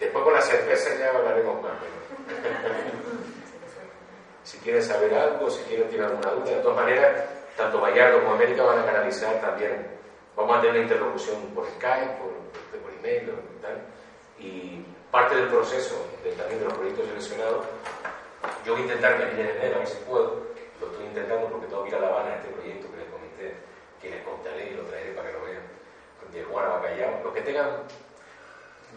Después 0.00 0.24
con 0.24 0.32
la 0.32 0.40
cerveza 0.40 0.96
ya 0.98 1.10
hablaremos 1.10 1.62
más. 1.62 1.72
si 4.42 4.58
quieren 4.58 4.82
saber 4.82 5.12
algo, 5.14 5.50
si 5.50 5.62
quieren 5.64 5.90
tirar 5.90 6.10
alguna 6.10 6.30
duda, 6.30 6.56
de 6.56 6.62
todas 6.62 6.76
maneras, 6.78 7.24
tanto 7.54 7.80
Vallardo 7.80 8.22
como 8.22 8.34
América 8.34 8.62
van 8.62 8.78
a 8.78 8.86
canalizar 8.86 9.40
también, 9.42 9.86
vamos 10.34 10.56
a 10.56 10.60
tener 10.62 10.76
una 10.76 10.82
interlocución 10.84 11.42
por 11.54 11.66
Skype, 11.66 12.16
por, 12.16 12.80
por 12.80 12.92
email 12.98 13.30
y 13.58 13.62
tal, 13.62 13.86
y 14.38 14.84
parte 15.10 15.36
del 15.36 15.48
proceso 15.48 16.06
de, 16.24 16.32
también 16.32 16.60
de 16.60 16.64
los 16.64 16.74
proyectos 16.74 17.06
seleccionados, 17.08 17.66
yo 18.64 18.72
voy 18.72 18.80
a 18.80 18.84
intentar 18.86 19.18
venir 19.18 19.40
en 19.40 19.56
enero, 19.58 19.76
a 19.76 19.78
ver 19.80 19.88
si 19.88 19.98
puedo, 20.08 20.53
lo 20.84 20.90
estoy 20.92 21.06
intentando 21.06 21.48
porque 21.48 21.66
tengo 21.66 21.82
que 21.82 21.88
ir 21.88 21.94
a 21.96 22.00
La 22.00 22.08
Habana 22.08 22.36
este 22.36 22.48
proyecto 22.48 22.90
que 22.90 22.96
les 22.98 23.08
comenté, 23.08 23.54
que 24.00 24.10
les 24.10 24.22
contaré 24.22 24.70
y 24.70 24.74
lo 24.74 24.82
traeré 24.84 25.12
para 25.12 25.28
que 25.28 25.34
lo 25.34 25.44
vean, 25.44 25.62
de 26.32 26.44
Juana 26.44 26.68
Bacallao, 26.68 27.20
los 27.22 27.34
que 27.34 27.42
tengan 27.42 27.84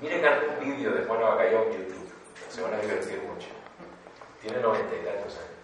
Miren 0.01 0.23
algún 0.25 0.59
vídeo 0.59 0.91
de 0.91 1.05
Juan 1.05 1.21
Bacallao 1.21 1.63
en 1.65 1.71
YouTube, 1.71 2.11
se 2.49 2.61
van 2.61 2.73
a 2.75 2.77
divertir 2.77 3.19
mucho. 3.23 3.47
Tiene 4.41 4.59
noventa 4.59 4.95
y 4.95 5.03
tantos 5.03 5.37
años. 5.37 5.57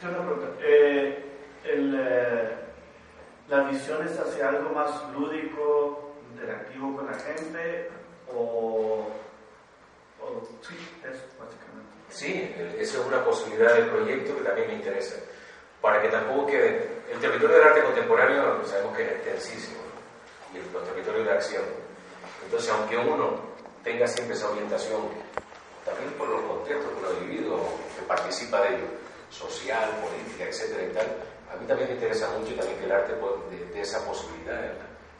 Yo 0.00 0.08
una 0.08 0.18
pregunta. 0.18 0.48
Eh, 0.62 1.24
eh, 1.64 2.56
¿La 3.48 3.62
visión 3.64 4.06
es 4.06 4.16
hacia 4.20 4.50
algo 4.50 4.70
más 4.70 5.12
lúdico, 5.12 6.14
interactivo 6.30 6.96
con 6.96 7.06
la 7.06 7.18
gente? 7.18 7.90
¿O, 8.32 9.08
o 10.20 10.42
sí, 10.62 10.76
eso 11.02 11.24
básicamente? 11.36 11.99
Sí, 12.10 12.54
esa 12.78 12.98
es 12.98 13.06
una 13.06 13.24
posibilidad 13.24 13.74
del 13.74 13.86
proyecto 13.86 14.36
que 14.36 14.42
también 14.42 14.68
me 14.68 14.74
interesa. 14.74 15.16
Para 15.80 16.02
que 16.02 16.08
tampoco 16.08 16.46
quede. 16.46 17.00
El 17.10 17.18
territorio 17.20 17.56
del 17.56 17.66
arte 17.66 17.82
contemporáneo 17.82 18.64
sabemos 18.66 18.96
que 18.96 19.02
es 19.02 19.10
extensísimo 19.12 19.80
y 20.52 20.72
los 20.72 20.84
territorios 20.84 21.26
de 21.26 21.32
acción 21.32 21.64
entonces, 22.44 22.70
aunque 22.70 22.96
uno 22.96 23.38
tenga 23.84 24.06
siempre 24.06 24.34
esa 24.34 24.50
orientación, 24.50 25.02
también 25.84 26.10
por 26.14 26.28
los 26.28 26.40
contextos 26.42 26.92
que 26.94 27.00
lo 27.00 27.56
ha 27.56 27.68
que 27.96 28.02
participa 28.06 28.60
de 28.62 28.68
ello, 28.76 28.86
social, 29.30 29.88
política, 30.02 30.44
etcétera 30.48 30.82
y 30.82 31.54
a 31.54 31.56
mí 31.56 31.66
también 31.66 31.88
me 31.88 31.94
interesa 31.94 32.28
mucho 32.36 32.54
también 32.54 32.78
que 32.78 32.84
el 32.86 32.92
arte 32.92 33.12
de, 33.72 33.80
esa 33.80 34.04
posibilidad, 34.04 34.72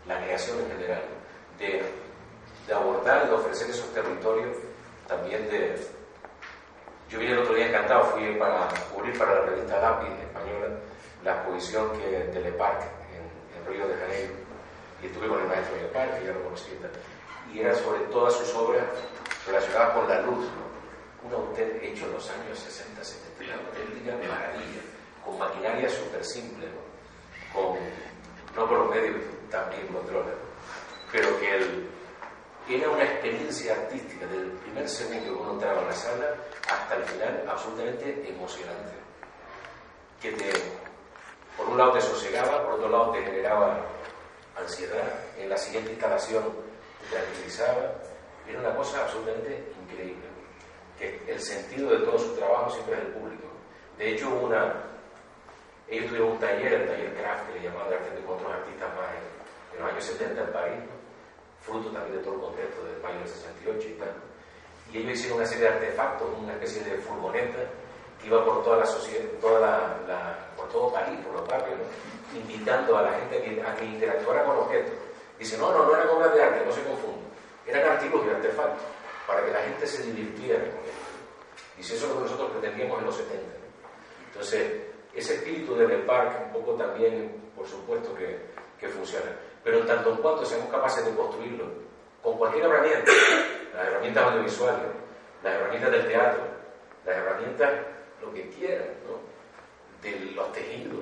la, 0.07 0.20
creación 0.24 0.59
en 0.61 0.70
general, 0.72 1.03
de, 1.59 1.82
de 2.66 2.74
abordar, 2.74 3.28
de 3.28 3.34
ofrecer 3.34 3.70
esos 3.70 3.93
territorios 3.95 4.57
también 5.07 5.49
de... 5.51 5.99
Yo 7.11 7.18
vine 7.18 7.32
el 7.32 7.38
otro 7.38 7.54
día 7.54 7.66
encantado, 7.66 8.04
fui 8.12 8.34
para 8.36 8.68
cubrir 8.94 9.18
para 9.18 9.34
la 9.34 9.46
revista 9.46 9.80
Lápiz 9.80 10.14
española 10.22 10.68
la 11.24 11.34
exposición 11.34 11.90
que 11.98 12.06
de 12.08 12.40
Le 12.40 12.52
Parc 12.52 12.82
en, 13.11 13.58
en 13.58 13.66
Río 13.66 13.88
de 13.88 13.94
Janeiro 13.94 14.32
y 15.02 15.06
estuve 15.06 15.26
con 15.26 15.40
el 15.40 15.48
maestro 15.48 15.76
Le 15.76 15.88
Parc, 15.88 16.18
que 16.18 16.26
ya 16.26 16.32
lo 16.32 16.44
conocí 16.44 16.70
y 17.52 17.58
era 17.58 17.74
sobre 17.74 18.00
todas 18.12 18.34
sus 18.34 18.54
obras 18.54 18.84
relacionadas 19.44 19.90
con 19.90 20.08
la 20.08 20.20
luz. 20.22 20.46
Un 21.24 21.34
autor 21.34 21.66
hecho 21.82 22.06
en 22.06 22.12
los 22.12 22.30
años 22.30 22.58
60, 22.58 23.02
70, 23.02 23.44
una 23.44 23.68
auténtica 23.68 24.16
maravilla, 24.28 24.80
con 25.24 25.38
maquinaria 25.38 25.88
súper 25.88 26.24
simple, 26.24 26.66
¿no? 26.66 27.61
con, 27.61 27.76
no 28.54 28.68
con 28.68 28.78
los 28.78 28.90
medios 28.90 29.16
tan 29.50 29.68
bien 29.70 29.88
pero 31.12 31.40
que 31.40 31.56
él 32.75 32.81
tiene 32.81 32.89
una 32.95 33.05
experiencia 33.05 33.73
artística 33.73 34.27
del 34.27 34.51
primer 34.53 34.89
segundo 34.89 35.25
que 35.25 35.31
uno 35.31 35.53
entraba 35.55 35.81
en 35.83 35.89
la 35.89 35.93
sala 35.93 36.35
hasta 36.71 36.95
el 36.95 37.03
final 37.03 37.45
absolutamente 37.49 38.29
emocionante, 38.29 38.93
que 40.23 40.33
te, 40.33 40.51
por 41.57 41.68
un 41.68 41.79
lado 41.79 41.93
te 41.93 42.01
sosegaba, 42.01 42.64
por 42.64 42.75
otro 42.75 42.89
lado 42.89 43.11
te 43.11 43.23
generaba 43.23 43.87
ansiedad. 44.57 45.03
En 45.37 45.49
la 45.49 45.57
siguiente 45.57 45.91
instalación 45.91 46.45
tranquilizaba, 47.11 47.95
era 48.49 48.61
una 48.61 48.77
cosa 48.77 49.03
absolutamente 49.03 49.64
increíble. 49.83 50.27
Que 50.97 51.21
el 51.27 51.41
sentido 51.41 51.91
de 51.91 52.05
todo 52.05 52.18
su 52.18 52.37
trabajo 52.37 52.71
siempre 52.71 52.95
es 52.95 53.01
el 53.01 53.07
público. 53.09 53.49
De 53.99 54.12
hecho, 54.12 54.29
una, 54.31 54.75
ellos 55.89 56.07
tuvieron 56.07 56.33
un 56.33 56.39
taller, 56.39 56.73
el 56.73 56.87
taller 56.87 57.14
Craft, 57.14 57.49
que 57.49 57.59
le 57.59 57.64
llamaban 57.64 57.91
de 57.91 57.97
arte 57.97 58.23
con 58.25 58.37
otros 58.37 58.53
artistas 58.53 58.89
más 58.95 59.09
en, 59.16 59.81
los 59.81 59.93
años 59.93 60.05
70 60.05 60.41
en 60.41 60.53
París, 60.53 60.81
fruto 61.62 61.90
también 61.90 62.16
de 62.16 62.22
todo 62.24 62.34
el 62.34 62.40
contexto 62.40 62.84
del 62.84 63.02
mayo 63.02 63.18
del 63.18 63.28
68 63.28 63.88
y 63.88 63.92
tal. 63.92 64.12
Y 64.92 64.98
ellos 64.98 65.12
hicieron 65.12 65.38
una 65.38 65.46
serie 65.46 65.64
de 65.64 65.74
artefactos, 65.74 66.28
una 66.38 66.52
especie 66.54 66.82
de 66.82 66.98
furgoneta 66.98 67.58
que 68.20 68.26
iba 68.26 68.44
por 68.44 68.62
toda 68.62 68.78
la 68.78 68.86
sociedad, 68.86 69.24
por 69.40 70.68
todo 70.68 70.92
París, 70.92 71.18
por 71.24 71.34
los 71.34 71.48
barrios, 71.48 71.78
invitando 72.34 72.96
a 72.96 73.02
la 73.02 73.12
gente 73.12 73.62
a 73.62 73.74
que, 73.76 73.84
interactuara 73.84 74.44
con 74.44 74.56
objetos. 74.56 74.94
Dice, 75.38 75.56
no, 75.56 75.72
no, 75.72 75.86
no 75.86 75.94
eran 75.94 76.08
obras 76.08 76.34
de 76.34 76.42
arte, 76.42 76.66
no 76.66 76.72
se 76.72 76.82
confundan. 76.82 77.30
Eran 77.66 77.92
artículos 77.92 78.26
y 78.26 78.30
artefactos 78.30 78.82
para 79.26 79.44
que 79.44 79.52
la 79.52 79.61
gente 79.61 79.86
se 79.86 80.02
divirtiera 80.02 80.58
con 80.58 80.84
esto. 80.84 81.11
Dice, 81.76 81.94
eso 81.94 82.06
es 82.06 82.11
lo 82.11 82.16
que 82.18 82.24
nosotros 82.24 82.50
pretendíamos 82.50 82.98
en 82.98 83.06
los 83.06 83.16
70. 83.16 83.42
Entonces, 84.26 84.72
ese 85.14 85.34
espíritu 85.36 85.74
del 85.74 86.02
parque, 86.02 86.44
un 86.44 86.52
poco 86.52 86.74
también, 86.74 87.50
por 87.56 87.66
supuesto, 87.66 88.14
que, 88.14 88.38
que 88.78 88.88
funcionan. 88.88 89.34
Pero 89.62 89.78
en 89.78 89.86
tanto 89.86 90.11
en 90.11 90.16
cuanto 90.16 90.44
seamos 90.44 90.70
capaces 90.70 91.04
de 91.04 91.14
construirlo 91.14 91.64
con 92.22 92.36
cualquier 92.38 92.64
herramienta, 92.64 93.12
las 93.74 93.86
herramientas 93.86 94.24
audiovisuales, 94.24 94.86
las 95.42 95.54
herramientas 95.54 95.90
del 95.90 96.06
teatro, 96.06 96.42
las 97.04 97.16
herramientas, 97.16 97.70
lo 98.20 98.32
que 98.32 98.48
quieran, 98.50 98.88
¿no? 99.06 99.30
de 100.02 100.32
los 100.34 100.52
tejidos, 100.52 101.00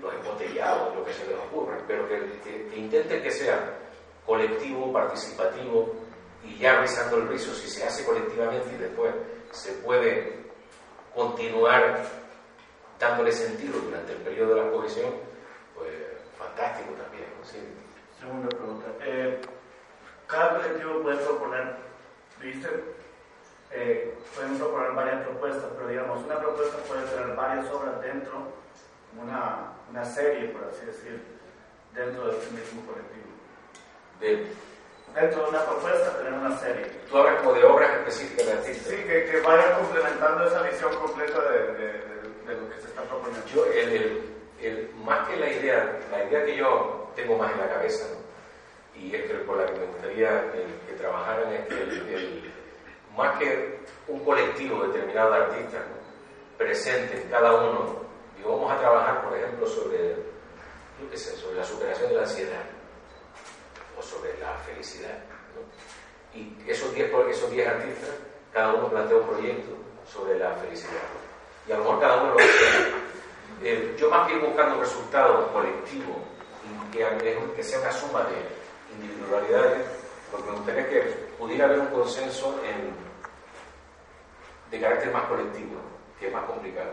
los 0.00 0.14
embotellados, 0.14 0.94
lo 0.94 1.04
que 1.04 1.12
se 1.12 1.26
les 1.26 1.36
ocurra, 1.36 1.76
pero 1.86 2.08
que, 2.08 2.18
que, 2.42 2.76
intenten 2.76 3.22
que 3.22 3.30
sea 3.30 3.78
colectivo, 4.24 4.92
participativo 4.92 5.92
y 6.44 6.56
ya 6.58 6.80
rizando 6.80 7.18
el 7.18 7.28
rizo, 7.28 7.54
si 7.54 7.68
se 7.68 7.84
hace 7.84 8.04
colectivamente 8.04 8.70
y 8.74 8.78
después 8.78 9.12
se 9.50 9.72
puede 9.72 10.40
continuar 11.14 12.02
dándole 12.98 13.32
sentido 13.32 13.78
durante 13.80 14.12
el 14.12 14.18
periodo 14.18 14.54
de 14.54 14.62
la 14.62 14.70
cohesión, 14.70 15.10
fantástico 16.50 16.92
también. 16.94 17.26
Segunda 18.18 18.48
pregunta. 18.48 18.86
Eh, 19.00 19.40
cada 20.26 20.56
colectivo 20.56 21.02
puede 21.02 21.16
proponer, 21.18 21.76
¿viste? 22.40 22.68
Eh, 23.72 24.18
pueden 24.34 24.58
proponer 24.58 24.92
varias 24.92 25.22
propuestas, 25.22 25.70
pero 25.76 25.88
digamos, 25.88 26.24
una 26.24 26.38
propuesta 26.38 26.76
puede 26.88 27.02
tener 27.06 27.36
varias 27.36 27.70
obras 27.70 28.00
dentro, 28.02 28.52
una, 29.16 29.72
una 29.90 30.04
serie, 30.04 30.48
por 30.48 30.68
así 30.68 30.84
decir, 30.86 31.22
dentro 31.94 32.26
de 32.26 32.38
ese 32.38 32.50
mismo 32.50 32.82
colectivo. 32.84 33.30
De, 34.20 34.52
dentro 35.14 35.42
de 35.44 35.48
una 35.50 35.64
propuesta 35.64 36.18
tener 36.18 36.32
una 36.34 36.58
serie. 36.58 36.86
Tú 37.08 37.16
hablas 37.16 37.40
como 37.40 37.54
de 37.54 37.64
obras 37.64 37.90
específicas 37.98 38.46
de 38.46 38.52
artistas. 38.52 38.86
Sí, 38.86 38.96
que, 38.96 39.24
que 39.30 39.40
vayan 39.40 39.78
complementando 39.78 40.46
esa 40.46 40.62
visión 40.62 40.94
completa 40.96 41.40
de, 41.40 41.58
de, 41.72 41.86
de, 42.46 42.60
lo 42.60 42.68
que 42.68 42.80
se 42.80 42.88
está 42.88 43.02
proponiendo. 43.02 43.46
Yo, 43.46 43.66
el, 43.66 43.88
el, 43.88 44.39
más 45.04 45.28
que 45.28 45.36
la 45.36 45.50
idea, 45.50 45.98
la 46.10 46.24
idea 46.24 46.44
que 46.44 46.56
yo 46.56 47.10
tengo 47.16 47.36
más 47.36 47.52
en 47.52 47.58
la 47.58 47.68
cabeza, 47.68 48.06
y 48.94 49.14
es 49.14 49.22
que 49.22 49.34
por 49.34 49.56
la 49.56 49.66
que 49.66 49.78
me 49.78 49.86
gustaría 49.86 50.52
que 50.86 50.94
trabajaran 50.94 51.52
es 51.52 51.66
que 51.66 52.50
más 53.16 53.38
que 53.38 53.78
un 54.08 54.24
colectivo 54.24 54.86
determinado 54.86 55.32
de 55.32 55.38
artistas 55.38 55.82
presentes 56.58 57.24
cada 57.30 57.54
uno, 57.54 58.00
y 58.38 58.42
vamos 58.42 58.70
a 58.70 58.78
trabajar, 58.78 59.22
por 59.24 59.36
ejemplo, 59.36 59.66
sobre, 59.66 60.16
sobre 61.16 61.56
la 61.56 61.64
superación 61.64 62.10
de 62.10 62.16
la 62.16 62.22
ansiedad 62.22 62.62
o 63.98 64.02
sobre 64.02 64.38
la 64.38 64.54
felicidad. 64.58 65.18
Y 66.34 66.56
esos 66.66 66.94
10 66.94 67.10
esos 67.30 67.50
diez 67.50 67.66
artistas, 67.66 68.10
cada 68.52 68.74
uno 68.74 68.88
plantea 68.88 69.16
un 69.16 69.26
proyecto 69.26 69.76
sobre 70.10 70.38
la 70.38 70.52
felicidad. 70.54 71.02
Y 71.66 71.72
a 71.72 71.76
lo 71.76 71.84
mejor 71.84 72.00
cada 72.00 72.22
uno 72.22 72.34
lo 72.34 72.38
hace. 72.38 73.10
Eh, 73.62 73.94
yo 73.98 74.10
más 74.10 74.26
que 74.26 74.36
ir 74.36 74.40
buscando 74.40 74.76
un 74.76 74.80
resultado 74.80 75.52
colectivo, 75.52 76.16
que, 76.92 77.38
que 77.54 77.62
sea 77.62 77.80
una 77.80 77.92
suma 77.92 78.24
de 78.24 78.94
individualidades, 78.94 79.86
porque 80.30 80.50
me 80.50 80.56
gustaría 80.56 80.88
que 80.88 81.00
pudiera 81.38 81.66
haber 81.66 81.80
un 81.80 81.86
consenso 81.86 82.60
en 82.64 83.10
de 84.70 84.80
carácter 84.80 85.12
más 85.12 85.24
colectivo, 85.24 85.80
que 86.18 86.28
es 86.28 86.32
más 86.32 86.44
complicado. 86.44 86.90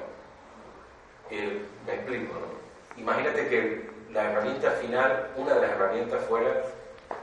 Eh, 1.30 1.61
me 1.86 1.93
explico, 1.93 2.34
¿no? 2.34 2.99
Imagínate 2.99 3.47
que 3.47 3.89
la 4.11 4.32
herramienta 4.32 4.72
final, 4.72 5.32
una 5.36 5.53
de 5.53 5.61
las 5.61 5.72
herramientas 5.72 6.26
fuera 6.26 6.63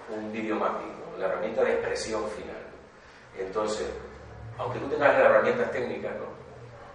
un 0.09 0.33
video 0.33 0.57
mapping, 0.57 0.93
la 1.19 1.27
herramienta 1.27 1.65
de 1.65 1.73
expresión 1.73 2.29
final. 2.31 2.63
Entonces, 3.39 3.89
aunque 4.59 4.79
tú 4.79 4.89
tengas 4.89 5.15
las 5.15 5.27
herramientas 5.27 5.73
técnicas, 5.73 6.13
¿no? 6.17 6.34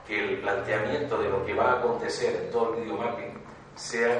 Que 0.09 0.19
el 0.19 0.41
planteamiento 0.41 1.17
de 1.19 1.29
lo 1.29 1.45
que 1.45 1.53
va 1.53 1.71
a 1.71 1.79
acontecer 1.79 2.35
en 2.35 2.51
todo 2.51 2.73
el 2.73 2.81
video 2.81 2.97
mapping 2.97 3.31
sea 3.75 4.19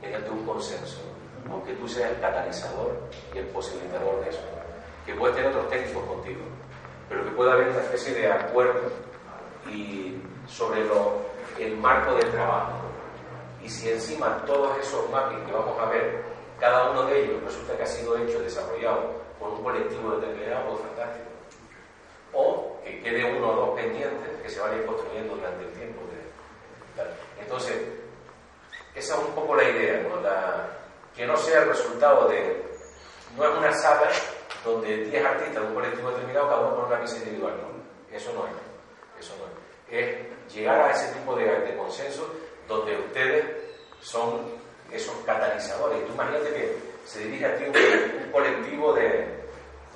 mediante 0.00 0.30
un 0.30 0.46
consenso, 0.46 1.02
aunque 1.50 1.74
tú 1.74 1.86
seas 1.86 2.12
el 2.12 2.20
catalizador 2.20 2.96
y 3.34 3.38
el 3.38 3.46
posibilitador 3.48 4.24
de 4.24 4.30
eso, 4.30 4.40
que 5.04 5.12
puedes 5.14 5.36
tener 5.36 5.50
otros 5.50 5.68
técnicos 5.68 6.04
contigo 6.04 6.40
pero 7.10 7.24
que 7.24 7.30
pueda 7.32 7.54
haber 7.54 7.68
una 7.70 7.80
especie 7.80 8.14
de 8.14 8.30
acuerdo 8.30 8.82
y 9.68 10.14
sobre 10.46 10.82
el 11.58 11.76
marco 11.76 12.14
del 12.14 12.30
trabajo. 12.30 12.70
Y 13.62 13.68
si 13.68 13.90
encima 13.90 14.44
todos 14.46 14.78
esos 14.78 15.10
mappings 15.10 15.44
que 15.44 15.52
vamos 15.52 15.76
a 15.80 15.86
ver, 15.86 16.22
cada 16.60 16.92
uno 16.92 17.02
de 17.06 17.24
ellos 17.24 17.42
resulta 17.42 17.76
que 17.76 17.82
ha 17.82 17.86
sido 17.86 18.16
hecho, 18.16 18.38
desarrollado 18.40 19.10
por 19.40 19.50
un 19.50 19.62
colectivo 19.62 20.12
determinado, 20.16 20.70
pues 20.70 20.82
fantástico. 20.82 21.39
Quede 23.02 23.24
uno 23.24 23.50
o 23.50 23.54
dos 23.54 23.80
pendientes 23.80 24.40
que 24.42 24.48
se 24.48 24.60
van 24.60 24.72
a 24.72 24.76
ir 24.76 24.86
construyendo 24.86 25.36
durante 25.36 25.64
el 25.64 25.72
tiempo. 25.72 26.00
Entonces, 27.40 27.76
esa 28.94 29.14
es 29.14 29.20
un 29.20 29.34
poco 29.34 29.54
la 29.56 29.64
idea, 29.64 30.02
¿no? 30.02 30.20
que 31.16 31.26
no 31.26 31.36
sea 31.36 31.62
el 31.62 31.68
resultado 31.68 32.28
de, 32.28 32.62
no 33.36 33.44
es 33.44 33.58
una 33.58 33.72
sala 33.72 34.08
donde 34.64 35.04
10 35.04 35.24
artistas 35.24 35.62
de 35.62 35.68
un 35.68 35.74
colectivo 35.74 36.10
determinado, 36.10 36.48
cada 36.48 36.60
uno 36.60 36.76
con 36.76 36.84
una 36.86 36.98
pieza 36.98 37.16
individual. 37.16 37.54
No, 37.56 38.16
eso 38.16 38.32
no 38.32 38.46
es. 38.46 39.24
Eso 39.24 39.34
no 39.38 39.44
es. 39.46 40.06
Es 40.06 40.54
llegar 40.54 40.80
a 40.80 40.92
ese 40.92 41.12
tipo 41.12 41.34
de, 41.34 41.44
de 41.44 41.76
consenso 41.76 42.28
donde 42.68 42.96
ustedes 42.96 43.44
son 44.00 44.60
esos 44.92 45.14
catalizadores. 45.24 46.06
Tú 46.06 46.12
imagínate 46.12 46.52
que 46.52 46.76
se 47.04 47.20
dirige 47.24 47.46
a 47.46 47.56
ti 47.56 47.64
un, 47.64 48.32
colectivo 48.32 48.92
de, 48.92 49.26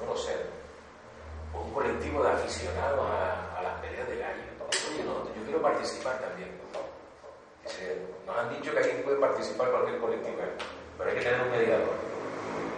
no 0.00 0.12
lo 0.12 0.16
sé, 0.16 0.34
un 1.54 1.72
colectivo 1.72 2.22
de 2.22 2.30
aficionados 2.30 3.00
a, 3.00 3.62
las 3.62 3.74
peleas 3.80 4.08
de 4.08 4.18
gallo. 4.18 4.42
Oye, 4.90 5.04
no, 5.04 5.24
yo 5.34 5.42
quiero 5.44 5.62
participar 5.62 6.18
también. 6.18 6.50
nos 8.26 8.36
han 8.36 8.50
dicho 8.50 8.72
que 8.72 8.78
aquí 8.78 9.02
puede 9.02 9.16
participar 9.16 9.70
cualquier 9.70 9.98
colectivo, 9.98 10.36
pero 10.98 11.10
hay 11.10 11.16
que 11.16 11.22
tener 11.22 11.40
un 11.40 11.50
mediador. 11.50 11.94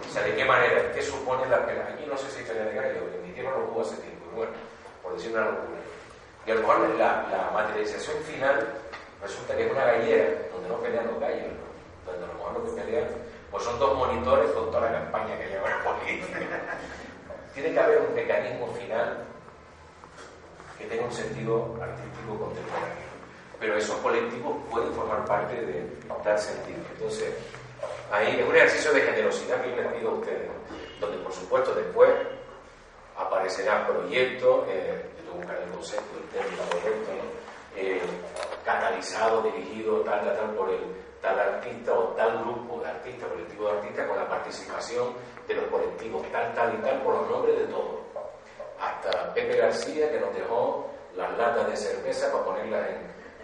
O 0.07 0.13
sea, 0.13 0.23
¿de 0.23 0.35
qué 0.35 0.45
manera? 0.45 0.91
¿Qué 0.93 1.01
supone 1.01 1.45
la 1.47 1.65
pena? 1.65 1.89
Aquí 1.93 2.05
no 2.05 2.17
sé 2.17 2.29
si 2.31 2.43
pelea 2.43 2.65
de 2.65 2.75
gallo, 2.75 2.99
porque 3.01 3.19
mi 3.27 3.33
tierra 3.33 3.51
lo 3.51 3.71
hubo 3.71 3.81
hace 3.81 3.97
tiempo, 3.97 4.25
bueno, 4.35 4.51
por 5.03 5.13
decir 5.15 5.31
una 5.31 5.45
locura. 5.45 5.81
Y 6.45 6.51
a 6.51 6.55
lo 6.55 6.61
mejor 6.61 6.89
la, 6.97 7.51
materialización 7.53 8.17
final 8.23 8.67
resulta 9.21 9.55
que 9.57 9.65
es 9.65 9.71
una 9.71 9.83
gallera 9.83 10.47
donde 10.53 10.69
no 10.69 10.79
pelean 10.79 11.07
los 11.07 11.19
gallos, 11.19 11.51
donde 12.05 12.23
a 12.23 12.27
lo 12.27 12.33
mejor 12.33 12.53
lo 12.53 12.63
que 12.63 12.81
pelean 12.81 13.07
pues 13.51 13.63
son 13.63 13.79
dos 13.79 13.97
monitores 13.97 14.51
con 14.51 14.71
toda 14.71 14.91
la 14.91 14.99
campaña 14.99 15.37
que 15.37 15.47
lleva 15.47 15.69
la 15.69 15.83
política. 15.83 16.39
Tiene 17.57 17.73
que 17.73 17.79
haber 17.79 18.01
un 18.01 18.13
mecanismo 18.13 18.67
final 18.67 19.25
que 20.77 20.85
tenga 20.85 21.05
un 21.05 21.11
sentido 21.11 21.75
artístico 21.81 22.37
contemporáneo. 22.37 23.07
Pero 23.59 23.77
esos 23.77 23.97
colectivos 23.97 24.57
pueden 24.69 24.93
formar 24.93 25.25
parte 25.25 25.55
de 25.55 25.89
dar 26.23 26.37
sentido. 26.37 26.77
Entonces, 26.93 27.33
Ahí 28.11 28.39
es 28.39 28.47
un 28.47 28.55
ejercicio 28.55 28.93
de 28.93 29.01
generosidad 29.01 29.61
que 29.61 29.71
yo 29.71 29.75
les 29.75 29.93
pido 29.93 30.09
a 30.09 30.13
ustedes, 30.13 30.49
donde 30.99 31.17
por 31.17 31.33
supuesto 31.33 31.73
después 31.73 32.09
aparecerá 33.17 33.85
proyectos, 33.85 34.65
eh, 34.69 35.03
yo 35.25 35.33
buscaré 35.33 35.63
el 35.63 35.71
concepto, 35.71 36.17
el 36.17 36.29
término 36.29 36.63
correcto, 36.71 37.11
eh, 37.75 38.01
catalizado, 38.63 39.41
dirigido 39.41 40.01
tal, 40.01 40.23
tal, 40.23 40.37
tal 40.37 40.51
por 40.51 40.69
el 40.69 40.79
tal 41.21 41.37
artista 41.37 41.93
o 41.93 42.03
tal 42.15 42.37
grupo 42.43 42.79
de 42.81 42.89
artistas, 42.89 43.29
colectivo 43.29 43.65
de 43.65 43.77
artistas, 43.77 44.07
con 44.07 44.17
la 44.17 44.29
participación 44.29 45.07
de 45.47 45.55
los 45.55 45.65
colectivos 45.65 46.23
tal, 46.31 46.53
tal 46.53 46.75
y 46.75 46.77
tal, 46.81 47.01
por 47.03 47.15
los 47.15 47.29
nombres 47.29 47.57
de 47.57 47.65
todos. 47.65 47.99
Hasta 48.79 49.33
Pepe 49.33 49.57
García, 49.57 50.11
que 50.11 50.19
nos 50.19 50.35
dejó 50.35 50.89
las 51.15 51.35
latas 51.37 51.69
de 51.69 51.77
cerveza 51.77 52.31
para 52.31 52.45
ponerlas 52.45 52.89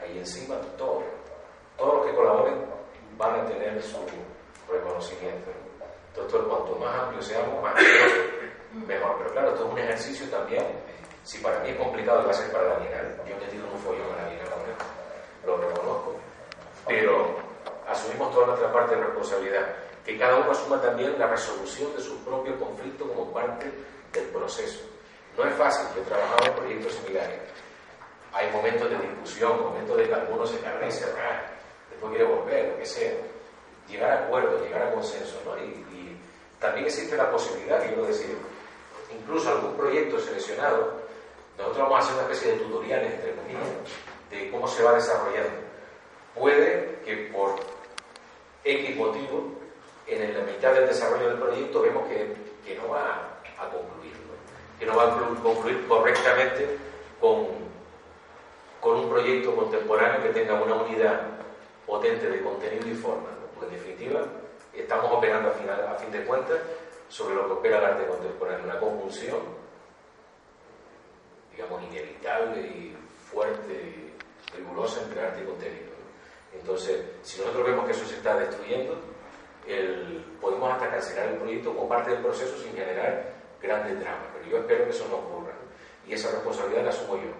ahí 0.01 0.17
encima, 0.17 0.55
todos. 0.77 1.03
Todos 1.77 1.95
los 1.95 2.05
que 2.05 2.15
colaboren 2.15 2.65
van 3.17 3.39
a 3.39 3.45
tener 3.45 3.81
su, 3.81 3.97
reconocimiento. 4.69 5.51
Entonces, 6.09 6.41
cuanto 6.47 6.75
más 6.75 6.95
amplio 6.99 7.21
seamos, 7.21 7.61
más 7.61 7.73
mejor. 8.87 9.15
Pero 9.17 9.31
claro, 9.31 9.49
esto 9.49 9.65
es 9.65 9.71
un 9.71 9.79
ejercicio 9.79 10.27
también. 10.29 10.65
Si 11.23 11.37
para 11.39 11.59
mí 11.59 11.69
es 11.69 11.77
complicado, 11.77 12.23
va 12.25 12.31
a 12.31 12.33
ser 12.33 12.51
para 12.51 12.69
la 12.69 12.75
Bienal. 12.75 13.15
Yo 13.27 13.35
he 13.35 13.39
metido 13.39 13.65
un 13.71 13.79
follón 13.79 14.07
en 14.09 14.23
la 14.23 14.29
Bienal 14.29 14.43
lo 15.45 15.57
reconozco. 15.57 16.15
Pero 16.87 17.35
asumimos 17.87 18.31
toda 18.33 18.47
nuestra 18.47 18.71
parte 18.71 18.95
de 18.95 19.03
responsabilidad. 19.03 19.65
Que 20.05 20.17
cada 20.17 20.37
uno 20.37 20.51
asuma 20.51 20.81
también 20.81 21.17
la 21.17 21.27
resolución 21.27 21.95
de 21.95 22.01
su 22.01 22.17
propio 22.23 22.59
conflicto 22.59 23.07
como 23.07 23.31
parte 23.31 23.71
del 24.11 24.25
proceso. 24.25 24.81
No 25.37 25.45
es 25.45 25.55
fácil, 25.55 25.87
yo 25.95 26.01
he 26.01 26.05
trabajado 26.05 26.45
en 26.45 26.53
proyectos 26.53 26.93
similares. 26.93 27.39
Hay 28.33 28.51
momentos 28.51 28.89
de 28.89 28.97
discusión, 28.97 29.61
momentos 29.61 29.97
de 29.97 30.07
que 30.07 30.13
alguno 30.13 30.45
se 30.45 30.59
carga 30.59 30.87
y 30.87 30.91
se 30.91 31.05
después 31.05 32.09
quiere 32.09 32.25
volver, 32.25 32.69
lo 32.69 32.77
que 32.77 32.85
sea 32.85 33.13
llegar 33.87 34.11
a 34.11 34.23
acuerdos, 34.25 34.61
llegar 34.61 34.83
a 34.83 34.93
consenso, 34.93 35.41
¿no? 35.45 35.57
Y, 35.57 35.83
también 36.59 36.85
existe 36.85 37.17
la 37.17 37.29
posibilidad, 37.29 37.85
quiero 37.85 38.05
decir, 38.05 38.37
incluso 39.13 39.49
algún 39.49 39.75
proyecto 39.75 40.17
seleccionado, 40.17 40.93
nosotros 41.57 41.77
vamos 41.77 41.95
a 41.95 41.99
hacer 41.99 42.13
una 42.13 42.23
especie 42.23 42.53
de 42.53 42.59
tutoriales, 42.59 43.13
entre 43.15 43.35
comillas, 43.35 43.67
de 44.29 44.49
cómo 44.49 44.65
se 44.65 44.81
va 44.81 44.93
desarrollando. 44.93 45.51
Puede 46.33 47.01
que 47.03 47.29
por 47.33 47.55
X 48.63 48.95
motivo, 48.95 49.51
en 50.07 50.33
la 50.33 50.43
mitad 50.43 50.73
del 50.73 50.87
desarrollo 50.87 51.29
del 51.29 51.39
proyecto, 51.39 51.81
vemos 51.81 52.07
que, 52.07 52.35
que 52.65 52.75
no 52.75 52.89
va 52.89 53.39
a 53.57 53.69
concluir, 53.69 54.13
que 54.79 54.85
no 54.85 54.95
va 54.95 55.03
a 55.03 55.17
concluir 55.41 55.87
correctamente 55.87 56.77
con, 57.19 57.47
con 58.79 58.97
un 58.97 59.09
proyecto 59.09 59.55
contemporáneo 59.55 60.23
que 60.23 60.29
tenga 60.29 60.61
una 60.61 60.75
unidad 60.75 61.21
potente 61.85 62.29
de 62.29 62.41
contenido 62.41 62.87
y 62.87 62.95
forma 62.95 63.33
en 63.63 63.71
definitiva 63.71 64.21
estamos 64.73 65.11
operando 65.11 65.51
final, 65.51 65.87
a 65.87 65.95
fin 65.95 66.11
de 66.11 66.23
cuentas 66.25 66.59
sobre 67.09 67.35
lo 67.35 67.45
que 67.45 67.53
opera 67.53 67.77
el 67.77 67.85
arte 67.85 68.07
contemporáneo, 68.07 68.65
una 68.65 68.79
conjunción, 68.79 69.39
digamos, 71.51 71.83
inevitable 71.83 72.61
y 72.61 72.97
fuerte 73.31 73.73
y 73.73 74.57
rigurosa 74.57 75.01
entre 75.03 75.25
arte 75.25 75.41
y 75.43 75.45
contenido. 75.45 75.93
Entonces, 76.53 77.03
si 77.21 77.39
nosotros 77.39 77.67
vemos 77.67 77.85
que 77.85 77.91
eso 77.91 78.05
se 78.05 78.15
está 78.15 78.37
destruyendo, 78.37 78.99
podemos 80.41 80.71
hasta 80.71 80.89
cancelar 80.89 81.27
el 81.29 81.37
proyecto 81.37 81.73
como 81.73 81.87
parte 81.87 82.11
del 82.11 82.21
proceso 82.21 82.57
sin 82.57 82.73
generar 82.73 83.33
grandes 83.61 83.99
dramas. 83.99 84.27
Pero 84.33 84.51
yo 84.51 84.57
espero 84.57 84.85
que 84.85 84.89
eso 84.91 85.07
no 85.09 85.17
ocurra. 85.17 85.53
Y 86.07 86.13
esa 86.13 86.31
responsabilidad 86.31 86.83
la 86.83 86.89
asumo 86.89 87.15
yo. 87.15 87.31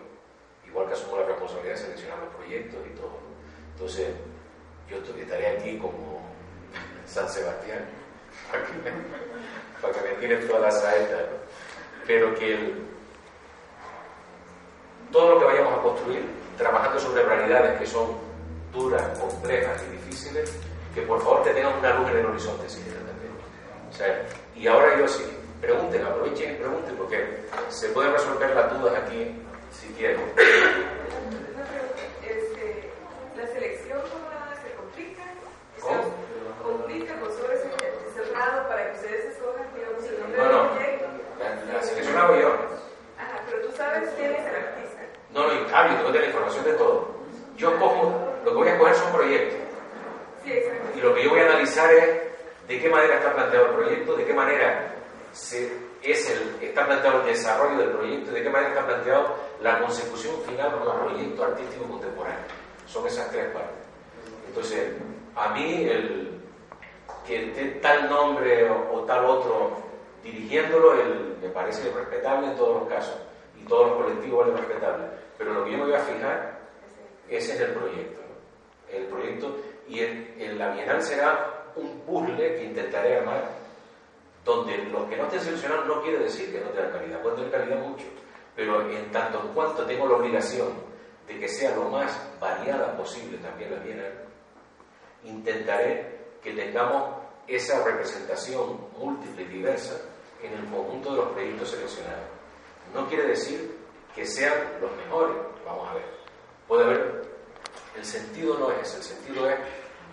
Igual 0.68 0.88
que 0.88 0.94
asumo 0.94 1.18
la 1.18 1.26
responsabilidad 1.26 1.76
de 1.76 1.82
seleccionar 1.82 2.20
los 2.20 2.36
proyectos 2.36 2.80
y 2.88 2.96
todo. 2.96 3.18
Entonces, 3.74 4.08
yo 4.90 4.98
estaré 4.98 5.48
aquí 5.48 5.78
como 5.78 6.22
San 7.06 7.28
Sebastián 7.30 7.86
para 8.52 8.64
que 9.94 10.02
me, 10.02 10.10
me 10.10 10.16
tiren 10.20 10.48
todas 10.48 10.62
las 10.62 10.82
saetas. 10.82 11.24
Pero 12.08 12.34
que 12.36 12.74
todo 15.12 15.36
lo 15.36 15.40
que 15.40 15.46
vayamos 15.46 15.78
a 15.78 15.82
construir, 15.82 16.26
trabajando 16.58 17.00
sobre 17.00 17.24
realidades 17.24 17.80
que 17.80 17.86
son 17.86 18.18
duras, 18.74 19.18
complejas 19.20 19.82
y 19.88 19.92
difíciles, 19.92 20.52
que 20.94 21.02
por 21.02 21.22
favor 21.22 21.44
tengan 21.44 21.78
una 21.80 21.94
luz 21.96 22.10
en 22.12 22.18
el 22.18 22.26
horizonte 22.28 22.66
O 22.66 23.94
sea, 23.94 24.26
y 24.56 24.68
ahora 24.68 24.98
yo 25.00 25.08
sí, 25.08 25.24
pregunten, 25.60 26.06
aprovechen 26.06 26.54
y 26.54 26.58
pregunten, 26.58 26.96
porque 26.96 27.46
se 27.70 27.90
pueden 27.90 28.14
resolver 28.14 28.56
las 28.56 28.80
dudas 28.80 28.96
aquí 29.04 29.36
si 29.72 29.88
quieren. 29.94 30.20
Este, 32.24 32.90
la 33.38 33.46
selección 33.48 34.00
se 34.64 34.76
complica, 34.76 35.24
¿Cómo? 35.82 36.04
complica, 36.64 37.14
el 37.14 37.20
es 37.22 38.14
cerrado 38.16 38.68
para 38.68 38.92
que 38.92 38.98
ustedes 38.98 39.26
escojan, 39.34 39.68
digamos, 39.76 40.04
el 40.06 40.20
nombre 40.22 40.38
no, 40.40 40.52
no. 40.52 40.64
del 40.64 40.70
proyecto. 40.72 41.06
La, 41.40 41.74
la 41.74 41.84
selección 41.84 42.18
hago 42.18 42.36
yo. 42.40 42.48
Ajá, 43.20 43.42
pero 43.46 43.68
tú 43.68 43.76
sabes 43.76 44.10
quién 44.18 44.32
es 44.32 44.40
el 44.40 44.56
artista. 44.56 45.02
No, 45.34 45.48
no, 45.48 45.54
y 45.54 45.74
hablo, 45.74 45.98
tengo 45.98 46.12
tener 46.12 46.28
información 46.30 46.66
de 46.66 46.74
todo. 46.74 47.08
Yo 47.58 47.80
cojo, 47.80 48.34
lo 48.46 48.52
que 48.52 48.58
voy 48.58 48.68
a 48.68 48.72
escoger 48.74 48.96
son 48.96 49.12
proyectos. 49.12 49.64
Y 50.46 51.00
lo 51.00 51.16
que 51.16 51.24
yo 51.24 51.30
voy 51.30 51.40
a 51.40 51.48
analizar 51.64 51.94
es 51.94 52.68
de 52.68 52.80
qué 52.80 52.90
manera 52.90 53.16
está 53.16 53.34
planteado 53.34 53.68
el 53.68 53.76
proyecto, 53.76 54.16
de 54.16 54.26
qué 54.26 54.34
manera 54.34 54.94
se, 55.32 55.72
es 56.02 56.30
el, 56.30 56.58
está 56.62 56.86
planteado 56.86 57.22
el 57.22 57.28
desarrollo 57.28 57.78
del 57.78 57.92
proyecto, 57.92 58.32
de 58.32 58.44
qué 58.44 58.50
manera 58.50 58.70
está 58.70 58.86
planteado 58.86 59.36
la 59.62 59.80
consecución 59.80 60.36
final 60.42 60.72
de 60.72 60.78
un 60.78 61.08
proyecto 61.08 61.44
artístico 61.44 61.86
contemporáneo. 61.86 62.44
Son 62.86 63.08
esas 63.08 63.32
tres 63.32 63.46
partes. 63.54 63.88
Entonces, 64.48 64.94
a 65.36 65.50
mí 65.50 65.86
el 65.86 66.42
que 67.26 67.50
esté 67.50 67.80
tal 67.82 68.10
nombre 68.10 68.70
o, 68.70 69.00
tal 69.04 69.26
otro 69.26 69.78
dirigiéndolo 70.22 70.94
el, 70.94 71.38
me 71.42 71.50
parece 71.50 71.92
respetable 71.92 72.48
en 72.48 72.56
todos 72.56 72.82
los 72.82 72.90
casos 72.90 73.18
y 73.60 73.66
todos 73.66 73.90
los 73.90 74.04
colectivos 74.04 74.40
valen 74.40 74.58
respetables. 74.58 75.08
Pero 75.38 75.54
lo 75.54 75.66
que 75.66 75.72
yo 75.72 75.78
me 75.78 75.86
voy 75.86 75.94
a 75.94 76.00
fijar 76.00 76.60
es 77.30 77.50
en 77.50 77.62
el 77.62 77.74
proyecto. 77.74 78.22
El 78.92 79.06
proyecto 79.06 79.56
y 79.88 80.00
en, 80.00 80.58
la 80.58 80.74
Bienal 80.74 81.02
será 81.02 81.72
un 81.76 82.00
puzzle 82.02 82.56
que 82.56 82.64
intentaré 82.64 83.18
armar, 83.18 83.50
donde 84.46 84.78
los 84.78 85.10
que 85.10 85.18
no 85.18 85.24
estén 85.24 85.42
seleccionados 85.42 85.88
no 85.88 86.02
quiere 86.02 86.20
decir 86.20 86.52
que 86.52 86.60
no 86.60 86.70
tengan 86.70 86.92
calidad, 86.92 87.22
pueden 87.22 87.38
tener 87.38 87.52
calidad 87.52 87.80
mucho, 87.80 88.06
pero 88.56 88.90
en 88.90 89.12
tanto 89.12 89.42
en 89.42 89.48
cuanto 89.50 89.86
tengo 89.86 90.08
la 90.08 90.18
obligación 90.18 90.70
de 91.28 91.40
que 91.40 91.48
sea 91.48 91.76
lo 91.76 91.86
más 91.86 92.20
variada 92.40 92.96
posible 92.98 93.38
también 93.38 93.72
la 93.72 93.80
Bienal, 93.80 94.14
intentaré 95.24 96.20
que 96.42 96.54
tengamos 96.54 97.24
esa 97.48 97.84
representación 97.84 98.80
múltiple 98.98 99.44
y 99.44 99.48
diversa 99.48 100.00
en 100.42 100.54
el 100.54 100.66
conjunto 100.66 101.12
de 101.12 101.18
los 101.18 101.30
proyectos 101.30 101.72
seleccionados. 101.72 102.26
No 102.94 103.08
quiere 103.08 103.28
decir 103.28 103.78
que 104.14 104.26
sean 104.26 104.54
los 104.82 104.92
mejores, 104.98 105.36
vamos 105.66 105.90
a 105.90 105.94
ver. 105.96 106.06
Puede 106.68 106.84
haber 106.84 107.24
el 107.96 108.06
sentido 108.06 108.58
no 108.58 108.72
es, 108.72 108.94
el 108.96 109.04
sentido 109.04 109.50
es 109.50 109.58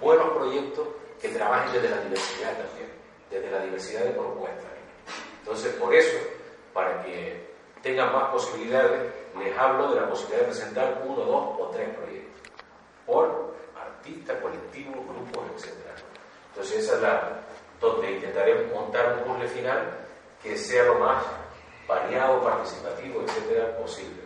buenos 0.00 0.30
proyectos 0.30 0.88
que 1.20 1.28
trabajen 1.28 1.72
desde 1.72 1.90
la 1.90 2.02
diversidad 2.02 2.52
también, 2.52 2.88
desde 3.30 3.50
la 3.50 3.64
diversidad 3.64 4.04
de 4.04 4.10
propuestas. 4.10 4.70
Entonces, 5.40 5.74
por 5.74 5.94
eso, 5.94 6.16
para 6.72 7.02
que 7.02 7.50
tengan 7.82 8.12
más 8.12 8.30
posibilidades, 8.30 9.12
les 9.38 9.56
hablo 9.56 9.92
de 9.92 10.00
la 10.00 10.08
posibilidad 10.08 10.40
de 10.40 10.46
presentar 10.46 11.02
uno, 11.06 11.24
dos 11.24 11.60
o 11.60 11.70
tres 11.72 11.88
proyectos, 11.96 12.52
por 13.06 13.54
artistas, 13.76 14.38
colectivos, 14.40 14.96
grupos, 15.06 15.44
etc. 15.56 15.74
Entonces, 16.50 16.84
esa 16.84 16.94
es 16.94 17.02
la 17.02 17.40
donde 17.80 18.12
intentaré 18.12 18.66
montar 18.74 19.16
un 19.16 19.24
puzzle 19.24 19.48
final 19.48 19.90
que 20.42 20.56
sea 20.56 20.84
lo 20.84 20.96
más 20.96 21.24
variado, 21.88 22.42
participativo, 22.42 23.22
etcétera, 23.22 23.76
posible. 23.78 24.22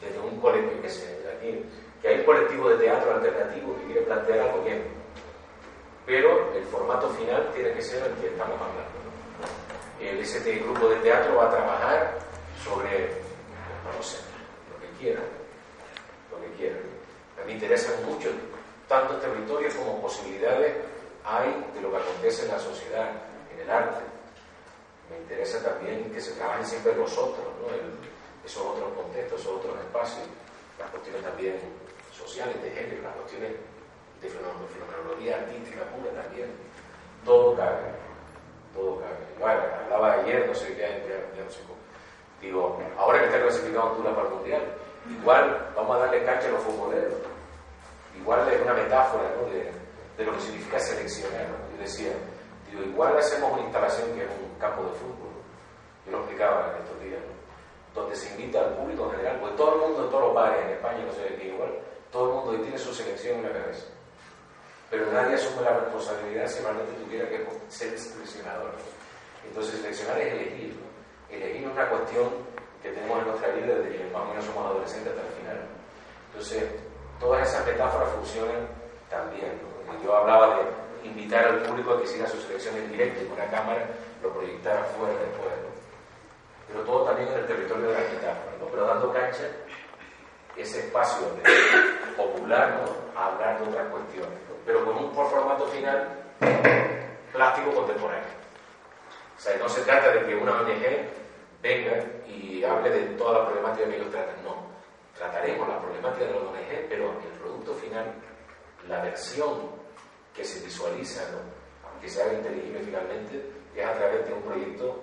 Desde 0.00 0.18
un 0.20 0.40
colectivo 0.40 0.82
que 0.82 0.88
se 0.88 1.22
aquí 1.36 1.64
que 2.02 2.08
hay 2.08 2.18
un 2.18 2.24
colectivo 2.24 2.68
de 2.68 2.76
teatro 2.76 3.14
alternativo 3.14 3.76
que 3.76 3.84
quiere 3.84 4.00
plantear 4.02 4.40
algo 4.40 4.64
bien, 4.64 4.82
pero 6.04 6.52
el 6.52 6.64
formato 6.64 7.08
final 7.10 7.48
tiene 7.54 7.72
que 7.72 7.80
ser 7.80 8.02
el 8.02 8.14
que 8.14 8.26
estamos 8.26 8.60
hablando. 8.60 8.90
El 10.00 10.18
ST 10.18 10.58
grupo 10.58 10.88
de 10.88 10.96
teatro 10.96 11.36
va 11.36 11.46
a 11.46 11.50
trabajar 11.50 12.18
sobre, 12.64 13.08
no 13.96 14.02
sé, 14.02 14.18
lo 14.72 14.80
que 14.80 14.98
quiera, 14.98 15.20
lo 16.32 16.40
que 16.40 16.52
quiera. 16.56 16.76
A 17.40 17.40
mí 17.42 17.46
me 17.46 17.52
interesan 17.52 18.04
mucho 18.04 18.30
tantos 18.88 19.20
territorios 19.20 19.72
como 19.74 20.02
posibilidades 20.02 20.74
hay 21.24 21.70
de 21.72 21.80
lo 21.80 21.92
que 21.92 21.98
acontece 21.98 22.42
en 22.42 22.48
la 22.48 22.58
sociedad, 22.58 23.10
en 23.54 23.60
el 23.60 23.70
arte. 23.70 24.02
Me 25.08 25.18
interesa 25.18 25.62
también 25.62 26.10
que 26.10 26.20
se 26.20 26.32
trabajen 26.32 26.66
siempre 26.66 26.96
los 26.96 27.16
otros, 27.16 27.46
¿no? 27.60 27.68
esos 28.44 28.62
otros 28.62 28.92
contextos, 28.94 29.40
esos 29.40 29.52
otros 29.52 29.78
espacios, 29.78 30.26
las 30.80 30.90
cuestiones 30.90 31.22
también 31.22 31.60
sociales, 32.22 32.62
de 32.62 32.70
género, 32.70 33.02
las 33.02 33.16
cuestiones 33.16 33.52
de 34.22 34.28
fenomenología 34.28 35.36
artística 35.36 35.82
pura 35.90 36.22
también. 36.22 36.50
Todo 37.24 37.56
cabe, 37.56 37.90
todo 38.74 39.00
cabe. 39.00 39.18
Igual, 39.36 39.58
hablaba 39.84 40.12
ayer, 40.14 40.46
no 40.46 40.54
sé 40.54 40.74
qué, 40.74 40.82
ya, 40.82 41.44
no. 41.44 41.82
Digo, 42.40 42.78
ahora 42.98 43.20
que 43.20 43.26
está 43.26 43.40
clasificado 43.40 43.92
Honduras 43.92 44.14
para 44.14 44.28
el 44.28 44.34
Mundial, 44.34 44.62
igual 45.20 45.72
vamos 45.76 45.96
a 45.96 46.00
darle 46.00 46.24
cancha 46.24 46.48
a 46.48 46.52
los 46.52 46.62
futboleros. 46.62 47.14
Igual 48.18 48.52
es 48.52 48.60
una 48.60 48.74
metáfora 48.74 49.24
¿no? 49.40 49.48
de, 49.50 49.70
de, 50.18 50.24
lo 50.24 50.32
que 50.34 50.40
significa 50.40 50.78
seleccionar. 50.80 51.46
Yo 51.72 51.82
decía, 51.82 52.12
digo, 52.68 52.82
igual 52.82 53.16
hacemos 53.16 53.52
una 53.52 53.62
instalación 53.62 54.12
que 54.14 54.24
es 54.24 54.30
un 54.30 54.58
campo 54.58 54.82
de 54.82 54.90
fútbol. 54.90 55.32
Yo 56.04 56.12
lo 56.12 56.18
explicaba 56.18 56.74
en 56.74 56.82
estos 56.82 57.00
días, 57.00 57.20
donde 57.94 58.16
se 58.16 58.30
invita 58.30 58.60
al 58.60 58.74
público 58.74 59.04
en 59.04 59.10
general, 59.12 59.38
porque 59.40 59.56
todo 59.56 59.74
el 59.74 59.80
mundo, 59.80 60.04
en 60.04 60.10
todos 60.10 60.24
los 60.24 60.34
bares 60.34 60.64
en 60.66 60.70
España, 60.72 61.04
no 61.06 61.12
sé 61.12 61.36
qué, 61.38 61.46
igual, 61.46 61.70
todo 62.12 62.28
el 62.28 62.34
mundo 62.34 62.62
tiene 62.62 62.78
su 62.78 62.94
selección 62.94 63.38
en 63.38 63.44
la 63.44 63.52
cabeza. 63.58 63.86
Pero 64.90 65.10
nadie 65.10 65.34
asume 65.34 65.62
la 65.62 65.80
responsabilidad 65.80 66.46
si 66.46 66.62
realmente 66.62 66.92
tuviera 67.02 67.26
que 67.26 67.46
ser 67.70 67.98
seleccionador. 67.98 68.74
Entonces, 69.48 69.80
seleccionar 69.80 70.20
es 70.20 70.32
elegir. 70.34 70.76
Elegir 71.30 71.64
es 71.64 71.72
una 71.72 71.88
cuestión 71.88 72.28
que 72.82 72.92
tenemos 72.92 73.18
en 73.18 73.28
nuestra 73.28 73.48
vida 73.48 73.74
desde 73.74 73.96
que 73.96 74.10
más 74.12 74.22
o 74.22 74.26
menos 74.26 74.44
somos 74.44 74.66
adolescentes 74.66 75.12
hasta 75.16 75.26
el 75.26 75.34
final. 75.40 75.60
Entonces, 76.28 76.64
todas 77.18 77.48
esas 77.48 77.66
metáforas 77.66 78.10
funcionan 78.10 78.68
también. 79.08 79.58
Yo 80.04 80.14
hablaba 80.14 80.58
de 80.58 81.08
invitar 81.08 81.46
al 81.46 81.62
público 81.62 81.94
a 81.94 82.00
que 82.00 82.06
siga 82.06 82.28
su 82.28 82.40
selección 82.42 82.76
en 82.76 82.90
directo 82.92 83.22
y 83.22 83.26
con 83.26 83.40
una 83.40 83.50
cámara 83.50 83.86
lo 84.22 84.30
proyectara 84.30 84.84
fuera 84.84 85.14
después. 85.14 85.52
Pero 86.68 86.84
todo 86.84 87.04
también 87.04 87.28
en 87.28 87.38
el 87.38 87.46
territorio 87.46 87.88
de 87.88 87.94
la 87.94 88.00
metáfora, 88.00 88.52
pero 88.70 88.86
dando 88.86 89.12
cancha 89.12 89.48
ese 90.56 90.80
espacio 90.80 91.28
popular 92.16 92.80
¿no? 92.80 93.20
a 93.20 93.26
hablar 93.26 93.60
de 93.60 93.68
otras 93.68 93.88
cuestiones, 93.88 94.38
pero 94.66 94.84
con 94.84 94.96
un 94.96 95.12
formato 95.14 95.66
final 95.66 96.08
plástico 97.32 97.72
contemporáneo. 97.72 98.42
O 99.36 99.40
sea, 99.40 99.56
no 99.56 99.68
se 99.68 99.82
trata 99.82 100.12
de 100.12 100.26
que 100.26 100.34
una 100.36 100.60
ONG 100.60 100.82
venga 101.62 102.04
y 102.26 102.62
hable 102.64 102.90
de 102.90 103.00
toda 103.16 103.40
la 103.40 103.46
problemática 103.46 103.88
que 103.88 103.96
ellos 103.96 104.10
tratan, 104.10 104.42
no. 104.44 104.66
Trataremos 105.16 105.68
la 105.68 105.80
problemática 105.80 106.26
de 106.26 106.32
la 106.32 106.38
ONG, 106.38 106.88
pero 106.88 107.10
el 107.10 107.38
producto 107.40 107.74
final, 107.74 108.12
la 108.88 109.02
versión 109.02 109.70
que 110.34 110.44
se 110.44 110.64
visualiza, 110.64 111.22
¿no? 111.32 111.62
que 112.00 112.08
se 112.08 112.22
haga 112.22 112.34
inteligible 112.34 112.80
finalmente, 112.80 113.50
es 113.76 113.86
a 113.86 113.94
través 113.94 114.26
de 114.26 114.34
un 114.34 114.42
proyecto 114.42 115.00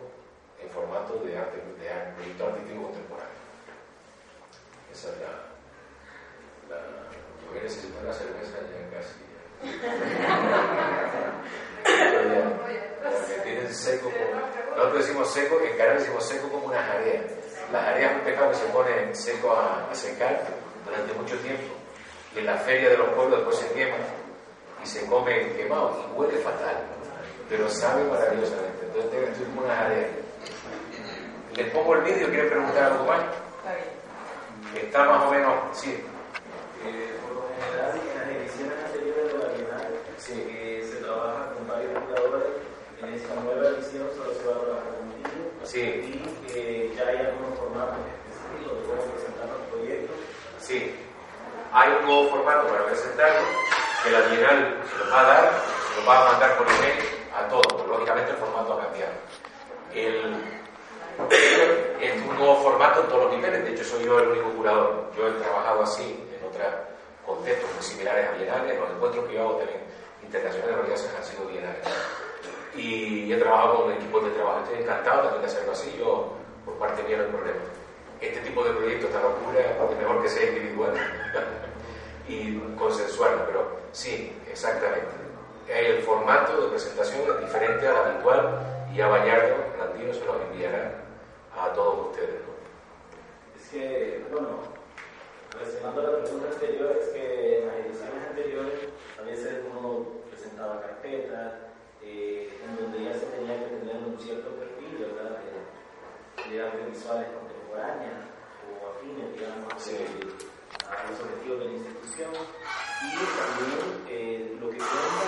en 0.61 0.69
formato 0.69 1.15
de 1.23 1.37
arte, 1.37 1.57
de 1.57 2.13
proyecto 2.15 2.45
artístico 2.47 2.83
contemporáneo. 2.83 3.28
Esa 4.91 5.09
es 5.09 5.15
la. 5.19 6.75
la 6.75 6.81
a 6.81 7.63
necesitar 7.63 8.03
la 8.03 8.13
cerveza 8.13 8.57
ya 8.61 8.89
casi. 8.97 9.15
porque 12.59 13.41
tienen 13.43 13.73
seco 13.73 14.09
como. 14.09 14.75
Nosotros 14.75 15.05
decimos 15.05 15.33
seco, 15.33 15.59
en 15.61 15.77
Canarias 15.77 16.03
decimos 16.03 16.25
seco 16.25 16.49
como 16.49 16.67
una 16.67 16.81
jarea. 16.81 17.21
La 17.71 17.81
jarea 17.81 18.11
es 18.11 18.17
un 18.17 18.23
pescado 18.23 18.49
que 18.51 18.57
se 18.57 18.65
pone 18.65 19.15
seco 19.15 19.53
a, 19.53 19.93
secar 19.93 20.41
durante 20.85 21.13
mucho 21.13 21.37
tiempo. 21.39 21.73
Y 22.35 22.39
en 22.39 22.45
la 22.45 22.57
feria 22.57 22.89
de 22.89 22.97
los 22.97 23.09
pueblos 23.09 23.39
después 23.39 23.57
se 23.57 23.73
quema. 23.73 23.97
y 24.83 24.87
se 24.87 25.05
come 25.07 25.53
quemado 25.53 26.07
y 26.07 26.17
huele 26.17 26.37
fatal, 26.37 26.77
pero 27.49 27.69
sabe 27.69 28.03
maravillosamente. 28.05 28.85
Entonces 28.85 29.29
estoy 29.29 29.45
como 29.47 29.61
una 29.61 29.79
áreas. 29.79 30.07
Les 31.55 31.69
pongo 31.71 31.95
el 31.95 32.01
vídeo, 32.01 32.29
¿quieren 32.29 32.49
preguntar 32.49 32.83
algo 32.91 33.05
más? 33.05 33.21
Está 33.21 33.98
más 34.73 35.25
o 35.25 35.31
menos, 35.31 35.53
sí. 35.73 35.91
Eh, 36.85 37.19
por 37.23 37.35
lo 37.35 37.43
general, 37.49 37.97
en 37.97 38.17
las 38.17 38.27
ediciones 38.29 38.77
anteriores 38.85 39.33
de 39.33 39.39
la 39.39 39.47
Bienal, 39.53 39.93
Sí. 40.17 40.33
se 40.89 40.97
trabaja 41.01 41.51
con 41.53 41.67
varios 41.67 41.91
jugadores. 42.03 42.47
En 43.01 43.13
esta 43.13 43.33
nueva 43.35 43.69
edición 43.69 44.07
solo 44.15 44.33
se 44.33 44.45
va 44.45 44.55
a 44.55 44.59
trabajar 44.59 44.91
con 44.99 45.07
un. 45.07 45.65
Sí. 45.65 45.81
Y 45.81 46.23
eh, 46.53 46.93
ya 46.95 47.07
hay 47.07 47.17
algunos 47.17 47.57
formatos 47.57 47.97
específicos 48.13 48.77
de 48.77 48.83
cómo 48.87 49.01
presentar 49.13 49.45
los 49.49 49.61
proyectos. 49.71 50.15
Sí, 50.59 50.95
hay 51.73 51.89
un 51.99 52.05
nuevo 52.05 52.29
formato 52.29 52.67
para 52.67 52.85
presentarlo 52.85 53.41
que 54.03 54.11
la 54.11 54.19
Bienal 54.21 54.77
se 54.89 54.97
lo 55.03 55.11
va 55.11 55.19
a 55.21 55.23
dar, 55.23 55.53
se 55.93 56.01
lo 56.01 56.07
va 56.07 56.19
a 56.19 56.31
mandar 56.31 56.57
por 56.57 56.67
email 56.67 56.99
a 57.35 57.47
todos, 57.47 57.87
lógicamente 57.87 58.31
el 58.31 58.37
formato 58.37 58.73
ha 58.73 58.83
cambiado. 58.83 59.13
El, 59.93 60.35
es 62.01 62.21
un 62.21 62.37
nuevo 62.37 62.55
formato 62.57 63.01
en 63.01 63.07
todos 63.07 63.25
los 63.25 63.35
niveles, 63.35 63.63
de 63.65 63.71
hecho 63.73 63.83
soy 63.83 64.05
yo 64.05 64.19
el 64.19 64.29
único 64.29 64.49
curador. 64.51 65.11
Yo 65.17 65.27
he 65.27 65.31
trabajado 65.31 65.83
así 65.83 66.25
en 66.31 66.47
otros 66.47 66.65
contextos 67.25 67.69
muy 67.73 67.83
similares 67.83 68.29
a 68.29 68.31
bienales, 68.37 68.79
los 68.79 68.89
encuentros 68.89 69.25
que 69.25 69.33
yo 69.33 69.41
hago 69.41 69.55
también 69.57 69.79
internacionales 70.23 70.75
en 70.75 70.85
realidad 70.85 71.11
han 71.17 71.25
sido 71.25 71.45
bienales. 71.47 71.85
Y 72.75 73.33
he 73.33 73.37
trabajado 73.37 73.83
con 73.83 73.93
equipos 73.93 74.23
de 74.23 74.31
trabajo, 74.31 74.61
estoy 74.63 74.83
encantado 74.83 75.21
también 75.23 75.41
de 75.41 75.47
hacerlo 75.47 75.71
así, 75.73 75.95
yo 75.99 76.33
por 76.63 76.75
parte 76.75 77.03
mía 77.03 77.17
no 77.17 77.23
hay 77.23 77.29
problema. 77.29 77.59
Este 78.21 78.39
tipo 78.41 78.63
de 78.63 78.71
proyectos, 78.71 79.09
esta 79.09 79.21
locura, 79.21 79.59
es 79.59 79.97
mejor 79.97 80.21
que 80.21 80.29
sea 80.29 80.47
individual 80.47 80.93
y 82.27 82.59
consensual, 82.77 83.43
pero 83.47 83.71
sí, 83.91 84.33
exactamente. 84.49 85.07
El 85.67 86.01
formato 86.03 86.61
de 86.61 86.69
presentación 86.69 87.21
es 87.29 87.39
diferente 87.41 87.87
al 87.87 87.97
habitual 87.97 88.87
y 88.91 88.97
ya 88.97 89.07
Vallardo, 89.07 89.55
Landino, 89.77 90.13
se 90.13 90.25
los 90.25 90.35
enviará 90.51 91.08
a 91.59 91.73
todos 91.73 92.07
ustedes. 92.09 92.41
¿no? 92.41 93.59
Es 93.59 93.69
que, 93.69 94.25
bueno, 94.31 94.47
relacionando 95.51 96.01
la 96.01 96.17
pregunta 96.23 96.47
anterior, 96.53 96.97
es 97.01 97.09
que 97.09 97.59
en 97.59 97.67
las 97.67 97.75
ediciones 97.77 98.27
anteriores 98.29 98.79
a 99.19 99.21
veces 99.23 99.63
uno 99.69 100.05
presentaba 100.29 100.81
carpetas 100.81 101.53
eh, 102.01 102.49
en 102.63 102.75
donde 102.77 103.03
ya 103.03 103.13
se 103.13 103.25
tenía 103.27 103.57
que 103.59 103.75
tener 103.75 103.97
un 103.97 104.17
cierto 104.19 104.49
perfil, 104.55 104.97
¿verdad? 104.99 105.39
De, 106.47 106.49
de 106.55 106.63
artes 106.63 106.89
visuales 106.89 107.27
contemporáneas 107.37 108.23
o 108.65 108.95
afines, 108.95 109.33
digamos, 109.33 109.73
Sí. 109.77 109.95
a 110.87 111.11
los 111.11 111.19
objetivos 111.19 111.59
de 111.59 111.65
la 111.65 111.71
institución. 111.71 112.31
Y 112.99 113.15
también 113.15 114.05
eh, 114.09 114.57
lo 114.59 114.69
que 114.69 114.77
cuenta 114.77 115.27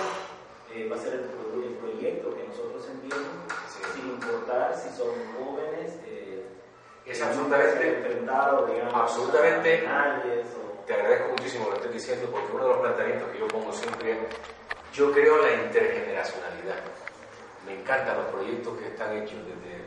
eh, 0.74 0.88
va 0.90 0.96
a 0.96 0.98
ser 0.98 1.14
el, 1.14 1.20
el 1.64 1.74
proyecto 1.76 2.34
que 2.34 2.44
nosotros 2.48 2.88
enviamos. 2.88 3.61
Sin 3.94 4.10
importar 4.10 4.76
si 4.76 4.88
son 4.96 5.08
jóvenes. 5.38 5.92
eh, 6.06 6.46
Es 7.06 7.20
han 7.20 7.28
absolutamente, 7.28 7.96
enfrentado, 7.98 8.66
digamos, 8.66 8.94
absolutamente- 8.94 9.84
o- 9.86 10.84
te 10.86 10.94
agradezco 10.94 11.28
muchísimo 11.30 11.64
lo 11.64 11.70
que 11.72 11.76
estoy 11.78 11.92
diciendo 11.94 12.28
porque 12.30 12.52
uno 12.52 12.62
de 12.64 12.68
los 12.70 12.78
planteamientos 12.78 13.28
que 13.30 13.38
yo 13.38 13.48
pongo 13.48 13.72
siempre 13.72 14.12
es, 14.12 14.18
yo 14.92 15.10
creo 15.12 15.38
la 15.42 15.52
intergeneracionalidad. 15.52 16.76
Me 17.66 17.74
encantan 17.80 18.16
los 18.18 18.26
proyectos 18.26 18.78
que 18.78 18.86
están 18.88 19.12
hechos 19.16 19.38
desde 19.46 19.82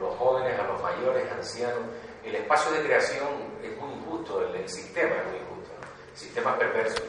los 0.00 0.14
jóvenes 0.16 0.58
a 0.58 0.64
los 0.64 0.82
mayores, 0.82 1.30
ancianos. 1.32 1.80
El 2.24 2.34
espacio 2.34 2.72
de 2.72 2.82
creación 2.84 3.28
es 3.62 3.76
muy 3.78 3.92
injusto, 3.94 4.42
el, 4.44 4.54
el 4.56 4.68
sistema 4.68 5.14
es 5.16 5.26
muy 5.30 5.36
injusto, 5.40 5.72
¿no? 5.80 5.86
el 6.12 6.16
sistema 6.18 6.50
es 6.52 6.56
perverso. 6.58 7.02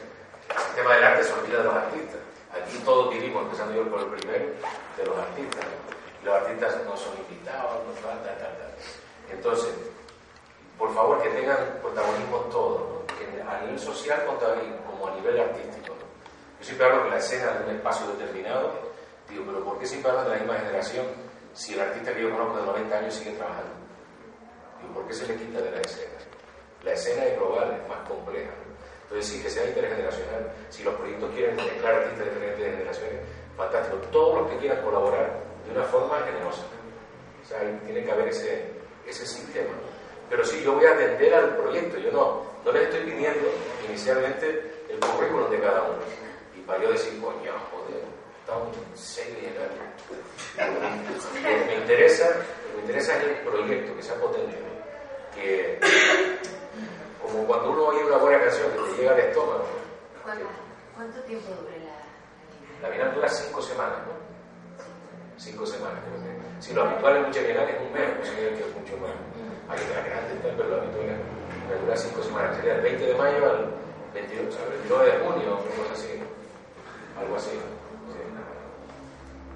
El 0.50 0.58
sistema 0.58 0.94
del 0.94 1.04
arte 1.04 1.24
se 1.24 1.32
olvida 1.32 1.58
de 1.58 1.64
los 1.64 1.74
artistas. 1.74 2.20
Aquí 2.54 2.78
todos 2.84 3.10
vivimos, 3.12 3.42
empezando 3.44 3.74
yo 3.74 3.90
por 3.90 4.00
el 4.00 4.06
primero, 4.06 4.46
de 4.96 5.04
los 5.04 5.18
artistas. 5.18 5.64
¿no? 5.64 5.87
Los 6.24 6.34
artistas 6.34 6.76
no 6.84 6.96
son 6.96 7.14
invitados, 7.18 7.86
no 7.86 7.92
falta, 7.94 8.36
tal, 8.38 8.56
tal. 8.58 8.74
Entonces, 9.30 9.70
por 10.76 10.94
favor, 10.94 11.22
que 11.22 11.28
tengan 11.30 11.78
protagonismo 11.82 12.38
todos, 12.50 12.80
¿no? 12.90 13.50
A 13.50 13.60
nivel 13.60 13.78
social 13.78 14.24
como 14.26 15.08
a 15.08 15.14
nivel 15.14 15.40
artístico. 15.40 15.94
¿no? 15.94 16.04
Yo 16.60 16.64
siempre 16.64 16.86
hablo 16.86 17.04
que 17.04 17.10
la 17.10 17.16
escena 17.16 17.52
de 17.52 17.64
un 17.64 17.76
espacio 17.76 18.06
determinado, 18.08 18.72
digo, 19.28 19.44
pero 19.46 19.64
¿por 19.64 19.78
qué 19.78 19.86
siempre 19.86 20.10
hablan 20.10 20.26
de 20.26 20.30
la 20.32 20.36
misma 20.36 20.58
generación 20.58 21.06
si 21.54 21.74
el 21.74 21.80
artista 21.80 22.12
que 22.12 22.22
yo 22.22 22.30
conozco 22.30 22.58
de 22.58 22.66
90 22.66 22.98
años 22.98 23.14
sigue 23.14 23.32
trabajando? 23.32 23.72
Digo, 24.82 24.94
¿por 24.94 25.06
qué 25.06 25.14
se 25.14 25.26
le 25.26 25.36
quita 25.36 25.60
de 25.60 25.70
la 25.70 25.80
escena? 25.80 26.18
La 26.84 26.92
escena 26.92 27.24
es 27.24 27.36
global, 27.36 27.80
es 27.82 27.88
más 27.88 28.08
compleja. 28.08 28.50
Entonces, 29.02 29.26
sí, 29.32 29.42
que 29.42 29.50
sea 29.50 29.66
intergeneracional. 29.66 30.52
Si 30.68 30.82
los 30.82 30.94
proyectos 30.94 31.30
quieren 31.32 31.56
mezclar 31.56 31.94
artistas 31.94 32.26
de 32.26 32.34
diferentes 32.34 32.76
generaciones, 32.76 33.20
fantástico. 33.56 33.96
Todos 34.12 34.42
los 34.42 34.50
que 34.50 34.58
quieran 34.58 34.82
colaborar 34.82 35.47
de 35.68 35.78
una 35.78 35.84
forma 35.84 36.20
generosa. 36.20 36.62
O 37.44 37.48
sea, 37.48 37.60
ahí 37.60 37.80
tiene 37.84 38.04
que 38.04 38.12
haber 38.12 38.28
ese, 38.28 38.72
ese 39.06 39.26
sistema. 39.26 39.74
Pero 40.28 40.44
sí, 40.44 40.62
yo 40.62 40.74
voy 40.74 40.86
a 40.86 40.92
atender 40.92 41.34
al 41.34 41.56
proyecto. 41.56 41.98
Yo 41.98 42.10
no, 42.10 42.42
no 42.64 42.72
les 42.72 42.84
estoy 42.84 43.10
pidiendo 43.10 43.48
inicialmente 43.86 44.84
el 44.88 44.98
currículum 45.00 45.50
de 45.50 45.60
cada 45.60 45.82
uno. 45.82 45.98
Y 46.56 46.60
para 46.60 46.82
yo 46.82 46.92
decir, 46.92 47.20
coño, 47.20 47.52
joder, 47.70 48.02
estamos 48.40 48.76
seis 48.94 49.28
Lo 50.56 51.48
que 51.48 51.64
me 51.66 51.74
interesa, 51.76 52.28
lo 52.28 52.70
que 52.70 52.76
me 52.76 52.80
interesa 52.82 53.16
es 53.16 53.24
el 53.24 53.34
proyecto, 53.36 53.96
que 53.96 54.02
sea 54.02 54.14
potente. 54.16 54.56
Que, 55.34 55.78
como 57.22 57.46
cuando 57.46 57.70
uno 57.70 57.84
oye 57.86 58.04
una 58.04 58.16
buena 58.16 58.40
canción 58.40 58.70
que 58.72 58.78
te 58.78 58.96
llega 58.98 59.12
al 59.12 59.20
estómago. 59.20 59.66
¿Cuánto, 60.24 60.44
cuánto 60.94 61.20
tiempo 61.22 61.48
dura 61.50 61.76
la, 61.76 62.88
La 62.88 62.94
bienal 62.94 63.14
dura 63.14 63.28
cinco 63.28 63.62
semanas, 63.62 63.98
¿no? 64.06 64.17
Cinco 65.38 65.64
semanas, 65.66 66.00
creo 66.04 66.20
que. 66.22 66.62
Si 66.62 66.72
lo 66.74 66.82
habitual 66.82 67.16
en 67.16 67.22
muchas 67.26 67.44
bienales 67.44 67.74
es 67.76 67.80
un 67.80 67.92
mes, 67.92 68.10
pues 68.16 68.28
sí, 68.28 68.34
que 68.36 68.58
es 68.58 68.74
mucho 68.76 68.96
más. 68.98 69.10
Hay 69.68 69.78
otras 69.86 70.04
grandes, 70.06 70.38
pero 70.42 70.68
lo 70.68 70.76
habitual 70.82 71.08
es- 71.10 71.80
dura 71.82 71.96
cinco 71.96 72.22
semanas. 72.22 72.56
Sería 72.56 72.74
del 72.74 72.82
20 72.82 73.06
de 73.06 73.14
mayo 73.14 73.50
al 73.50 73.70
22, 74.14 74.48
o 74.48 74.52
sea, 74.56 74.64
el 74.66 74.70
29 74.70 75.06
de 75.12 75.18
junio, 75.24 75.54
o 75.54 75.82
cosas 75.82 75.98
así. 75.98 76.22
Algo 77.18 77.36
así. 77.36 77.50
sí. 77.50 77.58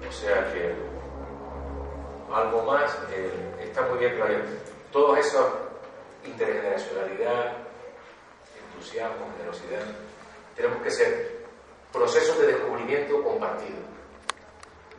O 0.07 0.11
sea 0.11 0.53
que 0.53 0.75
algo 2.33 2.63
más, 2.63 2.97
eh, 3.11 3.31
está 3.61 3.81
muy 3.83 3.99
bien 3.99 4.15
claro. 4.15 4.35
Todo 4.91 5.15
eso, 5.17 5.59
intergeneracionalidad, 6.25 7.53
entusiasmo, 8.71 9.25
generosidad, 9.37 9.81
tenemos 10.55 10.81
que 10.83 10.91
ser 10.91 11.43
procesos 11.91 12.39
de 12.39 12.47
descubrimiento 12.47 13.21
compartido. 13.23 13.77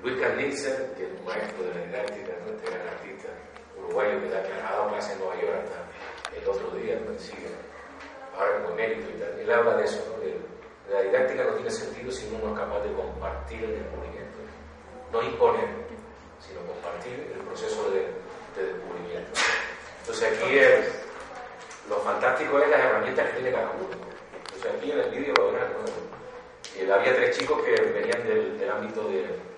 Luis 0.05 0.21
Carlitzer, 0.21 0.93
que 0.99 1.05
es 1.05 1.19
un 1.19 1.25
maestro 1.25 1.65
de 1.65 1.75
la 1.75 1.81
didáctica, 1.87 2.33
¿no? 2.45 2.53
este 2.53 2.71
gran 2.71 2.89
artista 2.89 3.29
uruguayo 3.79 4.21
que 4.21 4.29
da, 4.29 4.45
ha 4.69 4.73
dado 4.77 4.89
clase 4.91 5.13
en 5.15 5.19
Nueva 5.19 5.41
York 5.41 5.65
hasta 5.65 6.37
el 6.37 6.47
otro 6.47 6.71
día, 6.77 7.01
sigue 7.17 7.49
ahora 8.37 8.61
como 8.61 8.75
emérito 8.75 9.09
y 9.09 9.19
tal. 9.19 9.41
Él 9.41 9.51
habla 9.51 9.77
de 9.79 9.85
eso, 9.85 10.05
¿no? 10.13 10.93
la 10.93 11.01
didáctica 11.01 11.45
no 11.45 11.55
tiene 11.55 11.71
sentido 11.71 12.13
si 12.13 12.29
uno 12.29 12.45
no 12.45 12.53
es 12.53 12.61
capaz 12.61 12.81
de 12.85 12.93
compartir 12.93 13.65
el 13.65 13.81
descubrimiento. 13.81 14.39
No 15.11 15.23
imponer, 15.23 15.69
sino 16.39 16.61
compartir 16.69 17.33
el 17.35 17.41
proceso 17.41 17.91
de, 17.91 18.01
de 18.61 18.73
descubrimiento. 18.75 19.41
Entonces 20.01 20.37
aquí 20.37 20.59
es, 20.59 21.01
lo 21.89 21.97
fantástico 22.01 22.59
es 22.59 22.69
las 22.69 22.81
herramientas 22.81 23.27
que 23.31 23.37
tiene 23.37 23.53
cada 23.53 23.71
uno. 23.71 23.89
Entonces 24.45 24.71
aquí 24.77 24.93
en 24.93 25.01
el 25.01 25.11
vídeo. 25.11 25.33
¿no? 25.39 25.85
Eh, 26.77 26.93
había 26.93 27.17
tres 27.17 27.39
chicos 27.39 27.63
que 27.63 27.71
venían 27.71 28.27
del, 28.27 28.59
del 28.59 28.71
ámbito 28.71 29.09
de... 29.09 29.54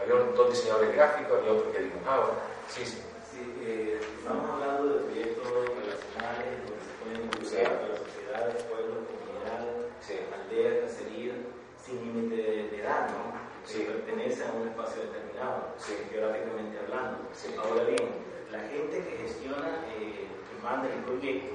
Había 0.00 0.14
un- 0.14 0.34
dos 0.34 0.50
diseñadores 0.50 0.94
gráficos, 0.94 1.38
había 1.38 1.52
otro 1.52 1.72
que 1.72 1.78
dibujaba. 1.80 2.30
Sí, 2.68 2.84
sí. 2.84 3.02
Sí, 3.30 3.54
eh, 3.62 4.00
estamos 4.18 4.50
hablando 4.50 4.94
de 4.94 5.04
proyectos 5.04 5.46
relacionales 5.46 6.46
donde 6.64 6.82
se 6.82 6.92
pueden 7.02 7.20
involucrar 7.24 7.84
a 7.84 7.88
las 7.88 7.98
sociedades, 7.98 8.62
pueblos, 8.64 8.98
comunidades, 9.08 9.76
Sí. 10.00 10.14
aldeas, 10.32 10.74
caserías, 10.90 11.36
sin 11.84 11.96
límite 12.02 12.36
de, 12.36 12.68
de 12.68 12.80
edad, 12.80 13.08
¿no? 13.10 13.38
Sí. 13.64 13.78
Que 13.84 13.84
pertenece 13.92 14.44
a 14.44 14.52
un 14.52 14.68
espacio 14.68 15.02
determinado, 15.02 15.74
Sí. 15.78 15.94
geográficamente 16.10 16.78
hablando. 16.78 17.18
Sí. 17.32 17.54
Ahora 17.58 17.84
bien, 17.84 18.08
la 18.50 18.60
gente 18.60 19.04
que 19.04 19.16
gestiona, 19.22 19.84
eh, 19.98 20.26
que 20.26 20.62
manda 20.62 20.88
el 20.92 21.02
proyecto, 21.04 21.54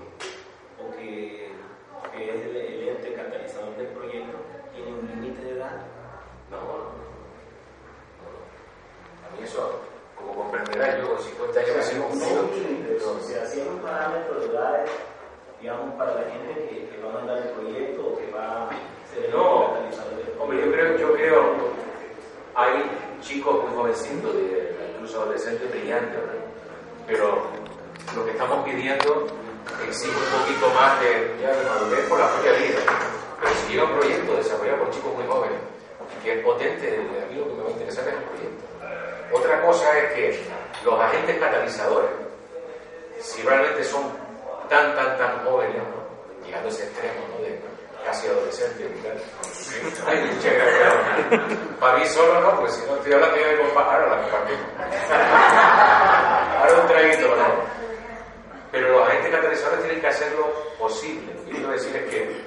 o 0.80 0.92
que, 0.96 1.50
que 2.14 2.30
es 2.30 2.42
el, 2.46 2.56
el 2.56 2.90
ente 2.90 3.14
catalizador 3.14 3.76
del 3.78 3.88
proyecto, 3.88 4.38
tiene 4.76 4.92
un 4.94 5.08
límite 5.08 5.42
de 5.44 5.52
edad. 5.52 5.82
No, 6.52 7.04
mí 9.38 9.44
eso, 9.44 9.80
como 10.16 10.36
comprenderás, 10.44 10.98
yo 11.02 11.10
con 11.16 11.20
50 11.24 11.60
años 11.60 11.76
me 11.76 11.84
sigo 11.84 12.06
un 12.08 12.20
pero- 12.20 13.20
si 13.22 13.34
hay 13.60 13.68
un 13.68 13.80
parámetro 13.80 14.40
de 14.40 14.46
edades, 14.48 14.90
digamos, 15.62 15.96
para 15.96 16.16
la 16.16 16.22
gente 16.32 16.54
que, 16.70 16.90
que 16.90 17.02
va 17.04 17.10
a 17.10 17.14
mandar 17.14 17.38
el 17.38 17.50
proyecto 17.50 18.02
o 18.08 18.18
que 18.18 18.32
va 18.32 18.64
a 18.64 18.70
ser 19.14 19.26
el 19.26 19.32
No. 19.32 19.74
catalizador 19.74 20.16
del 20.18 20.34
Hombre, 20.40 20.58
yo 20.66 20.72
creo, 20.72 20.98
yo 20.98 21.14
creo, 21.14 21.42
hay 22.56 22.92
chicos 23.22 23.64
muy 23.64 23.76
jovencitos, 23.76 24.34
de- 24.36 24.76
incluso 24.96 25.22
adolescentes 25.22 25.70
brillantes, 25.72 26.20
pero 27.08 27.42
lo 28.16 28.26
que 28.26 28.32
estamos 28.32 28.64
pidiendo 28.66 29.28
exige 29.88 30.16
un 30.16 30.40
poquito 30.42 30.70
más 30.76 31.00
de, 31.02 31.36
ya 31.42 31.52
de 31.56 31.64
madurez 31.66 32.06
por 32.08 32.20
la 32.20 32.30
propia 32.34 32.52
vida. 32.54 32.80
Pero 33.42 33.54
si 33.56 33.74
llega 33.74 33.84
un 33.86 33.98
proyecto 34.00 34.36
desarrollado 34.36 34.80
por 34.80 34.90
chicos 34.92 35.14
muy 35.14 35.26
jóvenes, 35.28 35.60
que 36.24 36.34
es 36.40 36.44
potente, 36.46 36.96
a 36.98 37.32
mí 37.32 37.38
lo 37.40 37.48
que 37.48 37.54
me 37.56 37.64
va 37.64 37.68
a 37.70 37.72
interesar 37.72 38.08
es 38.08 38.14
el 38.14 38.24
proyecto. 38.24 38.63
Otra 39.34 39.62
cosa 39.62 39.98
es 39.98 40.14
que 40.14 40.40
los 40.86 41.00
agentes 41.00 41.40
catalizadores, 41.40 42.12
si 43.20 43.42
realmente 43.42 43.84
son 43.84 44.04
tan, 44.70 44.96
tan, 44.96 45.18
tan 45.18 45.44
jóvenes, 45.44 45.82
llegando 46.46 46.70
a 46.70 46.72
ese 46.72 46.84
extremo, 46.84 47.28
¿no? 47.32 47.44
De 47.44 47.60
casi 48.06 48.28
adolescentes 48.28 48.92
y 48.92 49.02
tal. 49.02 49.18
Ay. 50.08 50.40
Para 51.80 51.98
mí 51.98 52.06
solo 52.08 52.42
no, 52.42 52.60
pues 52.60 52.74
si 52.74 52.86
no 52.86 52.96
estoy 52.96 53.14
hablando 53.14 53.38
yo 53.38 53.48
de 53.48 53.58
compa, 53.58 53.82
ahora 53.82 54.08
la 54.08 54.22
compartimos. 54.22 54.66
ahora 56.60 56.82
un 56.82 56.88
traguito, 56.88 57.36
¿no? 57.36 57.74
Pero 58.72 58.90
los 58.90 59.08
agentes 59.08 59.32
catalizadores 59.32 59.86
tienen 59.86 60.02
que 60.02 60.08
posible. 60.78 61.34
Lo 61.34 61.46
que 61.46 61.52
quiero 61.52 61.70
decir 61.72 61.96
es 61.96 62.10
que 62.10 62.42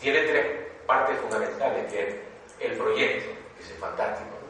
tiene 0.00 0.22
tres 0.22 0.46
partes 0.86 1.18
fundamentales, 1.20 1.92
que 1.92 2.08
es 2.08 2.14
el 2.60 2.76
proyecto, 2.76 3.30
que 3.56 3.62
es 3.62 3.78
fantástico, 3.80 4.30
¿no? 4.30 4.41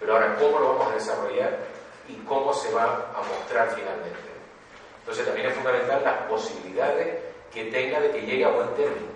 Pero 0.00 0.14
ahora 0.14 0.36
cómo 0.36 0.58
lo 0.58 0.74
vamos 0.74 0.92
a 0.92 0.94
desarrollar 0.94 1.58
y 2.08 2.14
cómo 2.24 2.52
se 2.52 2.72
va 2.72 3.12
a 3.14 3.22
mostrar 3.22 3.70
finalmente. 3.74 4.34
Entonces 5.00 5.26
también 5.26 5.48
es 5.48 5.54
fundamental 5.54 6.02
las 6.02 6.22
posibilidades 6.28 7.18
que 7.52 7.64
tenga 7.66 8.00
de 8.00 8.10
que 8.10 8.22
llegue 8.22 8.44
a 8.44 8.50
buen 8.50 8.68
término. 8.74 9.12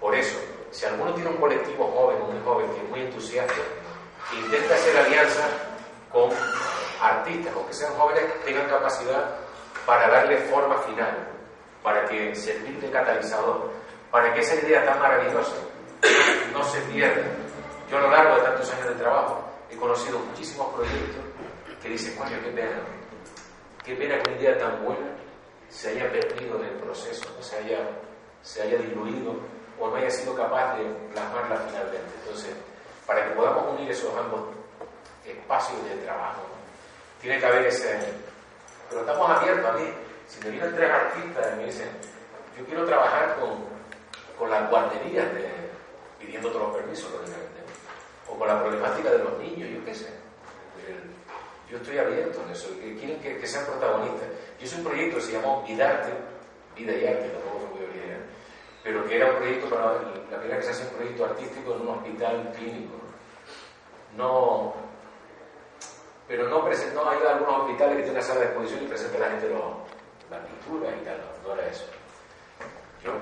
Por 0.00 0.14
eso, 0.14 0.38
si 0.70 0.84
alguno 0.84 1.14
tiene 1.14 1.30
un 1.30 1.36
colectivo 1.36 1.90
joven, 1.96 2.18
un 2.22 2.44
joven 2.44 2.70
que 2.70 2.82
es 2.82 2.88
muy 2.90 3.00
entusiasta, 3.00 3.54
intenta 4.36 4.74
hacer 4.74 4.96
alianza 4.98 5.48
con 6.12 6.30
artistas, 7.00 7.54
con 7.54 7.66
que 7.66 7.72
sean 7.72 7.94
jóvenes, 7.94 8.24
tengan 8.44 8.68
capacidad 8.68 9.36
para 9.86 10.08
darle 10.08 10.38
forma 10.38 10.76
final, 10.82 11.28
para 11.82 12.04
que 12.06 12.34
servir 12.34 12.80
de 12.80 12.90
catalizador, 12.90 13.70
para 14.10 14.32
que 14.34 14.40
esa 14.40 14.54
idea 14.56 14.84
tan 14.84 15.00
maravillosa 15.00 15.54
no 16.52 16.62
se 16.64 16.80
pierda. 16.92 17.22
Yo 17.90 17.98
a 17.98 18.00
lo 18.00 18.10
largo 18.10 18.36
de 18.36 18.42
tantos 18.42 18.72
años 18.72 18.88
de 18.88 18.94
trabajo 18.96 19.45
he 19.70 19.76
conocido 19.76 20.18
muchísimos 20.18 20.74
proyectos 20.74 21.24
que 21.82 21.88
dicen, 21.88 22.16
coño, 22.16 22.36
qué 22.42 22.50
pena, 22.50 22.78
qué 23.84 23.94
pena 23.94 24.22
que 24.22 24.30
una 24.30 24.40
idea 24.40 24.58
tan 24.58 24.84
buena 24.84 25.06
se 25.68 25.90
haya 25.90 26.10
perdido 26.10 26.58
en 26.60 26.66
el 26.66 26.74
proceso, 26.74 27.24
se 27.40 27.56
haya, 27.56 27.78
se 28.42 28.62
haya 28.62 28.78
diluido 28.78 29.34
o 29.78 29.88
no 29.88 29.96
haya 29.96 30.10
sido 30.10 30.34
capaz 30.34 30.76
de 30.76 30.84
plasmarla 31.12 31.56
finalmente. 31.68 32.14
Entonces, 32.24 32.54
para 33.06 33.28
que 33.28 33.34
podamos 33.34 33.74
unir 33.74 33.90
esos 33.90 34.14
ambos 34.16 34.54
espacios 35.24 35.84
de 35.84 35.96
trabajo, 35.96 36.42
tiene 37.20 37.38
que 37.38 37.46
haber 37.46 37.66
ese... 37.66 37.98
Pero 38.88 39.00
estamos 39.00 39.30
abiertos 39.30 39.66
a 39.68 39.72
mí. 39.72 39.90
Si 40.28 40.44
me 40.44 40.50
vienen 40.50 40.74
tres 40.74 40.90
artistas 40.90 41.52
y 41.52 41.56
me 41.56 41.64
dicen, 41.66 41.88
yo 42.56 42.64
quiero 42.64 42.84
trabajar 42.86 43.36
con, 43.38 43.64
con 44.38 44.50
las 44.50 44.70
guarderías, 44.70 45.32
de, 45.34 45.50
pidiendo 46.18 46.50
todos 46.50 46.68
los 46.68 46.76
permisos, 46.76 47.10
o 48.28 48.38
con 48.38 48.48
la 48.48 48.60
problemática 48.60 49.10
de 49.10 49.18
los 49.18 49.38
niños, 49.38 49.68
yo 49.70 49.84
qué 49.84 49.94
sé. 49.94 50.08
Yo 51.70 51.78
estoy 51.78 51.98
abierto 51.98 52.40
en 52.44 52.50
eso, 52.50 52.68
que 52.80 52.94
quieren 52.94 53.20
que, 53.20 53.46
sean 53.46 53.66
protagonistas. 53.66 54.28
Yo 54.58 54.66
hice 54.66 54.76
un 54.76 54.84
proyecto 54.84 55.16
que 55.16 55.22
se 55.22 55.32
llamó 55.32 55.64
Vidarte, 55.66 56.12
Vida 56.76 56.92
y 56.92 57.06
Arte, 57.06 57.28
tampoco 57.30 57.58
fue 57.58 57.86
muy 57.86 57.98
bien, 57.98 58.24
pero 58.84 59.04
que 59.04 59.16
era 59.16 59.30
un 59.30 59.36
proyecto 59.36 59.68
para 59.68 59.94
la 59.94 60.38
primera 60.38 60.58
que 60.58 60.62
se 60.62 60.70
hace 60.70 60.84
un 60.84 60.96
proyecto 60.96 61.24
artístico 61.24 61.74
en 61.74 61.80
un 61.80 61.88
hospital 61.88 62.52
clínico. 62.56 62.94
No, 64.16 64.74
pero 66.28 66.48
no 66.48 66.64
presentó, 66.64 67.08
hay 67.08 67.18
algunos 67.26 67.62
hospitales 67.62 67.96
que 67.96 68.02
tienen 68.02 68.18
una 68.18 68.22
sala 68.22 68.40
de 68.40 68.46
exposición 68.46 68.84
y 68.84 68.86
presenta 68.86 69.16
a 69.16 69.20
la 69.20 69.30
gente 69.30 69.48
los, 69.48 69.62
las 70.30 70.40
pinturas 70.46 70.94
y 71.00 71.04
tal, 71.04 71.18
no, 71.18 71.48
no 71.48 71.54
era 71.60 71.68
eso. 71.68 71.86
Yo 73.02 73.12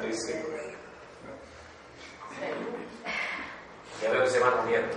que 0.00 0.08
estoy. 0.08 0.59
Ya 4.02 4.10
veo 4.10 4.24
que 4.24 4.30
se 4.30 4.38
van 4.38 4.58
uniendo. 4.60 4.96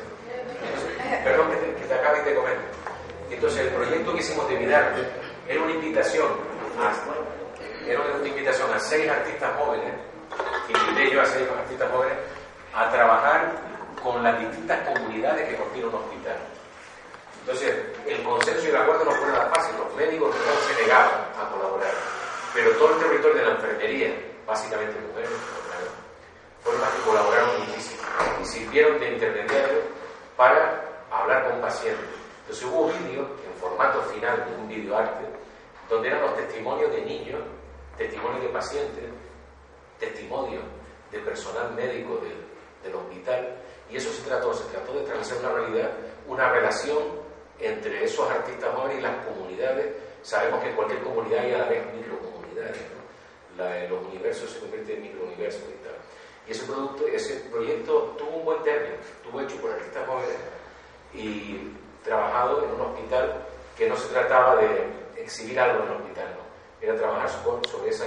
Perdón 1.24 1.51
que 1.51 1.58
te, 1.58 1.76
que 1.76 1.86
te 1.88 1.93
acabe 1.93 2.20
y 2.20 2.24
te. 2.24 3.36
Entonces, 3.36 3.62
el 3.62 3.74
proyecto 3.74 4.14
que 4.14 4.20
hicimos 4.20 4.47
de 4.47 4.56
Vidarte 4.56 5.01
era 5.47 5.62
una 5.62 5.74
invitación 5.74 6.28
a, 6.80 7.89
era 7.89 7.99
una 7.99 8.28
invitación 8.28 8.72
a 8.74 8.80
seis 8.80 9.10
artistas 9.10 9.51
jóvenes, 9.58 9.93
que 10.68 10.74
invité 10.74 11.14
yo 11.14 11.22
a 11.22 11.26
seis 11.26 11.47
artistas 11.49 11.91
jóvenes, 11.91 12.18
a 12.74 12.89
trabajar 12.89 13.51
con 14.01 14.24
las 14.24 14.39
distintas 14.39 14.88
comunidades 14.88 15.49
que 15.49 15.56
contiene 15.56 15.88
un 15.88 15.95
hospital. 15.95 16.38
Entonces, 17.41 17.76
el 18.08 18.24
consenso 18.24 18.66
y 18.66 18.70
el 18.70 18.78
acuerdo 18.78 19.06
no 19.06 19.12
fue 19.12 19.28
nada 19.28 19.51
fácil, 19.54 19.76
los 19.78 19.93
médicos 19.95 20.34
se 20.68 20.82
negaban 20.82 21.28
a 21.38 21.49
colaborar, 21.49 21.91
pero 22.54 22.72
todo 22.72 22.93
el 22.93 22.99
territorio 22.99 23.36
de 23.36 23.45
la 23.45 23.51
enfermería, 23.51 24.14
básicamente 24.47 24.97
mujeres, 25.10 25.30
fueron 26.64 26.82
las 26.82 26.91
que 26.91 27.01
colaboraron 27.01 27.60
muchísimo 27.68 27.93
y 28.41 28.45
sirvieron 28.45 28.99
de 28.99 29.13
intermediarios 29.13 29.84
para 30.36 30.84
hablar 31.11 31.49
con 31.49 31.61
pacientes. 31.61 32.05
Entonces 32.41 32.65
hubo 32.65 32.88
vídeos 32.88 33.28
en 33.45 33.53
formato 33.59 34.01
final 34.03 34.45
de 34.45 34.55
un 34.55 34.67
videoarte 34.67 35.26
donde 35.89 36.07
eran 36.07 36.21
los 36.21 36.36
testimonios 36.36 36.91
de 36.91 37.01
niños, 37.01 37.41
testimonios 37.97 38.41
de 38.41 38.49
pacientes, 38.49 39.03
testimonios 39.99 40.63
de 41.11 41.19
personal 41.19 41.74
médico 41.74 42.17
del, 42.17 42.43
hospital 42.93 43.55
y 43.89 43.95
eso 43.95 44.11
se 44.11 44.24
trató, 44.24 44.53
se 44.53 44.65
trató 44.65 44.91
de 44.93 45.03
establecer 45.03 45.38
una 45.38 45.53
realidad, 45.53 45.91
una 46.28 46.49
relación 46.51 47.01
entre 47.57 48.03
esos 48.03 48.30
artistas 48.30 48.76
jóvenes 48.76 48.99
y 48.99 49.01
las 49.01 49.26
comunidades. 49.26 49.93
Sabemos 50.21 50.61
que 50.61 50.69
en 50.69 50.76
cualquier 50.76 51.01
comunidad 51.01 51.39
hay 51.39 51.53
a 51.53 51.57
la 51.59 51.65
vez 51.69 51.82
microcomunidades, 51.93 52.78
¿no? 53.57 53.63
los 53.89 54.05
universos 54.07 54.49
se 54.49 54.59
convierten 54.59 54.97
en 54.97 55.01
microuniversos 55.03 55.61
y 56.48 56.52
ese, 56.52 56.66
producto, 56.66 57.08
ese 57.08 57.36
proyecto 57.50 58.16
tuvo 58.18 58.38
un 58.38 58.46
buen 58.46 58.64
término, 58.64 58.96
estuvo 59.02 59.41
hecho 59.41 59.56
por 59.58 59.72
artistas 59.72 60.08
jóvenes 60.08 60.36
y 61.14 61.72
trabajado 62.04 62.64
en 62.66 62.72
un 62.72 62.82
hospital 62.82 63.46
que 63.78 63.88
no 63.88 63.96
se 63.96 64.10
trataba 64.10 64.58
de 64.58 64.88
exhibir 65.18 65.60
algo 65.60 65.84
en 65.84 65.89
el 65.89 65.98
hospital, 65.98 66.36
no. 66.36 66.86
era 66.86 66.98
trabajar 66.98 67.30
sobre 67.30 67.89
esa 67.89 68.06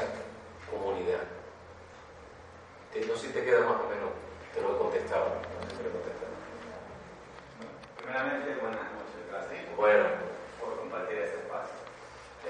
comunidad. 0.70 1.20
No 3.08 3.14
sé 3.14 3.26
si 3.26 3.32
te 3.32 3.44
queda 3.44 3.60
más 3.60 3.76
o 3.76 3.88
menos, 3.90 4.08
te 4.54 4.60
lo 4.62 4.74
he 4.74 4.78
contestado. 4.78 5.26
No 5.26 5.68
sé 5.68 5.70
si 5.70 5.76
te 5.76 5.82
lo 5.82 5.88
he 5.88 5.92
contestado. 5.92 6.32
Primeramente, 7.98 8.60
buenas 8.60 8.88
noches, 8.96 9.20
gracias 9.30 9.76
Bueno, 9.76 10.04
por 10.60 10.78
compartir 10.78 11.18
este 11.18 11.36
espacio. 11.36 11.76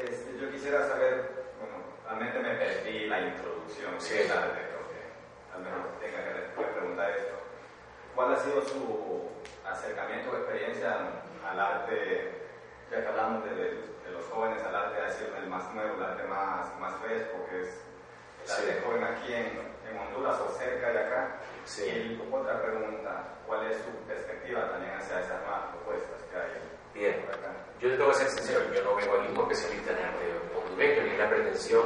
Este, 0.01 0.39
yo 0.39 0.51
quisiera 0.51 0.87
saber, 0.87 1.47
bueno, 1.59 1.82
realmente 2.05 2.39
me 2.39 2.55
perdí 2.55 3.07
la 3.07 3.20
introducción, 3.20 3.95
Sí. 3.99 4.14
Al 5.57 5.62
menos 5.62 6.00
tenga 6.00 6.22
que 6.24 6.72
preguntar 6.72 7.11
esto. 7.11 7.34
¿Cuál 8.14 8.32
ha 8.34 8.36
sido 8.36 8.62
su 8.62 9.30
acercamiento 9.64 10.30
o 10.30 10.36
experiencia 10.36 10.96
al 11.50 11.61
arte, 11.61 12.32
ya 12.90 13.00
que 13.02 13.09
hablamos 13.09 13.44
de, 13.44 13.54
de 13.54 14.11
los 14.12 14.24
jóvenes, 14.26 14.62
al 14.64 14.74
arte, 14.74 15.00
ha 15.02 15.11
sido 15.11 15.36
el 15.36 15.48
más 15.48 15.72
nuevo, 15.74 15.96
el 15.96 16.02
arte 16.04 16.24
más, 16.24 16.78
más 16.80 16.94
fresco, 17.02 17.44
que 17.50 17.62
es 17.62 17.80
el 18.44 18.50
arte 18.52 18.72
Sí. 18.74 18.84
joven 18.84 19.04
aquí 19.04 19.32
en, 19.34 19.46
en 19.90 19.98
Honduras 19.98 20.40
o 20.40 20.48
cerca 20.59 20.90
de 20.92 20.98
acá? 21.00 21.36
Sí. 21.64 21.84
Y 21.84 22.34
otra 22.34 22.62
pregunta, 22.62 23.24
¿cuál 23.46 23.70
es 23.70 23.76
su 23.78 23.90
perspectiva 24.07 24.70
también 24.70 24.92
hacia 24.94 25.20
esas 25.20 25.40
nuevas 25.42 25.66
propuestas 25.72 26.22
que 26.30 26.36
hay 26.36 26.76
bien. 26.94 27.24
Yo 27.80 27.90
te 27.90 27.96
tengo 27.98 28.09
que 28.11 28.16
ser 28.16 28.28
sincero, 28.30 28.61
yo 28.72 28.82
no 28.84 28.94
vengo 28.96 29.16
aquí 29.18 29.28
como 29.28 29.42
especialista 29.50 29.92
en 29.92 29.98
arte 30.07 30.24
hondureño, 30.57 31.02
ni 31.02 31.16
la 31.18 31.28
pretensión 31.28 31.82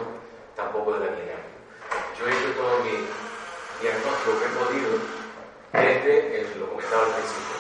tampoco 0.55 0.93
de 0.93 1.01
la 1.01 1.07
Bienal. 1.17 1.43
Yo 2.17 2.27
he 2.27 2.31
hecho 2.31 2.53
todo 2.61 2.79
mi 2.85 2.91
diagnóstico 3.81 4.39
que 4.39 4.47
he 4.47 4.55
podido 4.61 5.21
desde, 5.73 6.41
el, 6.41 6.61
lo 6.61 6.69
comentaba 6.69 7.07
al 7.07 7.13
principio, 7.15 7.57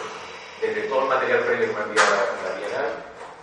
desde 0.60 0.82
todo 0.88 1.02
el 1.02 1.08
material 1.08 1.40
previo 1.44 1.66
que 1.66 1.72
me 1.72 1.80
ha 1.80 1.84
enviado 1.84 2.10
la, 2.10 2.58
Bienal, 2.58 2.88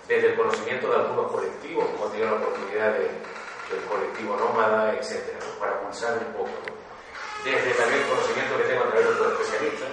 desde 0.08 0.28
el 0.28 0.36
conocimiento 0.36 0.90
de 0.90 0.96
algunos 0.96 1.32
colectivos, 1.32 1.86
como 1.92 2.08
he 2.08 2.10
tenido 2.12 2.30
la 2.30 2.36
oportunidad 2.36 2.92
de, 2.94 3.08
del 3.08 3.84
colectivo 3.88 4.36
Nómada, 4.36 4.94
etc., 4.94 5.40
¿no? 5.40 5.60
para 5.60 5.80
pulsar 5.82 6.18
un 6.20 6.34
poco. 6.34 6.52
¿no? 6.68 6.78
Desde 7.44 7.72
también 7.80 8.02
el 8.02 8.10
conocimiento 8.10 8.58
que 8.58 8.64
tengo 8.64 8.84
a 8.84 8.88
través 8.92 9.06
de 9.08 9.14
otros 9.14 9.32
especialistas. 9.40 9.90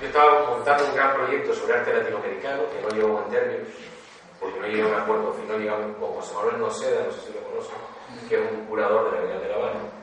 Yo 0.00 0.06
estaba 0.06 0.46
montando 0.48 0.84
un 0.86 0.94
gran 0.94 1.14
proyecto 1.14 1.54
sobre 1.54 1.74
arte 1.74 1.92
latinoamericano, 1.92 2.62
que 2.70 2.80
no 2.80 2.88
llegó 2.88 3.08
a 3.08 3.20
buen 3.20 3.30
término, 3.30 3.64
porque 4.40 4.60
no 4.60 4.66
llegué 4.66 4.82
a 4.82 4.86
un 4.86 4.94
acuerdo 4.94 5.32
final, 5.34 5.60
llegamos 5.60 5.96
con 5.98 6.14
José 6.14 6.34
Manuel 6.34 6.58
Noceda, 6.58 7.04
no 7.04 7.12
sé 7.12 7.20
si 7.20 7.32
lo 7.34 7.44
conocen, 7.44 7.76
que 8.28 8.34
es 8.34 8.52
un 8.52 8.64
curador 8.64 9.10
de 9.10 9.16
la 9.16 9.22
Bienal 9.22 9.42
de 9.42 9.48
La 9.48 9.54
Habana. 9.56 9.99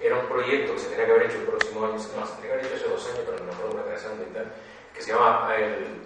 Era 0.00 0.16
un 0.16 0.26
proyecto 0.26 0.72
que 0.72 0.78
se 0.78 0.88
tenía 0.88 1.06
que 1.06 1.12
haber 1.12 1.26
hecho 1.26 1.36
el 1.36 1.44
próximo 1.44 1.84
año, 1.84 1.94
no, 1.94 2.00
se 2.00 2.08
tenía 2.08 2.26
que 2.26 2.52
haber 2.52 2.66
hecho 2.66 2.74
hace 2.76 2.88
dos 2.88 3.06
años, 3.06 3.20
pero 3.26 3.38
no 3.38 3.44
me 3.44 3.52
acuerdo 3.52 3.78
interesante 3.80 4.26
y 4.30 4.34
tal, 4.34 4.52
que 4.94 5.02
se 5.02 5.12
llama 5.12 5.54
el 5.56 6.00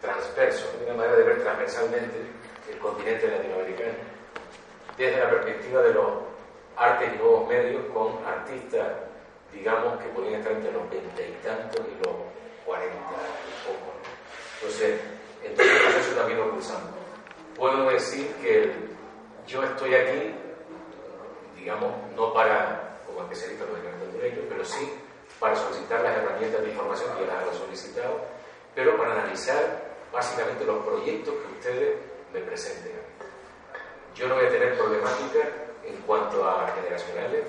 transverso, 0.00 0.70
una 0.84 0.94
manera 0.94 1.16
de 1.16 1.24
ver 1.24 1.42
transversalmente 1.42 2.16
el 2.70 2.78
continente 2.78 3.28
latinoamericano, 3.28 3.94
desde 4.96 5.18
la 5.18 5.30
perspectiva 5.30 5.82
de 5.82 5.94
los 5.94 6.12
artes 6.76 7.12
y 7.12 7.18
nuevos 7.18 7.48
medios 7.48 7.82
con 7.92 8.24
artistas, 8.24 8.86
digamos, 9.52 10.00
que 10.00 10.08
podían 10.10 10.34
estar 10.34 10.52
entre 10.52 10.72
los 10.72 10.88
veinte 10.88 11.28
y 11.28 11.44
tantos 11.44 11.84
y 11.86 12.04
los 12.04 12.14
cuarenta 12.64 12.96
y 12.96 13.66
poco. 13.66 13.92
Entonces, 14.60 15.00
entonces 15.42 15.96
eso 15.98 16.16
también 16.16 16.38
lo 16.38 16.50
pulsamos. 16.50 16.90
Puedo 17.56 17.90
decir 17.90 18.32
que 18.36 18.72
yo 19.46 19.64
estoy 19.64 19.94
aquí, 19.94 20.34
digamos, 21.56 21.92
no 22.14 22.32
para 22.32 22.89
como 23.20 23.32
especialista 23.32 23.66
lógicamente 23.66 24.06
hondureño, 24.06 24.42
pero 24.48 24.64
sí 24.64 24.92
para 25.38 25.56
solicitar 25.56 26.00
las 26.00 26.16
herramientas 26.16 26.62
de 26.62 26.70
información 26.70 27.16
que 27.16 27.26
las 27.26 27.36
hago 27.36 27.52
solicitado, 27.52 28.20
pero 28.74 28.96
para 28.96 29.12
analizar 29.12 29.90
básicamente 30.12 30.64
los 30.64 30.84
proyectos 30.84 31.34
que 31.34 31.52
ustedes 31.52 31.96
me 32.32 32.40
presenten. 32.40 32.92
Yo 34.14 34.28
no 34.28 34.34
voy 34.34 34.46
a 34.46 34.50
tener 34.50 34.76
problemática 34.76 35.38
en 35.84 35.96
cuanto 36.02 36.46
a 36.48 36.68
generacionales 36.74 37.44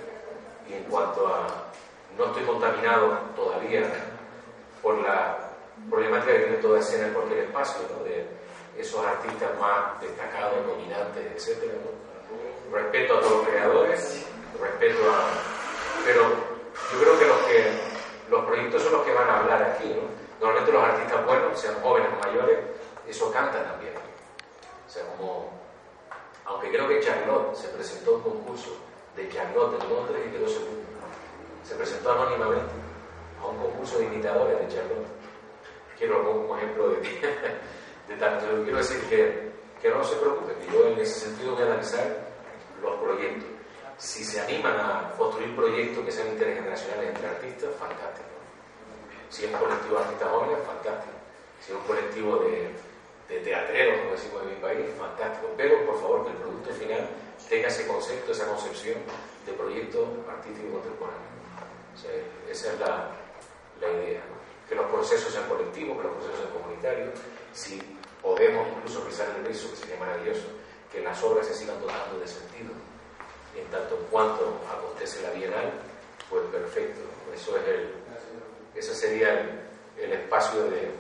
y 0.70 0.74
en 0.74 0.84
cuanto 0.84 1.28
a... 1.28 1.48
No 2.18 2.26
estoy 2.26 2.44
contaminado 2.44 3.18
todavía 3.36 3.84
por 4.82 5.02
la 5.02 5.50
problemática 5.90 6.34
que 6.34 6.40
tiene 6.40 6.58
toda 6.58 6.80
escena 6.80 7.08
en 7.08 7.14
cualquier 7.14 7.40
espacio, 7.40 7.82
¿no? 7.90 8.04
de 8.04 8.26
esos 8.78 9.04
artistas 9.06 9.50
más 9.60 10.00
destacados, 10.02 10.66
dominantes, 10.66 11.48
etc. 11.48 11.64
Respeto 12.72 13.18
a 13.18 13.22
todos 13.22 13.38
los 13.38 13.48
creadores, 13.48 14.26
respeto 14.60 15.12
a... 15.12 15.51
Pero 16.06 16.22
yo 16.92 17.00
creo 17.00 17.20
que 17.20 17.26
los, 18.30 18.46
proyectos 18.46 18.82
son 18.82 18.94
los 18.94 19.04
que 19.04 19.14
van 19.14 19.30
a 19.30 19.40
hablar 19.40 19.64
aquí. 19.64 19.90
¿no? 19.90 20.10
Normalmente 20.40 20.72
los 20.72 20.84
artistas 20.84 21.26
buenos, 21.26 21.60
sean 21.60 21.76
jóvenes 21.82 22.10
o 22.18 22.28
mayores, 22.28 22.60
eso 23.08 23.32
canta 23.32 23.64
también. 23.64 23.94
O 24.88 24.90
sea, 24.90 25.04
como... 25.16 25.62
Aunque 26.46 26.70
creo 26.72 26.88
que 26.88 27.00
Charlotte 27.00 27.56
se 27.56 27.68
presentó 27.70 28.12
a 28.12 28.16
un 28.16 28.22
concurso 28.24 28.78
de 29.16 29.30
Charlotte 29.30 29.82
en 29.82 29.90
Londres 29.90 30.22
y 30.28 30.32
quedó 30.32 30.48
segundo. 30.48 30.82
Se 31.64 31.76
presentó 31.76 32.12
anónimamente 32.12 32.72
a 33.42 33.48
un 33.48 33.58
concurso 33.58 34.00
de 34.00 34.06
imitadores 34.06 34.60
de 34.60 34.68
Charlotte. 34.68 35.08
Quiero 35.98 36.24
poner 36.24 36.42
como 36.42 36.58
ejemplo 36.58 36.90
de, 36.90 36.98
de 38.08 38.16
tanto. 38.20 38.46
Quiero 38.64 38.78
decir 38.78 39.02
que, 39.08 39.52
que 39.82 39.90
no 39.90 40.04
se 40.04 40.16
preocupen, 40.16 40.56
que 40.56 40.74
yo 40.74 40.88
en 40.88 41.00
ese 41.00 41.28
sentido 41.28 41.54
voy 41.54 41.62
a 41.62 41.66
analizar 41.68 42.08
los 42.82 43.00
proyectos. 43.00 43.50
Si 44.02 44.26
se 44.26 44.42
animan 44.42 44.80
a 44.80 45.14
construir 45.16 45.56
proyectos 45.56 46.04
que 46.04 46.12
sean 46.12 46.30
intergeneracionales 46.30 47.10
entre 47.10 47.28
artistas, 47.28 47.70
fantástico. 47.78 48.34
Si 49.30 49.46
es 49.46 49.54
un 49.54 49.60
colectivo 49.60 49.96
de 49.96 50.02
artistas 50.02 50.30
jóvenes, 50.30 50.58
fantástico. 50.66 51.14
Si 51.62 51.72
es 51.72 51.78
un 51.78 51.86
colectivo 51.86 52.38
de, 52.38 52.74
de 53.30 53.40
teatreros, 53.46 54.00
como 54.00 54.12
decimos 54.14 54.42
en 54.42 54.50
mi 54.50 54.56
país, 54.56 54.86
fantástico. 54.98 55.54
Pero 55.56 55.86
por 55.86 56.02
favor 56.02 56.26
que 56.26 56.32
el 56.32 56.38
producto 56.38 56.74
final 56.74 57.10
tenga 57.48 57.68
ese 57.68 57.86
concepto, 57.86 58.32
esa 58.32 58.48
concepción 58.48 58.98
de 59.46 59.54
proyecto 59.54 60.26
artístico 60.28 60.82
contemporáneo. 60.82 61.30
O 61.94 61.98
sea, 62.02 62.12
esa 62.50 62.74
es 62.74 62.80
la, 62.80 63.06
la 63.82 63.88
idea. 64.02 64.22
Que 64.68 64.74
los 64.74 64.90
procesos 64.90 65.32
sean 65.32 65.46
colectivos, 65.48 65.98
que 65.98 66.04
los 66.10 66.14
procesos 66.14 66.40
sean 66.42 66.54
comunitarios. 66.58 67.10
Si 67.54 67.80
podemos 68.20 68.68
incluso 68.68 69.06
pisar 69.06 69.30
el 69.38 69.46
rizo, 69.46 69.70
que 69.70 69.76
sería 69.78 69.98
maravilloso, 69.98 70.50
que 70.92 71.02
las 71.02 71.22
obras 71.22 71.46
se 71.46 71.54
sigan 71.54 71.80
dotando 71.80 72.18
de 72.18 72.28
sentido. 72.28 72.74
Tanto 73.72 73.96
en 73.96 74.06
cuanto 74.12 74.60
acontece 74.70 75.22
la 75.22 75.32
Bienal, 75.32 75.72
pues 76.30 76.44
perfecto. 76.52 77.02
Eso 77.34 77.56
es 77.58 77.68
el, 77.68 77.90
ese 78.76 78.94
sería 78.94 79.40
el, 79.40 79.50
el 79.98 80.12
espacio 80.12 80.64
de, 80.64 80.92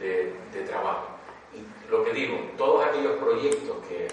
de, 0.00 0.34
de, 0.52 0.62
trabajo. 0.66 1.06
Y 1.54 1.90
lo 1.90 2.04
que 2.04 2.12
digo, 2.12 2.36
todos 2.58 2.84
aquellos 2.84 3.16
proyectos 3.18 3.76
que, 3.88 4.08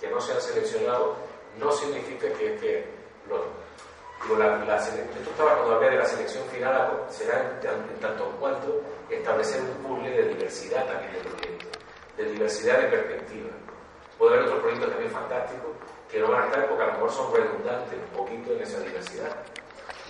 que 0.00 0.08
no 0.10 0.18
se 0.20 0.32
han 0.32 0.40
seleccionado 0.40 1.16
no 1.58 1.70
significa 1.72 2.28
que, 2.32 2.56
que 2.56 2.86
los, 3.28 3.40
digo, 4.22 4.38
la, 4.38 4.64
la, 4.64 4.76
esto 4.78 5.30
estaba 5.30 5.56
cuando 5.56 5.74
hablé 5.74 5.90
de 5.90 5.96
la 5.96 6.06
selección 6.06 6.44
final, 6.46 7.04
será 7.10 7.58
en 7.62 8.00
tanto 8.00 8.30
en 8.30 8.36
cuanto 8.36 8.80
establecer 9.10 9.60
un 9.60 9.82
puzzle 9.82 10.10
de 10.10 10.28
diversidad 10.28 10.86
también 10.86 11.12
de 11.12 11.18
proyectos, 11.20 11.82
de 12.16 12.24
diversidad 12.32 12.78
de 12.78 12.88
perspectivas. 12.88 13.52
Puede 14.16 14.34
haber 14.34 14.46
otros 14.46 14.60
proyectos 14.60 14.90
también 14.90 15.10
fantásticos 15.12 15.70
que 16.10 16.18
no 16.20 16.28
van 16.28 16.42
a 16.42 16.46
estar 16.46 16.68
porque 16.68 16.82
a 16.82 16.86
lo 16.86 16.92
mejor 16.94 17.12
son 17.12 17.34
redundantes 17.34 17.98
un 17.98 18.16
poquito 18.16 18.52
en 18.52 18.62
esa 18.62 18.80
diversidad, 18.80 19.36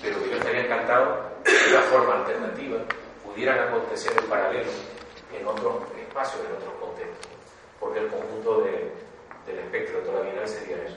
pero 0.01 0.23
que 0.23 0.31
yo 0.31 0.37
estaría 0.37 0.65
encantado 0.65 1.23
de 1.45 1.75
una 1.75 1.83
forma 1.83 2.15
alternativa 2.19 2.79
pudieran 3.25 3.69
acontecer 3.69 4.13
en 4.17 4.29
paralelo 4.29 4.71
en 5.33 5.47
otros 5.47 5.83
espacios, 5.99 6.45
en 6.47 6.57
otros 6.57 6.75
contextos, 6.81 7.33
porque 7.81 8.01
el 8.01 8.09
conjunto 8.09 8.63
de, 8.63 8.93
del 9.47 9.59
espectro 9.59 9.99
de 9.99 10.07
toda 10.07 10.21
la 10.21 10.25
bienal 10.31 10.49
sería 10.49 10.77
eso. 10.85 10.97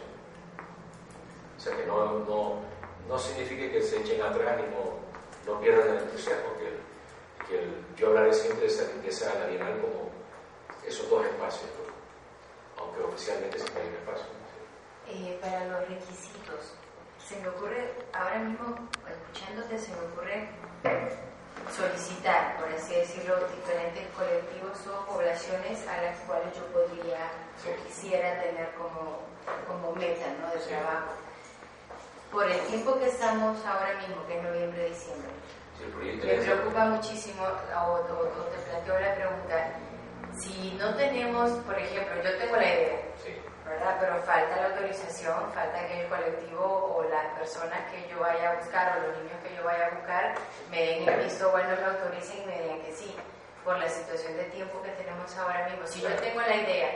O 1.58 1.60
sea 1.60 1.76
que 1.76 1.86
no, 1.86 2.20
no, 2.20 2.60
no 3.08 3.20
signifique 3.20 3.72
que 3.72 3.82
se 3.82 4.00
echen 4.02 4.22
atrás 4.22 4.60
y 4.60 4.74
no, 4.74 5.54
no 5.54 5.60
pierdan 5.60 5.90
el 5.90 6.04
entusiasmo, 6.04 6.50
que, 6.58 7.48
que 7.48 7.68
yo 7.96 8.08
hablaré 8.08 8.34
siempre 8.34 8.62
de 8.62 8.68
esa 8.68 8.92
riqueza 8.94 9.34
de 9.34 9.40
la 9.40 9.46
bienal 9.48 9.80
como 9.82 10.10
esos 10.88 11.10
dos 11.10 11.26
espacios, 11.26 11.70
aunque 12.78 13.04
oficialmente 13.04 13.58
hay 13.58 13.88
un 13.88 13.96
espacio. 13.96 14.41
Eh, 15.14 15.38
para 15.42 15.66
los 15.66 15.90
requisitos, 15.90 16.74
se 17.28 17.36
me 17.42 17.50
ocurre, 17.50 17.92
ahora 18.14 18.40
mismo, 18.40 18.88
escuchándote, 19.10 19.78
se 19.78 19.92
me 19.92 20.00
ocurre 20.08 20.48
solicitar, 21.76 22.56
por 22.58 22.70
así 22.72 22.96
decirlo, 22.96 23.36
diferentes 23.48 24.08
colectivos 24.16 24.80
o 24.88 25.06
poblaciones 25.06 25.86
a 25.88 26.02
las 26.02 26.18
cuales 26.22 26.56
yo 26.56 26.66
podría 26.68 27.28
Sí. 27.62 27.70
o 27.70 27.84
quisiera 27.86 28.42
tener 28.42 28.72
como, 28.76 29.20
como 29.68 29.92
meta 29.96 30.28
¿no? 30.42 30.54
de 30.54 30.60
Sí. 30.62 30.70
trabajo. 30.70 31.12
Por 32.32 32.50
el 32.50 32.60
tiempo 32.68 32.98
que 32.98 33.08
estamos 33.10 33.66
ahora 33.66 33.94
mismo, 34.00 34.26
que 34.28 34.40
es 34.88 35.08
el 35.84 35.92
proyecto 35.92 36.26
me 36.28 36.34
preocupa 36.36 36.86
muchísimo, 36.86 37.44
o, 37.44 37.80
o- 37.80 38.42
o 38.42 38.44
te 38.48 38.58
planteo 38.70 39.00
la 39.00 39.16
pregunta, 39.16 39.72
si 40.40 40.72
no 40.80 40.96
tenemos, 40.96 41.52
por 41.66 41.78
ejemplo, 41.78 42.16
yo 42.24 42.38
tengo 42.38 42.56
la 42.56 42.64
idea. 42.64 43.02
¿Verdad? 43.72 43.98
Pero 44.00 44.16
falta 44.24 44.56
la 44.56 44.68
autorización, 44.68 45.52
falta 45.54 45.88
que 45.88 46.02
el 46.02 46.08
colectivo 46.10 46.94
o 46.96 47.04
las 47.04 47.26
personas 47.40 47.80
que 47.92 48.08
yo 48.10 48.20
vaya 48.20 48.52
a 48.52 48.56
buscar 48.56 48.98
o 48.98 49.08
los 49.08 49.18
niños 49.18 49.40
que 49.44 49.56
yo 49.56 49.64
vaya 49.64 49.88
a 49.88 49.90
buscar 49.92 50.34
me 50.70 50.86
den 50.86 51.10
el 51.10 51.24
visto 51.24 51.50
bueno, 51.52 51.70
me 51.80 51.86
autoricen 51.86 52.44
y 52.44 52.46
me 52.46 52.62
digan 52.62 52.82
que 52.82 52.92
sí, 52.94 53.16
por 53.64 53.78
la 53.78 53.88
situación 53.88 54.36
de 54.38 54.44
tiempo 54.46 54.82
que 54.82 54.90
tenemos 54.92 55.36
ahora 55.38 55.68
mismo. 55.70 55.88
Si 55.88 56.02
yo 56.02 56.10
tengo 56.16 56.42
la 56.42 56.56
idea, 56.56 56.90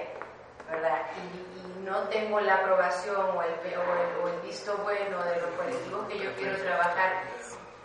¿verdad? 0.70 1.00
Y, 1.16 1.60
y 1.60 1.84
no 1.86 2.00
tengo 2.10 2.40
la 2.42 2.56
aprobación 2.56 3.38
o 3.38 3.42
el, 3.42 3.54
o, 3.54 3.82
el, 3.82 4.24
o 4.24 4.28
el 4.30 4.42
visto 4.42 4.76
bueno 4.78 5.24
de 5.24 5.40
los 5.40 5.50
colectivos 5.52 6.08
que 6.08 6.20
yo 6.20 6.34
quiero 6.36 6.58
trabajar, 6.58 7.24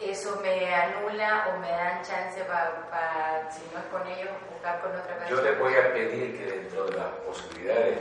eso 0.00 0.40
me 0.42 0.74
anula 0.74 1.48
o 1.50 1.58
me 1.58 1.70
dan 1.70 2.02
chance 2.02 2.42
para, 2.44 3.50
si 3.50 3.62
no 3.72 3.80
es 3.80 3.86
con 3.92 4.06
ellos, 4.06 4.30
buscar 4.50 4.80
con 4.80 4.92
otra 4.92 5.14
persona. 5.18 5.28
Yo 5.28 5.42
les 5.42 5.58
voy 5.58 5.74
a 5.74 5.92
pedir 5.92 6.38
que 6.38 6.52
dentro 6.52 6.86
de 6.86 6.96
las 6.96 7.10
posibilidades 7.26 7.98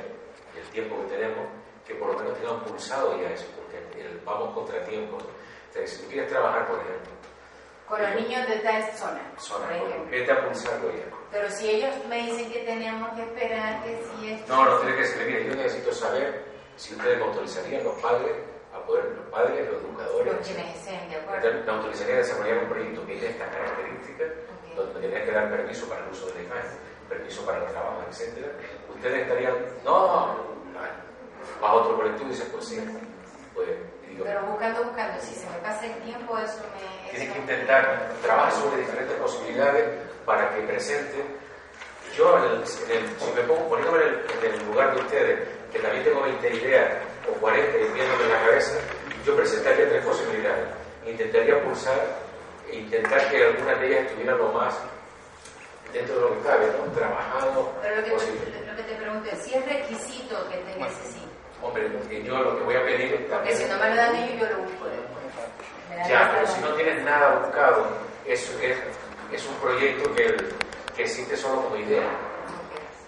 tiempo 0.79 1.01
que 1.03 1.15
tenemos, 1.15 1.45
que 1.85 1.95
por 1.95 2.13
lo 2.13 2.19
menos 2.19 2.37
tengan 2.37 2.59
pulsado 2.61 3.19
ya 3.21 3.29
eso, 3.31 3.45
porque 3.57 3.77
el- 4.01 4.19
vamos 4.25 4.53
contra 4.53 4.83
tiempo. 4.85 5.17
Sea, 5.73 5.85
si 5.85 6.01
tú 6.03 6.09
quieres 6.09 6.29
trabajar, 6.29 6.67
por 6.67 6.79
ejemplo, 6.79 7.11
Con 7.87 8.01
los 8.03 8.15
niños 8.15 8.47
de 8.47 8.57
tal 8.57 8.83
zona, 8.93 9.21
zona, 9.39 9.65
por 9.67 9.87
ejemplo. 9.87 10.11
vete 10.11 10.31
a 10.31 10.45
pulsarlo 10.45 10.91
ya. 10.91 11.05
Pero 11.31 11.49
si 11.49 11.69
ellos 11.69 11.89
me 12.07 12.17
dicen 12.23 12.51
que 12.51 12.59
tenemos 12.59 13.09
que 13.15 13.23
esperar 13.23 13.83
que 13.83 13.99
si 14.03 14.31
es... 14.31 14.47
No, 14.47 14.63
no 14.63 14.77
tiene 14.77 14.95
que 14.95 15.05
ser. 15.05 15.25
Mire, 15.25 15.45
yo 15.45 15.55
necesito 15.55 15.91
saber 15.93 16.43
si 16.75 16.93
ustedes 16.95 17.17
me 17.17 17.23
autorizarían, 17.25 17.83
los 17.83 17.95
padres, 17.99 18.31
a 18.73 18.79
poder, 18.85 19.05
los 19.05 19.25
padres, 19.29 19.67
los 19.71 19.81
educadores, 19.81 20.33
Los 20.33 20.47
quienes 20.47 20.75
estén 20.77 21.09
de 21.09 21.15
acuerdo. 21.15 21.47
Entonces, 21.47 21.65
me 21.65 21.71
autorizaría 21.71 22.13
a 22.13 22.17
desarrollar 22.19 22.57
un 22.59 22.69
proyecto 22.69 23.01
que 23.07 23.13
tiene 23.13 23.27
estas 23.29 23.49
características, 23.49 24.27
Ok. 24.29 24.75
donde 24.75 24.99
tendría 25.01 25.25
que 25.25 25.31
dar 25.31 25.49
permiso 25.49 25.89
para 25.89 26.05
el 26.05 26.11
uso 26.11 26.27
de 26.27 26.33
la 26.35 26.41
imagen, 26.43 26.77
permiso 27.09 27.45
para 27.45 27.57
el 27.65 27.71
trabajo, 27.71 28.03
etc. 28.07 28.45
Ustedes 28.95 29.21
estarían, 29.23 29.55
no, 29.83 30.35
va 31.63 31.69
a 31.69 31.73
otro 31.73 31.95
colectivo 31.97 32.27
y 32.29 32.31
dicen, 32.31 32.47
pues 32.51 32.65
sí, 32.67 32.79
pues 33.53 33.67
digo, 34.07 34.23
Pero 34.25 34.41
buscando, 34.43 34.83
buscando, 34.83 35.21
si 35.21 35.35
se 35.35 35.49
me 35.49 35.57
pasa 35.57 35.85
el 35.85 35.93
tiempo, 36.03 36.37
eso 36.37 36.59
me... 36.73 37.09
tienes 37.11 37.33
que 37.33 37.39
intentar 37.39 38.09
trabajar 38.21 38.51
sobre 38.53 38.81
diferentes 38.81 39.15
posibilidades 39.17 39.85
para 40.25 40.53
que 40.55 40.61
presenten. 40.61 41.25
Yo, 42.17 42.37
en 42.37 42.43
el- 42.43 42.51
en 42.51 42.61
el- 43.05 43.19
si 43.19 43.31
me 43.35 43.41
pongo 43.43 43.69
poniéndome 43.69 44.03
en 44.03 44.07
el, 44.09 44.45
en 44.45 44.53
el 44.59 44.65
lugar 44.67 44.95
de 44.95 45.01
ustedes, 45.01 45.39
que 45.71 45.79
también 45.79 46.03
tengo 46.03 46.21
20 46.21 46.53
ideas 46.55 46.91
o 47.29 47.33
40 47.39 47.77
y 47.77 47.93
viéndome 47.93 48.23
en 48.23 48.29
la 48.31 48.39
cabeza, 48.45 48.79
yo 49.25 49.35
presentaría 49.35 49.87
tres 49.89 50.03
posibilidades. 50.05 50.65
Intentaría 51.05 51.63
pulsar 51.63 51.99
e 52.69 52.75
intentar 52.77 53.29
que 53.29 53.45
algunas 53.45 53.79
de 53.79 53.87
ellas 53.87 54.05
estuvieran 54.07 54.37
lo 54.37 54.49
más 54.51 54.75
dentro 55.93 56.15
de 56.15 56.21
lo 56.21 56.33
que 56.35 56.47
cabe, 56.47 56.65
¿no? 56.67 56.91
trabajado 56.93 57.71
Pero 57.81 57.95
lo 57.97 58.03
que, 58.03 58.11
posible. 58.11 58.39
te, 58.51 58.65
lo 58.65 58.75
que 58.75 58.83
te 58.83 58.95
pregunto 58.95 59.29
es 59.31 59.39
si 59.43 59.53
es 59.55 59.65
requisito 59.65 60.49
que 60.49 60.57
te 60.57 60.75
necesito. 60.79 61.18
Hombre, 61.61 61.89
que 62.09 62.23
yo 62.23 62.37
lo 62.39 62.57
que 62.57 62.63
voy 62.63 62.75
a 62.75 62.83
pedir 62.85 63.11
Porque 63.11 63.25
también. 63.29 63.57
si 63.57 63.63
no 63.65 63.77
me 63.77 63.89
lo 63.89 63.95
dan 63.95 64.15
ellos, 64.15 64.39
yo 64.39 64.49
lo 64.55 64.57
busco 64.63 64.85
después. 64.85 66.07
Ya, 66.07 66.31
pero 66.33 66.47
si 66.47 66.61
no 66.61 66.69
tienes 66.75 67.03
nada 67.03 67.39
buscado, 67.39 67.87
es, 68.25 68.49
es, 68.61 68.77
es 69.31 69.45
un 69.47 69.55
proyecto 69.55 70.13
que, 70.15 70.37
que 70.95 71.01
existe 71.03 71.35
solo 71.35 71.63
como 71.63 71.75
idea. 71.75 72.07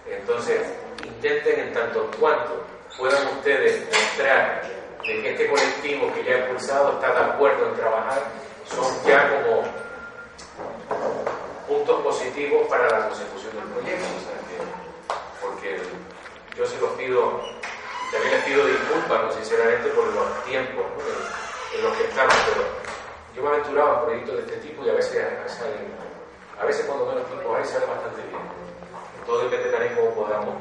Entonces, 0.08 0.62
intenten 1.06 1.60
en 1.68 1.74
tanto 1.74 2.10
cuanto 2.20 2.66
puedan 2.98 3.26
ustedes 3.38 3.86
mostrar 3.88 4.62
de 5.06 5.22
que 5.22 5.32
este 5.32 5.48
colectivo 5.50 6.14
que 6.14 6.24
ya 6.24 6.36
ha 6.36 6.40
impulsado 6.40 6.94
está 6.94 7.14
de 7.14 7.32
acuerdo 7.32 7.70
en 7.70 7.76
trabajar, 7.76 8.22
son 8.66 8.86
ya 9.06 9.30
como 9.30 9.64
puntos 11.68 12.02
positivos 12.02 12.68
para 12.68 12.90
la 12.90 13.08
consecución 13.08 13.56
del 13.56 13.64
proyecto. 13.66 14.06
o 14.06 14.20
sea 14.20 14.38
que- 14.48 14.62
porque 15.42 15.82
yo 16.58 16.66
se 16.66 16.78
los 16.80 16.92
pido, 16.92 17.42
también 18.12 18.32
les 18.36 18.44
pido 18.44 18.66
disculpas, 18.66 19.24
¿no? 19.24 19.32
sinceramente, 19.32 19.90
por 19.90 20.06
los 20.14 20.44
tiempos. 20.46 20.86
¿no? 20.86 21.42
en 21.74 21.84
los 21.84 21.96
que 21.96 22.04
estamos, 22.04 22.36
pero 22.52 22.64
yo 23.36 23.42
me 23.44 23.48
he 23.48 23.52
aventurado 23.54 23.94
en 23.94 24.06
proyectos 24.06 24.36
de 24.36 24.42
este 24.42 24.58
tipo 24.68 24.84
y 24.86 24.90
a 24.90 24.94
veces 24.94 25.24
salen, 25.48 25.88
a 26.60 26.66
veces 26.66 26.86
cuando 26.86 27.06
menos 27.06 27.26
tiempo 27.28 27.56
hay 27.56 27.66
sale 27.66 27.86
bastante 27.86 28.22
bien. 28.28 28.42
Todo 29.26 29.48
depende 29.48 29.72
también 29.72 29.96
cómo 29.96 30.12
podamos, 30.16 30.56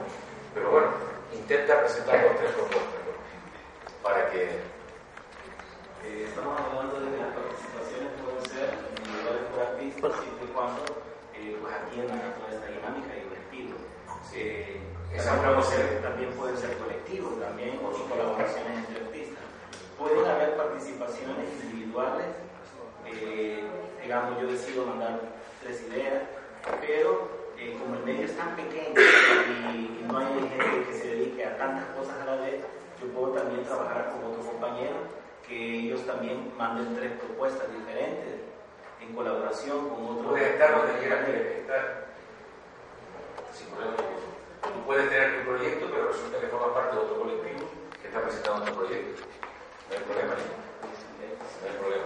pero 0.55 0.71
bueno, 0.71 0.89
intenta 1.33 1.81
presentar 1.81 2.23
dos 2.23 2.37
tres 2.39 2.53
propuestas 2.53 3.01
¿no? 3.03 4.03
para 4.03 4.31
que 4.31 4.71
Eh, 6.01 6.25
estamos 6.27 6.57
hablando 6.59 6.97
de 6.97 7.13
que 7.13 7.21
las 7.21 7.35
participaciones 7.37 8.09
pueden 8.25 8.41
ser 8.49 8.73
individuales 9.05 9.45
por 9.53 9.61
artistas 9.61 10.13
siempre 10.25 10.45
y 10.49 10.53
cuando 10.57 10.83
eh, 11.37 11.59
pues 11.61 11.75
atiendan 11.77 12.19
a 12.25 12.35
toda 12.41 12.49
esta 12.57 12.67
dinámica 12.73 13.13
y 13.21 13.29
objetivo. 13.29 13.77
Eh, 14.35 14.81
Esa 15.15 15.37
también, 16.03 16.31
puede 16.33 16.53
pueden 16.53 16.57
ser, 16.57 16.77
colectivos 16.79 17.41
también 17.41 17.81
o 17.85 17.91
colaboraciones 18.09 18.79
entre 18.79 19.05
artistas. 19.05 19.45
Pueden 19.99 20.25
haber 20.25 20.57
participaciones 20.57 21.47
individuales, 21.65 22.27
eh, 23.07 23.65
digamos 24.03 24.41
yo 24.41 24.47
decido 24.47 24.87
mandar 24.87 25.21
tres 25.63 25.83
ideas, 25.83 26.23
pero 26.81 27.29
eh, 27.59 27.77
como 27.79 27.97
el 27.97 28.05
medio 28.05 28.25
es 28.25 28.37
tan 28.37 28.57
pequeño 28.57 28.95
y, 28.97 30.05
no 30.11 30.19
hay 30.19 30.27
gente 30.27 30.85
que 30.89 30.95
se 30.95 31.09
dedique 31.09 31.45
a 31.45 31.57
tantas 31.57 31.85
cosas 31.97 32.21
a 32.23 32.25
la 32.25 32.37
vez, 32.43 32.65
yo 33.01 33.07
puedo 33.13 33.33
también 33.33 33.63
trabajar 33.65 34.11
con 34.11 34.33
otros 34.33 34.47
compañeros 34.47 35.07
que 35.47 35.81
ellos 35.81 36.05
también 36.07 36.53
manden 36.57 36.97
tres 36.97 37.13
propuestas 37.13 37.67
diferentes 37.73 38.41
en 39.01 39.15
colaboración 39.15 39.89
con 39.89 40.19
otros. 40.19 40.39
estar. 40.41 42.10
Tú 44.63 44.85
puedes 44.87 45.09
tener 45.09 45.39
tu 45.39 45.51
proyecto, 45.51 45.87
pero 45.91 46.09
resulta 46.09 46.41
que 46.41 46.47
forma 46.49 46.75
parte 46.75 46.97
de 46.97 47.03
otro 47.03 47.21
colectivo 47.21 47.69
que 48.01 48.09
está 48.09 48.21
presentando 48.21 48.63
otro 48.63 48.75
proyecto. 48.75 49.23
No 49.89 49.97
hay 49.97 50.03
problema. 50.03 50.35
No 50.35 51.69
hay 51.69 51.77
problema. 51.79 52.05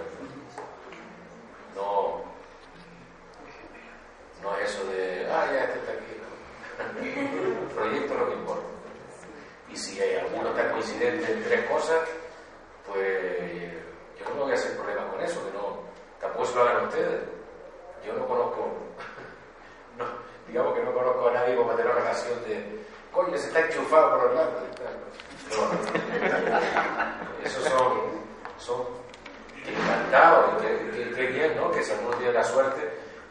No, 4.45 4.57
es 4.59 4.71
eso 4.71 4.85
de, 4.91 5.27
ah, 5.31 5.47
ya 5.53 5.65
este 5.65 5.79
está 5.79 5.93
aquí. 5.93 6.15
El 7.01 7.67
proyecto 7.75 8.13
es 8.13 8.21
lo 8.21 8.29
que 8.29 8.35
importa. 8.35 8.67
Y 9.71 9.77
si 9.77 10.01
hay 10.01 10.17
alguno 10.17 10.51
está 10.51 10.71
coincidente 10.71 11.33
en 11.33 11.43
tres 11.45 11.67
cosas, 11.69 12.09
pues 12.87 13.73
yo 14.19 14.35
no 14.35 14.43
voy 14.43 14.53
a 14.53 14.55
hacer 14.55 14.77
problema 14.77 15.09
con 15.09 15.21
eso, 15.23 15.45
que 15.47 15.53
no, 15.57 15.79
tampoco 16.21 16.45
se 16.45 16.55
lo 16.55 16.63
hagan 16.63 16.89
ustedes. 16.89 17.23
Yo 18.07 18.13
no 18.13 18.29
conozco, 18.29 18.69
no, 19.99 20.05
digamos 20.49 20.75
que 20.75 20.83
no 20.85 20.93
conozco 20.93 21.29
a 21.29 21.33
nadie 21.33 21.57
con 21.57 21.69
tener 21.71 21.87
una 21.87 21.95
relación 22.01 22.45
de, 22.45 22.85
coño, 23.13 23.37
se 23.39 23.47
está 23.49 23.61
enchufado 23.61 24.19
por 24.21 24.33
y 24.33 24.37
tal. 24.77 24.95
No, 25.51 27.45
esos 27.45 27.65
son, 27.65 27.93
son 28.59 28.83
encantados, 29.67 30.63
qué- 30.63 31.13
qué 31.15 31.27
bien, 31.27 31.57
¿no? 31.57 31.71
Que 31.71 31.83
si 31.83 31.93
alguno 31.93 32.17
tiene 32.17 32.33
la 32.33 32.45
suerte 32.45 32.81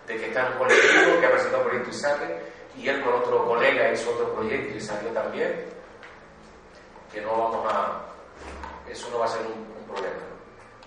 de 0.08 0.18
que 0.18 0.28
está 0.28 0.46
en 0.48 0.54
un 0.54 0.58
colectivo 0.60 1.20
que 1.20 1.26
ha 1.26 1.32
presentado 1.32 1.64
un 1.64 1.70
proyecto 1.70 1.90
y 1.90 1.94
sale, 2.00 2.40
y 2.78 2.88
él 2.90 3.02
con 3.04 3.14
otro 3.14 3.46
colega 3.46 3.92
hizo 3.92 4.12
otro 4.12 4.34
proyecto 4.34 4.78
y 4.78 4.82
salió 4.82 5.10
también, 5.12 5.66
que 7.12 7.22
no 7.22 7.32
vamos 7.32 7.72
a, 7.74 8.02
eso 8.90 9.10
no 9.12 9.20
va 9.20 9.26
a 9.26 9.30
ser 9.30 9.42
un, 9.46 9.74
problema. 9.86 10.16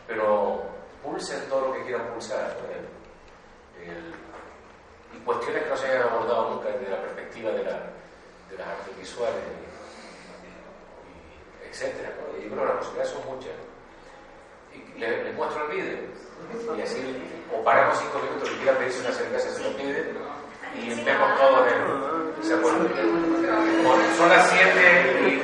Pero 0.09 0.63
pulsen 1.03 1.49
todo 1.49 1.69
lo 1.69 1.73
que 1.75 1.83
quieran 1.85 2.09
pulsar. 2.09 2.57
El- 3.85 4.15
cuestiones 5.27 5.63
que 5.65 5.69
no 5.71 5.77
se 5.77 5.87
hayan 5.89 6.03
abordado 6.09 6.51
nunca 6.55 6.69
desde 6.71 6.89
la 6.91 7.03
perspectiva 7.03 7.51
de, 7.51 7.65
la- 7.65 7.91
de 8.51 8.57
las 8.59 8.67
artes 8.69 8.97
visuales, 8.99 9.43
y, 9.45 9.47
y 11.67 11.71
etcétera. 11.71 12.11
¿no? 12.17 12.43
Y 12.43 12.49
bueno, 12.49 12.65
las 12.65 12.77
posibilidades 12.77 13.13
son 13.13 13.27
muchas. 13.27 13.53
Y 14.73 14.99
les, 14.99 15.35
muestro 15.35 15.71
el 15.71 15.77
vídeo. 15.77 15.99
Y 16.77 16.83
así, 16.83 17.01
o 17.53 17.63
paramos 17.65 17.99
cinco 17.99 18.19
minutos 18.21 18.49
que 18.51 18.57
quieran 18.57 18.77
pedirse 18.77 19.01
una 19.01 19.13
cerveza, 19.13 19.51
se 19.51 19.63
lo 19.63 19.77
piden, 19.77 20.17
y 20.75 21.03
vemos 21.05 21.39
todos 21.41 21.67
en. 21.73 22.07
¿Se 22.43 22.55
son 24.17 24.29
las 24.29 24.51
siete 24.51 25.29
y. 25.29 25.43